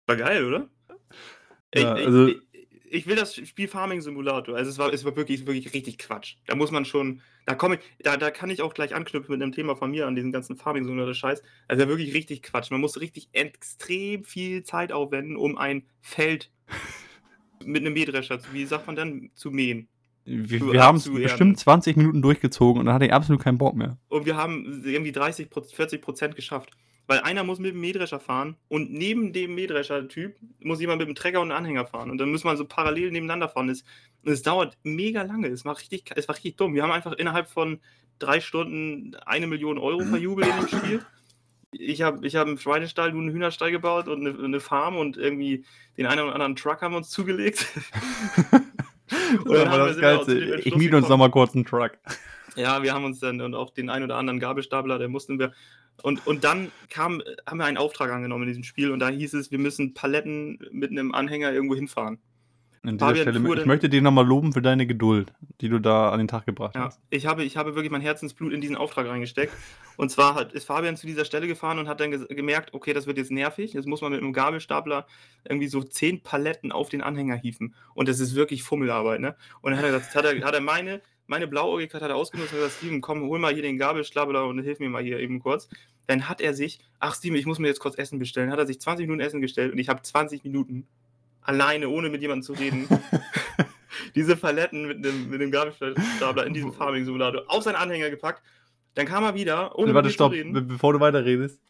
War 0.08 0.18
geil, 0.18 0.46
oder? 0.46 0.70
Ja, 1.74 1.96
ich, 1.96 2.06
also- 2.06 2.28
ich, 2.28 2.42
ich 2.92 3.08
will 3.08 3.16
das 3.16 3.36
Spiel 3.36 3.68
Farming 3.68 4.02
Simulator. 4.02 4.56
Also 4.56 4.72
es 4.72 4.78
war, 4.78 4.92
es 4.92 5.06
war 5.06 5.16
wirklich, 5.16 5.46
wirklich 5.46 5.74
richtig 5.74 6.00
Quatsch. 6.00 6.38
Da 6.48 6.56
muss 6.56 6.72
man 6.72 6.86
schon, 6.86 7.22
da 7.46 7.54
komme 7.56 7.76
ich, 7.76 7.82
da, 8.04 8.18
da 8.18 8.32
kann 8.32 8.50
ich 8.50 8.62
auch 8.62 8.74
gleich 8.74 8.96
anknüpfen 8.96 9.32
mit 9.32 9.42
einem 9.44 9.52
Thema 9.52 9.76
von 9.76 9.92
mir 9.92 10.08
an 10.08 10.16
diesen 10.16 10.32
ganzen 10.32 10.56
Farming 10.56 10.86
Simulator 10.86 11.14
Scheiß. 11.14 11.44
Also 11.68 11.88
wirklich 11.88 12.14
richtig 12.14 12.42
Quatsch. 12.42 12.72
Man 12.72 12.82
muss 12.82 13.00
richtig 13.00 13.30
extrem 13.34 14.24
viel 14.24 14.64
Zeit 14.64 14.92
aufwenden, 14.92 15.38
um 15.38 15.58
ein 15.58 15.86
Feld 16.02 16.52
mit 17.64 17.82
einem 17.82 17.94
Mähdrescher, 17.94 18.40
wie 18.54 18.66
sagt 18.66 18.88
man 18.88 18.96
dann, 18.96 19.30
zu 19.36 19.52
mähen. 19.52 19.88
Wir, 20.26 20.74
wir 20.74 20.84
haben 20.84 20.98
es 20.98 21.12
bestimmt 21.12 21.60
20 21.60 21.98
Minuten 21.98 22.22
durchgezogen 22.22 22.80
und 22.80 22.86
dann 22.86 22.96
hatte 22.96 23.06
ich 23.06 23.14
absolut 23.14 23.42
keinen 23.42 23.58
Bock 23.58 23.76
mehr. 23.76 23.98
Und 24.10 24.26
wir 24.26 24.38
haben 24.38 24.84
irgendwie 24.86 25.12
30, 25.12 25.50
40 25.74 26.02
Prozent 26.02 26.36
geschafft. 26.36 26.72
weil 27.08 27.22
einer 27.22 27.44
muss 27.44 27.58
mit 27.58 27.74
dem 27.74 27.82
Mähdrescher 27.82 28.20
fahren 28.20 28.56
und 28.68 28.92
neben 28.94 29.34
dem 29.34 29.56
Mähdrescher-Typ 29.56 30.36
muss 30.60 30.80
jemand 30.80 31.00
mit 31.00 31.08
dem 31.08 31.16
Trecker 31.16 31.42
und 31.42 31.52
einem 31.52 31.58
Anhänger 31.66 31.88
fahren. 31.88 32.12
Und 32.12 32.20
dann 32.20 32.30
muss 32.30 32.44
man 32.44 32.58
so 32.58 32.66
parallel 32.66 33.10
nebeneinander 33.10 33.50
fahren. 33.50 33.68
Das, 33.68 33.84
das 34.24 34.44
dauert 34.44 34.78
mega 34.84 35.24
lange. 35.24 35.48
Es 35.48 35.66
war, 35.66 35.76
richtig, 35.76 36.04
es 36.16 36.28
war 36.28 36.36
richtig 36.36 36.58
dumm. 36.58 36.76
Wir 36.76 36.84
haben 36.84 36.92
einfach 36.92 37.14
innerhalb 37.14 37.50
von 37.50 37.80
drei 38.20 38.40
Stunden 38.40 39.16
eine 39.26 39.48
Million 39.48 39.80
Euro 39.80 40.04
verjubelt 40.04 40.48
in 40.48 40.56
dem 40.58 40.68
Spiel. 40.68 41.06
Ich 41.72 42.02
habe 42.02 42.26
ich 42.26 42.36
hab 42.36 42.48
einen 42.48 42.58
Schweinestall, 42.58 43.12
du 43.12 43.18
einen 43.18 43.32
Hühnerstall 43.32 43.72
gebaut 43.72 44.08
und 44.08 44.26
eine, 44.26 44.44
eine 44.44 44.60
Farm 44.60 44.96
und 44.96 45.18
irgendwie 45.18 45.66
den 45.98 46.06
einen 46.06 46.22
oder 46.22 46.34
anderen 46.34 46.56
Truck 46.56 46.82
haben 46.82 46.94
wir 46.94 46.98
uns 46.98 47.10
zugelegt. 47.10 47.66
Dann 49.46 49.72
war 49.72 49.88
das 49.88 50.00
Geilste. 50.00 50.62
Ich 50.64 50.76
miete 50.76 50.98
uns 50.98 51.10
nochmal 51.10 51.32
kurz 51.32 51.56
einen 51.56 51.66
Truck. 51.66 51.92
Ja, 52.56 52.84
wir 52.84 52.94
haben 52.94 53.06
uns 53.06 53.20
dann 53.20 53.42
und 53.42 53.54
auch 53.56 53.70
den 53.70 53.90
einen 53.90 54.04
oder 54.04 54.18
anderen 54.18 54.40
Gabelstapler, 54.40 55.00
der 55.00 55.08
mussten 55.08 55.40
wir. 55.40 55.54
Und, 56.02 56.26
und 56.28 56.44
dann 56.44 56.72
kam, 56.90 57.22
haben 57.46 57.58
wir 57.58 57.66
einen 57.66 57.78
Auftrag 57.78 58.12
angenommen 58.12 58.44
in 58.44 58.50
diesem 58.50 58.64
Spiel 58.64 58.92
und 58.92 59.00
da 59.00 59.10
hieß 59.10 59.34
es, 59.34 59.52
wir 59.52 59.60
müssen 59.60 59.94
Paletten 59.94 60.60
mit 60.72 60.92
einem 60.92 61.14
Anhänger 61.14 61.52
irgendwo 61.52 61.76
hinfahren. 61.76 62.20
An 62.84 62.98
dieser 62.98 63.08
Fabian 63.08 63.34
Stelle, 63.36 63.60
ich 63.60 63.66
möchte 63.66 63.90
dir 63.90 64.02
nochmal 64.02 64.26
loben 64.26 64.54
für 64.54 64.62
deine 64.62 64.88
Geduld, 64.88 65.34
die 65.60 65.68
du 65.68 65.80
da 65.80 66.12
an 66.12 66.20
den 66.20 66.30
Tag 66.30 66.46
gebracht 66.46 66.76
Ja, 66.76 66.86
hast. 66.86 67.02
ich 67.10 67.26
habe, 67.26 67.44
ich 67.44 67.58
habe 67.58 67.76
wirklich 67.76 67.92
mein 67.92 68.02
Herzensblut 68.02 68.54
in 68.54 68.62
diesen 68.62 68.78
Auftrag 68.78 69.08
reingesteckt. 69.08 69.54
Und 69.98 70.10
zwar 70.12 70.36
hat, 70.36 70.54
ist 70.54 70.66
Fabian 70.66 70.96
zu 70.96 71.06
dieser 71.06 71.26
Stelle 71.26 71.48
gefahren 71.48 71.78
und 71.78 71.90
hat 71.90 72.00
dann 72.00 72.12
gemerkt, 72.12 72.74
okay, 72.74 72.94
das 72.94 73.06
wird 73.06 73.18
jetzt 73.18 73.32
nervig. 73.32 73.74
Jetzt 73.74 73.86
muss 73.86 74.02
man 74.02 74.12
mit 74.14 74.22
einem 74.22 74.32
Gabelstapler 74.32 75.06
irgendwie 75.44 75.68
so 75.68 75.84
zehn 75.84 76.24
Paletten 76.24 76.72
auf 76.72 76.88
den 76.88 77.02
Anhänger 77.02 77.36
hieven. 77.36 77.76
Und 77.96 78.08
das 78.08 78.22
ist 78.22 78.34
wirklich 78.36 78.64
Fummelarbeit, 78.64 79.20
ne? 79.20 79.36
Und 79.62 79.72
dann 79.72 79.80
hat 79.80 79.86
er, 79.86 79.92
gesagt, 79.92 80.16
hat 80.16 80.26
er, 80.26 80.42
hat 80.46 80.54
er 80.54 80.62
meine, 80.62 81.02
meine 81.28 81.48
Blauäugigkeit 81.48 82.02
hat 82.02 82.10
er 82.10 82.16
ausgenutzt 82.16 82.54
und 82.54 82.60
hat 82.60 82.66
gesagt, 82.66 82.80
Steven, 82.82 83.02
komm, 83.02 83.24
hol 83.24 83.40
mal 83.40 83.54
hier 83.54 83.62
den 83.62 83.78
Gabelstapler 83.78 84.46
und 84.46 84.64
hilf 84.64 84.80
mir 84.80 84.90
mal 84.90 85.04
hier 85.04 85.20
eben 85.20 85.40
kurz. 85.40 85.68
Dann 86.08 86.30
hat 86.30 86.40
er 86.40 86.54
sich, 86.54 86.80
ach 87.00 87.14
Steven, 87.14 87.36
ich 87.36 87.46
muss 87.46 87.60
mir 87.60 87.68
jetzt 87.68 87.82
kurz 87.82 87.98
Essen 87.98 88.20
bestellen, 88.20 88.52
hat 88.52 88.58
er 88.60 88.66
sich 88.66 88.80
20 88.80 89.06
Minuten 89.06 89.20
Essen 89.22 89.42
gestellt 89.42 89.74
und 89.74 89.80
ich 89.80 89.90
habe 89.90 90.02
20 90.02 90.44
Minuten 90.46 90.88
alleine, 91.50 91.90
ohne 91.90 92.10
mit 92.10 92.22
jemandem 92.22 92.44
zu 92.44 92.54
reden, 92.54 92.88
diese 94.16 94.36
Paletten 94.36 94.88
mit 94.88 95.04
dem, 95.04 95.30
mit 95.30 95.42
dem 95.42 95.52
Gabelstapler 95.52 96.46
in 96.46 96.54
diesem 96.54 96.72
Farming-Simulator 96.74 97.44
auf 97.48 97.64
seinen 97.64 97.76
Anhänger 97.76 98.10
gepackt. 98.10 98.44
Dann 98.96 99.06
kam 99.06 99.24
er 99.24 99.36
wieder, 99.36 99.78
ohne 99.78 99.94
Warte, 99.94 100.08
mit 100.08 100.14
stopp, 100.14 100.32
zu 100.32 100.38
reden. 100.38 100.54
be 100.54 100.62
bevor 100.62 100.94
du 100.94 101.00
weiterredest. 101.00 101.62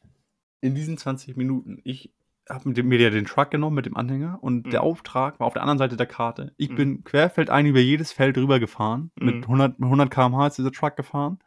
In 0.62 0.76
diesen 0.76 0.98
20 0.98 1.38
Minuten, 1.38 1.80
ich 1.84 2.12
habe 2.50 2.70
mir 2.84 3.00
ja 3.00 3.10
den 3.12 3.26
Truck 3.26 3.52
genommen 3.52 3.76
mit 3.76 3.86
dem 3.86 3.96
Anhänger 3.96 4.40
und 4.42 4.66
Mhm. 4.66 4.70
der 4.72 4.82
Auftrag 4.84 5.40
war 5.40 5.48
auf 5.48 5.54
der 5.54 5.62
anderen 5.62 5.78
Seite 5.78 5.96
der 5.96 6.08
Karte. 6.08 6.54
Ich 6.58 6.70
Mhm. 6.72 6.76
bin 6.76 7.04
querfeldein 7.04 7.66
über 7.66 7.80
jedes 7.80 8.12
Feld 8.12 8.38
rüber 8.38 8.60
gefahren. 8.60 9.12
Mhm. 9.20 9.26
Mit 9.26 9.48
100, 9.48 9.80
mit 9.80 9.90
100 9.90 10.12
km/h 10.12 10.48
ist 10.48 10.58
dieser 10.58 10.72
Truck 10.72 10.96
gefahren. 10.96 11.40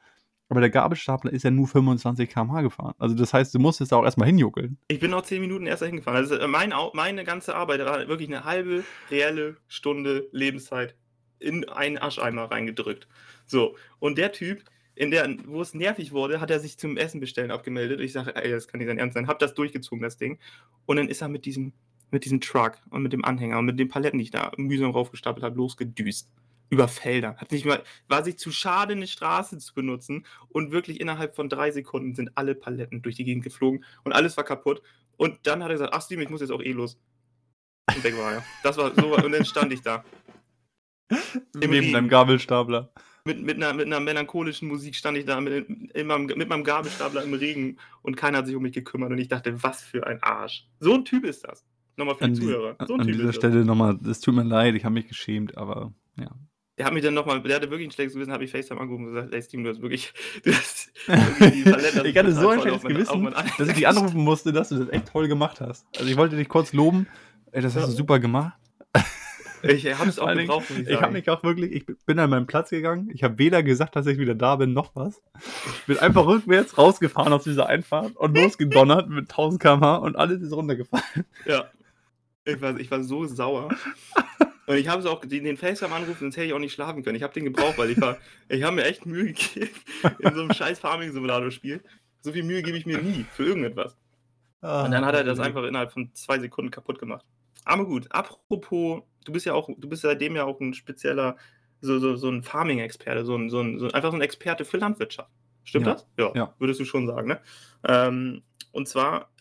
Aber 0.53 0.61
der 0.61 0.69
Gabelstapler 0.69 1.33
ist 1.33 1.45
ja 1.45 1.51
nur 1.51 1.67
25 1.67 2.29
km/h 2.29 2.61
gefahren. 2.61 2.93
Also 2.99 3.15
das 3.15 3.33
heißt, 3.33 3.55
du 3.55 3.59
musstest 3.59 3.91
da 3.91 3.97
auch 3.97 4.05
erstmal 4.05 4.27
hinjuckeln. 4.27 4.77
Ich 4.89 5.01
bin 5.01 5.11
noch 5.11 5.23
10 5.23 5.41
Minuten 5.41 5.67
erst 5.67 5.81
dahin 5.81 5.97
gefahren. 5.97 6.17
Also 6.17 6.37
äh, 6.37 6.47
mein, 6.47 6.75
meine 6.93 7.25
ganze 7.25 7.55
Arbeit 7.55 7.81
war 7.87 8.07
wirklich 8.07 8.29
eine 8.29 8.45
halbe 8.45 8.85
reelle 9.11 9.57
Stunde 9.67 10.29
Lebenszeit 10.31 10.95
in 11.39 11.67
einen 11.71 11.97
Ascheimer 11.97 12.51
reingedrückt. 12.51 13.09
So, 13.47 13.79
und 13.99 14.19
der 14.19 14.33
Typ, 14.33 14.63
in 14.95 15.11
der, 15.11 15.27
wo 15.47 15.63
es 15.63 15.73
nervig 15.73 16.13
wurde, 16.13 16.39
hat 16.39 16.51
er 16.51 16.61
sich 16.61 16.77
zum 16.77 16.99
Essen 16.99 17.19
bestellen 17.19 17.51
abgemeldet. 17.51 18.01
Ich 18.01 18.13
sage, 18.13 18.37
ey, 18.37 18.51
das 18.51 18.69
kann 18.69 18.77
nicht 18.77 18.89
sein 18.89 18.99
Ernst 18.99 19.15
sein. 19.15 19.29
Hab 19.29 19.39
das 19.39 19.55
durchgezogen, 19.55 20.03
das 20.03 20.19
Ding. 20.19 20.39
Und 20.85 20.99
dann 20.99 21.09
ist 21.09 21.23
er 21.23 21.29
mit 21.29 21.47
diesem, 21.47 21.73
mit 22.11 22.27
diesem 22.27 22.43
Truck 22.43 22.77
und 22.91 23.03
mit 23.03 23.15
dem 23.15 23.25
Anhänger 23.25 23.59
und 23.59 23.65
mit 23.65 23.79
den 23.79 23.89
Paletten, 23.89 24.19
die 24.19 24.25
ich 24.25 24.31
da 24.31 24.53
mühsam 24.59 24.91
raufgestapelt 24.91 25.45
habe, 25.45 25.57
losgedüst. 25.57 26.29
Über 26.73 26.89
Felder. 26.89 27.37
Hat 27.37 27.53
nicht 27.53 27.67
mal, 27.67 27.83
war 28.09 28.25
sich 28.25 28.39
zu 28.39 28.51
schade, 28.51 28.95
eine 28.95 29.07
Straße 29.07 29.59
zu 29.59 29.75
benutzen. 29.75 30.25
Und 30.49 30.73
wirklich 30.73 31.01
innerhalb 31.01 31.37
von 31.37 31.51
drei 31.51 31.71
Sekunden 31.71 32.15
sind 32.15 32.31
alle 32.35 32.55
Paletten 32.55 33.03
durch 33.03 33.17
die 33.17 33.25
Gegend 33.25 33.45
geflogen 33.45 33.85
und 34.05 34.13
alles 34.13 34.39
war 34.39 34.45
kaputt. 34.45 34.81
Und 35.19 35.41
dann 35.43 35.63
hat 35.63 35.69
er 35.69 35.75
gesagt, 35.75 35.93
ach 35.93 36.01
Steven, 36.01 36.23
ich 36.23 36.31
muss 36.31 36.41
jetzt 36.41 36.51
auch 36.51 36.63
eh 36.63 36.73
los. 36.73 36.99
Und 37.95 38.03
weg 38.03 38.17
war 38.17 38.33
er. 38.33 38.45
Das 38.63 38.79
war 38.79 38.91
so, 38.95 39.15
und 39.15 39.33
dann 39.33 39.45
stand 39.45 39.71
ich 39.71 39.83
da. 39.83 40.03
Neben 41.55 41.75
Regen. 41.75 41.93
deinem 41.93 42.09
Gabelstapler. 42.09 42.91
Mit, 43.27 43.43
mit, 43.43 43.57
einer, 43.57 43.75
mit 43.75 43.85
einer 43.85 44.01
melancholischen 44.01 44.67
Musik 44.67 44.97
stand 44.97 45.19
ich 45.19 45.27
da 45.27 45.43
mit, 45.43 45.69
in 45.69 46.07
meinem, 46.07 46.25
mit 46.25 46.49
meinem 46.49 46.65
Gabelstapler 46.65 47.23
im 47.23 47.35
Regen 47.35 47.77
und 48.01 48.17
keiner 48.17 48.39
hat 48.39 48.47
sich 48.47 48.57
um 48.57 48.63
mich 48.63 48.73
gekümmert. 48.73 49.11
Und 49.11 49.19
ich 49.19 49.29
dachte, 49.29 49.63
was 49.63 49.83
für 49.83 50.07
ein 50.07 50.23
Arsch. 50.23 50.67
So 50.81 50.95
ein 50.95 51.05
Typ 51.05 51.27
ist 51.27 51.47
das. 51.47 51.67
Nochmal 51.99 52.15
für 52.15 52.25
An, 52.25 52.33
die 52.33 52.41
die, 52.41 52.47
Zuhörer. 52.47 52.77
So 52.87 52.95
ein 52.95 53.01
an 53.01 53.07
Typ 53.09 53.17
dieser 53.17 53.35
Stelle 53.35 53.63
nochmal, 53.67 53.99
es 54.09 54.21
tut 54.21 54.35
mir 54.35 54.43
leid, 54.43 54.75
ich 54.75 54.87
habe 54.87 54.95
mich 54.95 55.07
geschämt, 55.07 55.59
aber 55.59 55.93
ja. 56.19 56.31
Der 56.79 56.87
hat 56.87 56.95
mich 56.95 57.03
dann 57.03 57.13
nochmal, 57.13 57.43
der 57.43 57.57
hatte 57.57 57.71
wirklich 57.71 57.89
ein 57.89 57.91
schlechtes 57.91 58.15
Gewissen, 58.15 58.33
habe 58.33 58.45
ich 58.45 58.51
FaceTime 58.51 58.81
angerufen 58.81 59.07
und 59.09 59.15
gesagt, 59.15 59.35
ey 59.35 59.43
Steven, 59.43 59.65
du 59.65 59.71
hast 59.71 59.83
wirklich, 59.83 60.13
du 60.43 60.53
hast 60.53 60.91
wirklich 61.07 61.67
ich 62.07 62.17
hatte 62.17 62.33
so 62.33 62.49
ein 62.49 62.61
schlechtes 62.61 62.83
Gewissen, 62.83 63.25
dass 63.59 63.69
ich 63.69 63.75
dich 63.75 63.87
anrufen 63.89 64.21
musste, 64.25 64.53
dass 64.53 64.71
du 64.71 64.77
das 64.79 64.89
echt 64.89 65.07
toll 65.09 65.29
gemacht 65.29 65.61
hast. 65.61 65.85
Also 65.99 66.09
ich 66.11 66.17
wollte 66.17 66.37
dich 66.37 66.49
kurz 66.49 66.73
loben. 66.73 67.07
Ey, 67.51 67.61
das 67.61 67.75
hast 67.75 67.83
Ja. 67.83 67.87
du 67.89 67.93
super 67.93 68.19
gemacht. 68.19 68.55
Ich 69.65 69.87
habe 69.97 70.09
es 70.11 70.19
auch 70.19 70.33
gebraucht, 70.35 70.71
muss 70.71 70.79
ich 70.81 70.89
Ich 70.89 71.01
habe 71.01 71.13
mich 71.13 71.31
auch 71.31 71.45
wirklich, 71.45 71.71
ich 71.73 71.87
bin 72.05 72.19
an 72.19 72.31
meinen 72.31 72.49
Platz 72.49 72.71
gegangen. 72.71 73.11
Ich 73.15 73.23
habe 73.23 73.39
weder 73.39 73.63
gesagt, 73.63 73.95
dass 73.95 74.07
ich 74.09 74.19
wieder 74.19 74.35
da 74.35 74.57
bin, 74.57 74.73
noch 74.73 74.97
was. 74.97 75.23
Ich 75.67 75.87
bin 75.87 75.99
einfach 76.01 76.27
rückwärts 76.27 76.77
rausgefahren 76.79 77.33
aus 77.33 77.45
dieser 77.45 77.67
Einfahrt 77.69 78.17
und 78.17 78.37
losgedonnert 78.37 79.09
mit 79.09 79.31
1000 79.31 79.63
km/h 79.63 79.97
und 79.99 80.17
alles 80.17 80.43
ist 80.43 80.53
runtergefallen. 80.53 81.05
Ja. 81.47 81.67
Ich 82.45 82.61
war, 82.61 82.77
ich 82.81 82.91
war 82.91 83.05
so 83.05 83.25
sauer. 83.27 83.69
Und 84.67 84.77
ich 84.77 84.89
habe 84.89 85.01
es 85.01 85.07
auch, 85.07 85.25
den, 85.25 85.45
den 85.45 85.57
FaceTime 85.57 85.95
anrufen, 85.95 86.21
sonst 86.21 86.37
hätte 86.37 86.47
ich 86.47 86.53
auch 86.53 86.59
nicht 86.59 86.73
schlafen 86.73 87.03
können. 87.03 87.17
Ich 87.17 87.23
habe 87.23 87.35
den 87.35 87.45
gebraucht, 87.45 87.79
weil 87.79 87.91
ich 87.91 88.01
war, 88.01 88.17
ich 88.49 88.63
habe 88.63 88.77
mir 88.77 88.85
echt 88.85 89.07
Mühe 89.07 89.25
gegeben 89.33 89.71
in 90.21 90.35
so 90.35 90.41
einem 90.41 90.53
scheiß 90.55 90.79
Farming-Simulator-Spiel. 90.79 91.83
So 92.21 92.33
viel 92.33 92.45
Mühe 92.45 92.63
gebe 92.63 92.79
ich 92.79 92.87
mir 92.87 92.99
nie 93.03 93.25
für 93.33 93.45
irgendetwas. 93.45 93.97
Und 94.85 94.93
dann 94.93 95.05
hat 95.05 95.17
er 95.17 95.25
das 95.25 95.41
einfach 95.41 95.65
innerhalb 95.65 95.93
von 95.93 96.15
zwei 96.15 96.39
Sekunden 96.39 96.71
kaputt 96.71 97.01
gemacht. 97.01 97.27
Aber 97.65 97.85
gut, 97.85 98.07
apropos, 98.11 99.03
du 99.25 99.33
bist 99.33 99.47
ja 99.47 99.55
auch, 99.55 99.69
du 99.77 99.89
bist 99.89 100.03
seitdem 100.03 100.37
ja 100.37 100.45
auch 100.45 100.61
ein 100.61 100.75
spezieller, 100.75 101.37
so, 101.81 101.99
so, 101.99 102.15
so 102.15 102.29
ein 102.29 102.45
Farming-Experte, 102.45 103.25
so 103.25 103.37
ein, 103.37 103.51
so 103.51 103.61
ein, 103.61 103.81
so 103.81 103.91
einfach 103.91 104.11
so 104.13 104.17
ein 104.17 104.21
Experte 104.21 104.65
für 104.65 104.77
Landwirtschaft. 104.77 105.31
Stimmt 105.65 105.87
Ja, 105.87 105.93
das? 105.95 106.07
Ja, 106.17 106.33
ja. 106.35 106.55
würdest 106.59 106.79
du 106.79 106.85
schon 106.85 107.07
sagen, 107.07 107.29
ne? 107.29 107.41
Ähm, 107.85 108.43
und 108.71 108.89
zwar 108.89 109.33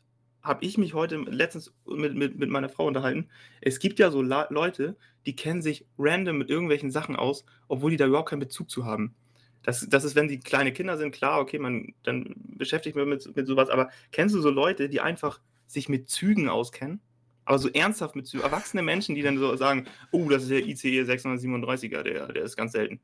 habe 0.41 0.65
ich 0.65 0.77
mich 0.77 0.93
heute 0.93 1.17
letztens 1.17 1.73
mit, 1.86 2.15
mit, 2.15 2.38
mit 2.38 2.49
meiner 2.49 2.69
Frau 2.69 2.88
unterhalten. 2.88 3.29
Es 3.62 3.79
gibt 3.79 3.99
ja 3.99 4.10
so 4.10 4.21
La 4.21 4.47
Leute, 4.49 4.97
die 5.25 5.36
kennen 5.36 5.62
sich 5.62 5.86
random 5.97 6.38
mit 6.38 6.49
irgendwelchen 6.49 6.91
Sachen 6.91 7.15
aus, 7.15 7.45
obwohl 7.67 7.91
die 7.91 7.97
da 7.97 8.07
überhaupt 8.07 8.29
keinen 8.29 8.39
Bezug 8.39 8.69
zu 8.69 8.86
haben. 8.86 9.15
Das, 9.63 9.88
das 9.88 10.03
ist, 10.03 10.15
wenn 10.15 10.27
die 10.27 10.39
kleine 10.39 10.71
Kinder 10.71 10.97
sind, 10.97 11.12
klar, 11.12 11.39
okay, 11.39 11.60
man 11.60 11.93
dann 12.03 12.34
beschäftigt 12.57 12.95
man 12.95 13.07
mit, 13.07 13.36
mit 13.36 13.47
sowas, 13.47 13.69
aber 13.69 13.89
kennst 14.12 14.34
du 14.34 14.41
so 14.41 14.49
Leute, 14.49 14.89
die 14.89 15.01
einfach 15.01 15.39
sich 15.67 15.88
mit 15.88 16.10
Zügen 16.10 16.49
auskennen? 16.49 16.99
Aber 17.45 17.60
so 17.60 17.69
ernsthaft 17.69 18.15
mit 18.15 18.27
Zügen, 18.27 18.43
erwachsene 18.43 18.81
Menschen, 18.81 19.15
die 19.15 19.21
dann 19.21 19.38
so 19.38 19.55
sagen, 19.55 19.86
oh, 20.12 20.29
das 20.29 20.43
ist 20.43 20.51
der 20.51 20.65
ICE 20.65 21.03
637er, 21.03 22.03
der, 22.03 22.27
der 22.31 22.43
ist 22.43 22.55
ganz 22.55 22.71
selten. 22.71 22.99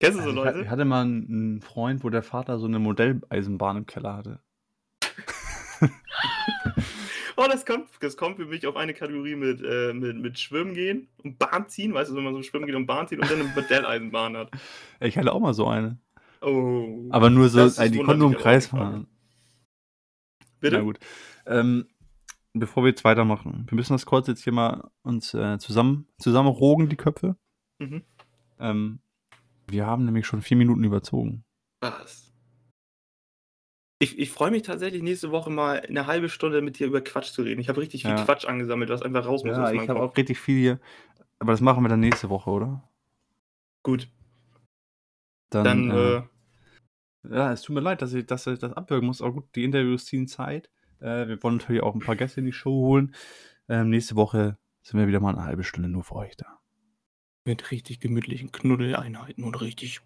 Kennst 0.00 0.18
du 0.18 0.22
so 0.22 0.28
Also 0.30 0.44
Leute? 0.44 0.62
ich 0.62 0.68
hatte 0.68 0.84
mal 0.84 1.02
einen 1.02 1.60
Freund, 1.60 2.04
wo 2.04 2.10
der 2.10 2.22
Vater 2.22 2.58
so 2.58 2.66
eine 2.66 2.78
Modelleisenbahn 2.78 3.78
im 3.78 3.86
Keller 3.86 4.16
hatte. 4.16 4.40
Oh, 7.40 7.46
das 7.48 7.64
kommt, 7.64 7.88
das 8.00 8.16
kommt 8.16 8.36
für 8.36 8.46
mich 8.46 8.66
auf 8.66 8.74
eine 8.74 8.92
Kategorie 8.94 9.36
mit, 9.36 9.62
äh, 9.62 9.92
mit, 9.92 10.16
mit 10.16 10.40
Schwimmen 10.40 10.74
gehen 10.74 11.06
und 11.22 11.38
Bahn 11.38 11.68
ziehen, 11.68 11.94
weißt 11.94 12.10
du, 12.10 12.16
wenn 12.16 12.24
man 12.24 12.34
so 12.34 12.42
schwimmen 12.42 12.66
geht 12.66 12.74
und 12.74 12.86
Bahn 12.86 13.06
zieht 13.06 13.20
und 13.20 13.30
dann 13.30 13.40
eine 13.40 13.48
Modelleisenbahn 13.50 14.36
hat. 14.36 14.50
Ich 15.00 15.16
hatte 15.16 15.32
auch 15.32 15.38
mal 15.38 15.54
so 15.54 15.68
eine. 15.68 15.98
Oh. 16.40 17.06
Aber 17.10 17.30
nur 17.30 17.48
so, 17.48 17.60
äh, 17.60 17.90
die 17.90 18.02
konnten 18.02 18.18
nur 18.18 18.32
im 18.32 18.36
Kreis 18.36 18.66
fahren. 18.66 19.06
Bitte? 20.58 20.78
Na 20.78 20.82
gut. 20.82 20.98
Ähm, 21.46 21.86
bevor 22.54 22.82
wir 22.82 22.90
jetzt 22.90 23.04
weitermachen, 23.04 23.66
wir 23.68 23.76
müssen 23.76 23.92
das 23.92 24.04
kurz 24.04 24.26
jetzt 24.26 24.42
hier 24.42 24.52
mal 24.52 24.90
uns 25.02 25.32
äh, 25.32 25.58
zusammen, 25.58 26.08
zusammenrogen, 26.18 26.88
die 26.88 26.96
Köpfe. 26.96 27.36
Mhm. 27.78 28.02
Ähm, 28.58 28.98
wir 29.68 29.86
haben 29.86 30.04
nämlich 30.04 30.26
schon 30.26 30.42
vier 30.42 30.56
Minuten 30.56 30.82
überzogen. 30.82 31.44
Was? 31.82 32.27
Ich, 34.00 34.16
ich 34.18 34.30
freue 34.30 34.50
mich 34.52 34.62
tatsächlich 34.62 35.02
nächste 35.02 35.32
Woche 35.32 35.50
mal 35.50 35.80
eine 35.80 36.06
halbe 36.06 36.28
Stunde 36.28 36.62
mit 36.62 36.78
dir 36.78 36.86
über 36.86 37.00
Quatsch 37.00 37.32
zu 37.32 37.42
reden. 37.42 37.60
Ich 37.60 37.68
habe 37.68 37.80
richtig 37.80 38.02
viel 38.02 38.12
Ja. 38.12 38.24
Quatsch 38.24 38.44
angesammelt, 38.44 38.90
was 38.90 39.02
einfach 39.02 39.26
raus 39.26 39.42
muss 39.44 39.56
Ja, 39.56 39.64
aus 39.64 39.70
ich 39.70 39.76
meinem 39.76 39.88
habe 39.88 40.00
Kopf. 40.00 40.12
auch 40.12 40.16
richtig 40.16 40.38
viel 40.38 40.58
hier. 40.58 40.80
Aber 41.40 41.52
das 41.52 41.60
machen 41.60 41.82
wir 41.82 41.88
dann 41.88 42.00
nächste 42.00 42.28
Woche, 42.30 42.50
oder? 42.50 42.88
Gut, 43.82 44.08
Dann, 45.50 45.64
dann, 45.64 45.90
äh, 45.90 46.16
äh, 46.18 46.22
ja, 47.30 47.52
es 47.52 47.62
tut 47.62 47.74
mir 47.74 47.80
leid, 47.80 48.02
dass 48.02 48.12
ich, 48.12 48.26
dass 48.26 48.46
ich 48.46 48.58
das 48.58 48.72
abwürgen 48.72 49.06
muss. 49.06 49.20
Aber 49.22 49.32
gut, 49.32 49.44
die 49.56 49.64
Interviews 49.64 50.04
ziehen 50.06 50.28
Zeit. 50.28 50.70
Äh, 51.00 51.26
wir 51.26 51.42
wollen 51.42 51.56
natürlich 51.56 51.82
auch 51.82 51.94
ein 51.94 52.00
paar 52.00 52.16
Gäste 52.16 52.40
in 52.40 52.46
die 52.46 52.52
Show 52.52 52.70
holen. 52.86 53.14
Ähm, 53.68 53.90
nächste 53.90 54.14
Woche 54.16 54.58
sind 54.82 54.98
wir 55.00 55.08
wieder 55.08 55.20
mal 55.20 55.34
eine 55.34 55.44
halbe 55.44 55.64
Stunde 55.64 55.88
nur 55.88 56.04
für 56.04 56.14
euch 56.16 56.36
da. 56.36 56.58
mit 57.44 57.70
richtig 57.70 57.98
gemütlichen 58.00 58.52
Knuddeleinheiten 58.52 59.42
und 59.42 59.60
richtig. 59.60 60.00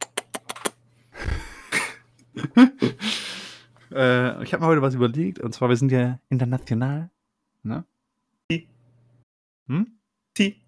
äh, 3.94 4.42
ich 4.42 4.52
habe 4.52 4.62
mir 4.62 4.68
heute 4.68 4.82
was 4.82 4.94
überlegt. 4.94 5.38
Und 5.38 5.54
zwar, 5.54 5.68
wir 5.68 5.76
sind 5.76 5.92
ja 5.92 6.18
international. 6.28 7.10
Ne? 7.62 7.84
Sie. 8.50 8.68
Hm? 9.66 9.98
Sie. 10.36 10.60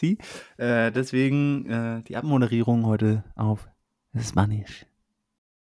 Sie. 0.00 0.18
Äh, 0.56 0.90
deswegen 0.92 1.66
äh, 1.66 2.02
die 2.02 2.16
Abmoderierung 2.16 2.86
heute 2.86 3.24
auf 3.36 3.68
Spanisch. 4.18 4.86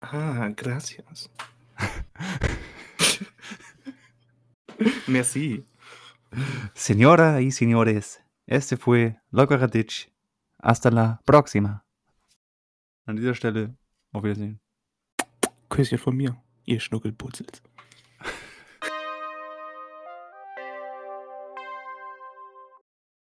Ah, 0.01 0.49
gracias. 0.55 1.29
Merci. 5.07 5.65
Señora 6.73 7.41
y 7.41 7.51
señores, 7.51 8.21
este 8.45 8.77
fue 8.77 9.19
Loco 9.31 9.57
Radic. 9.57 10.11
Hasta 10.59 10.91
la 10.91 11.21
próxima. 11.25 11.83
An 13.05 13.15
dieser 13.15 13.35
Stelle 13.35 13.75
auf 14.11 14.23
Wiedersehen. 14.23 14.59
Küsschen 15.69 15.97
von 15.97 16.15
mir, 16.15 16.35
ihr 16.65 16.79
Schnuckelputzels. 16.79 17.61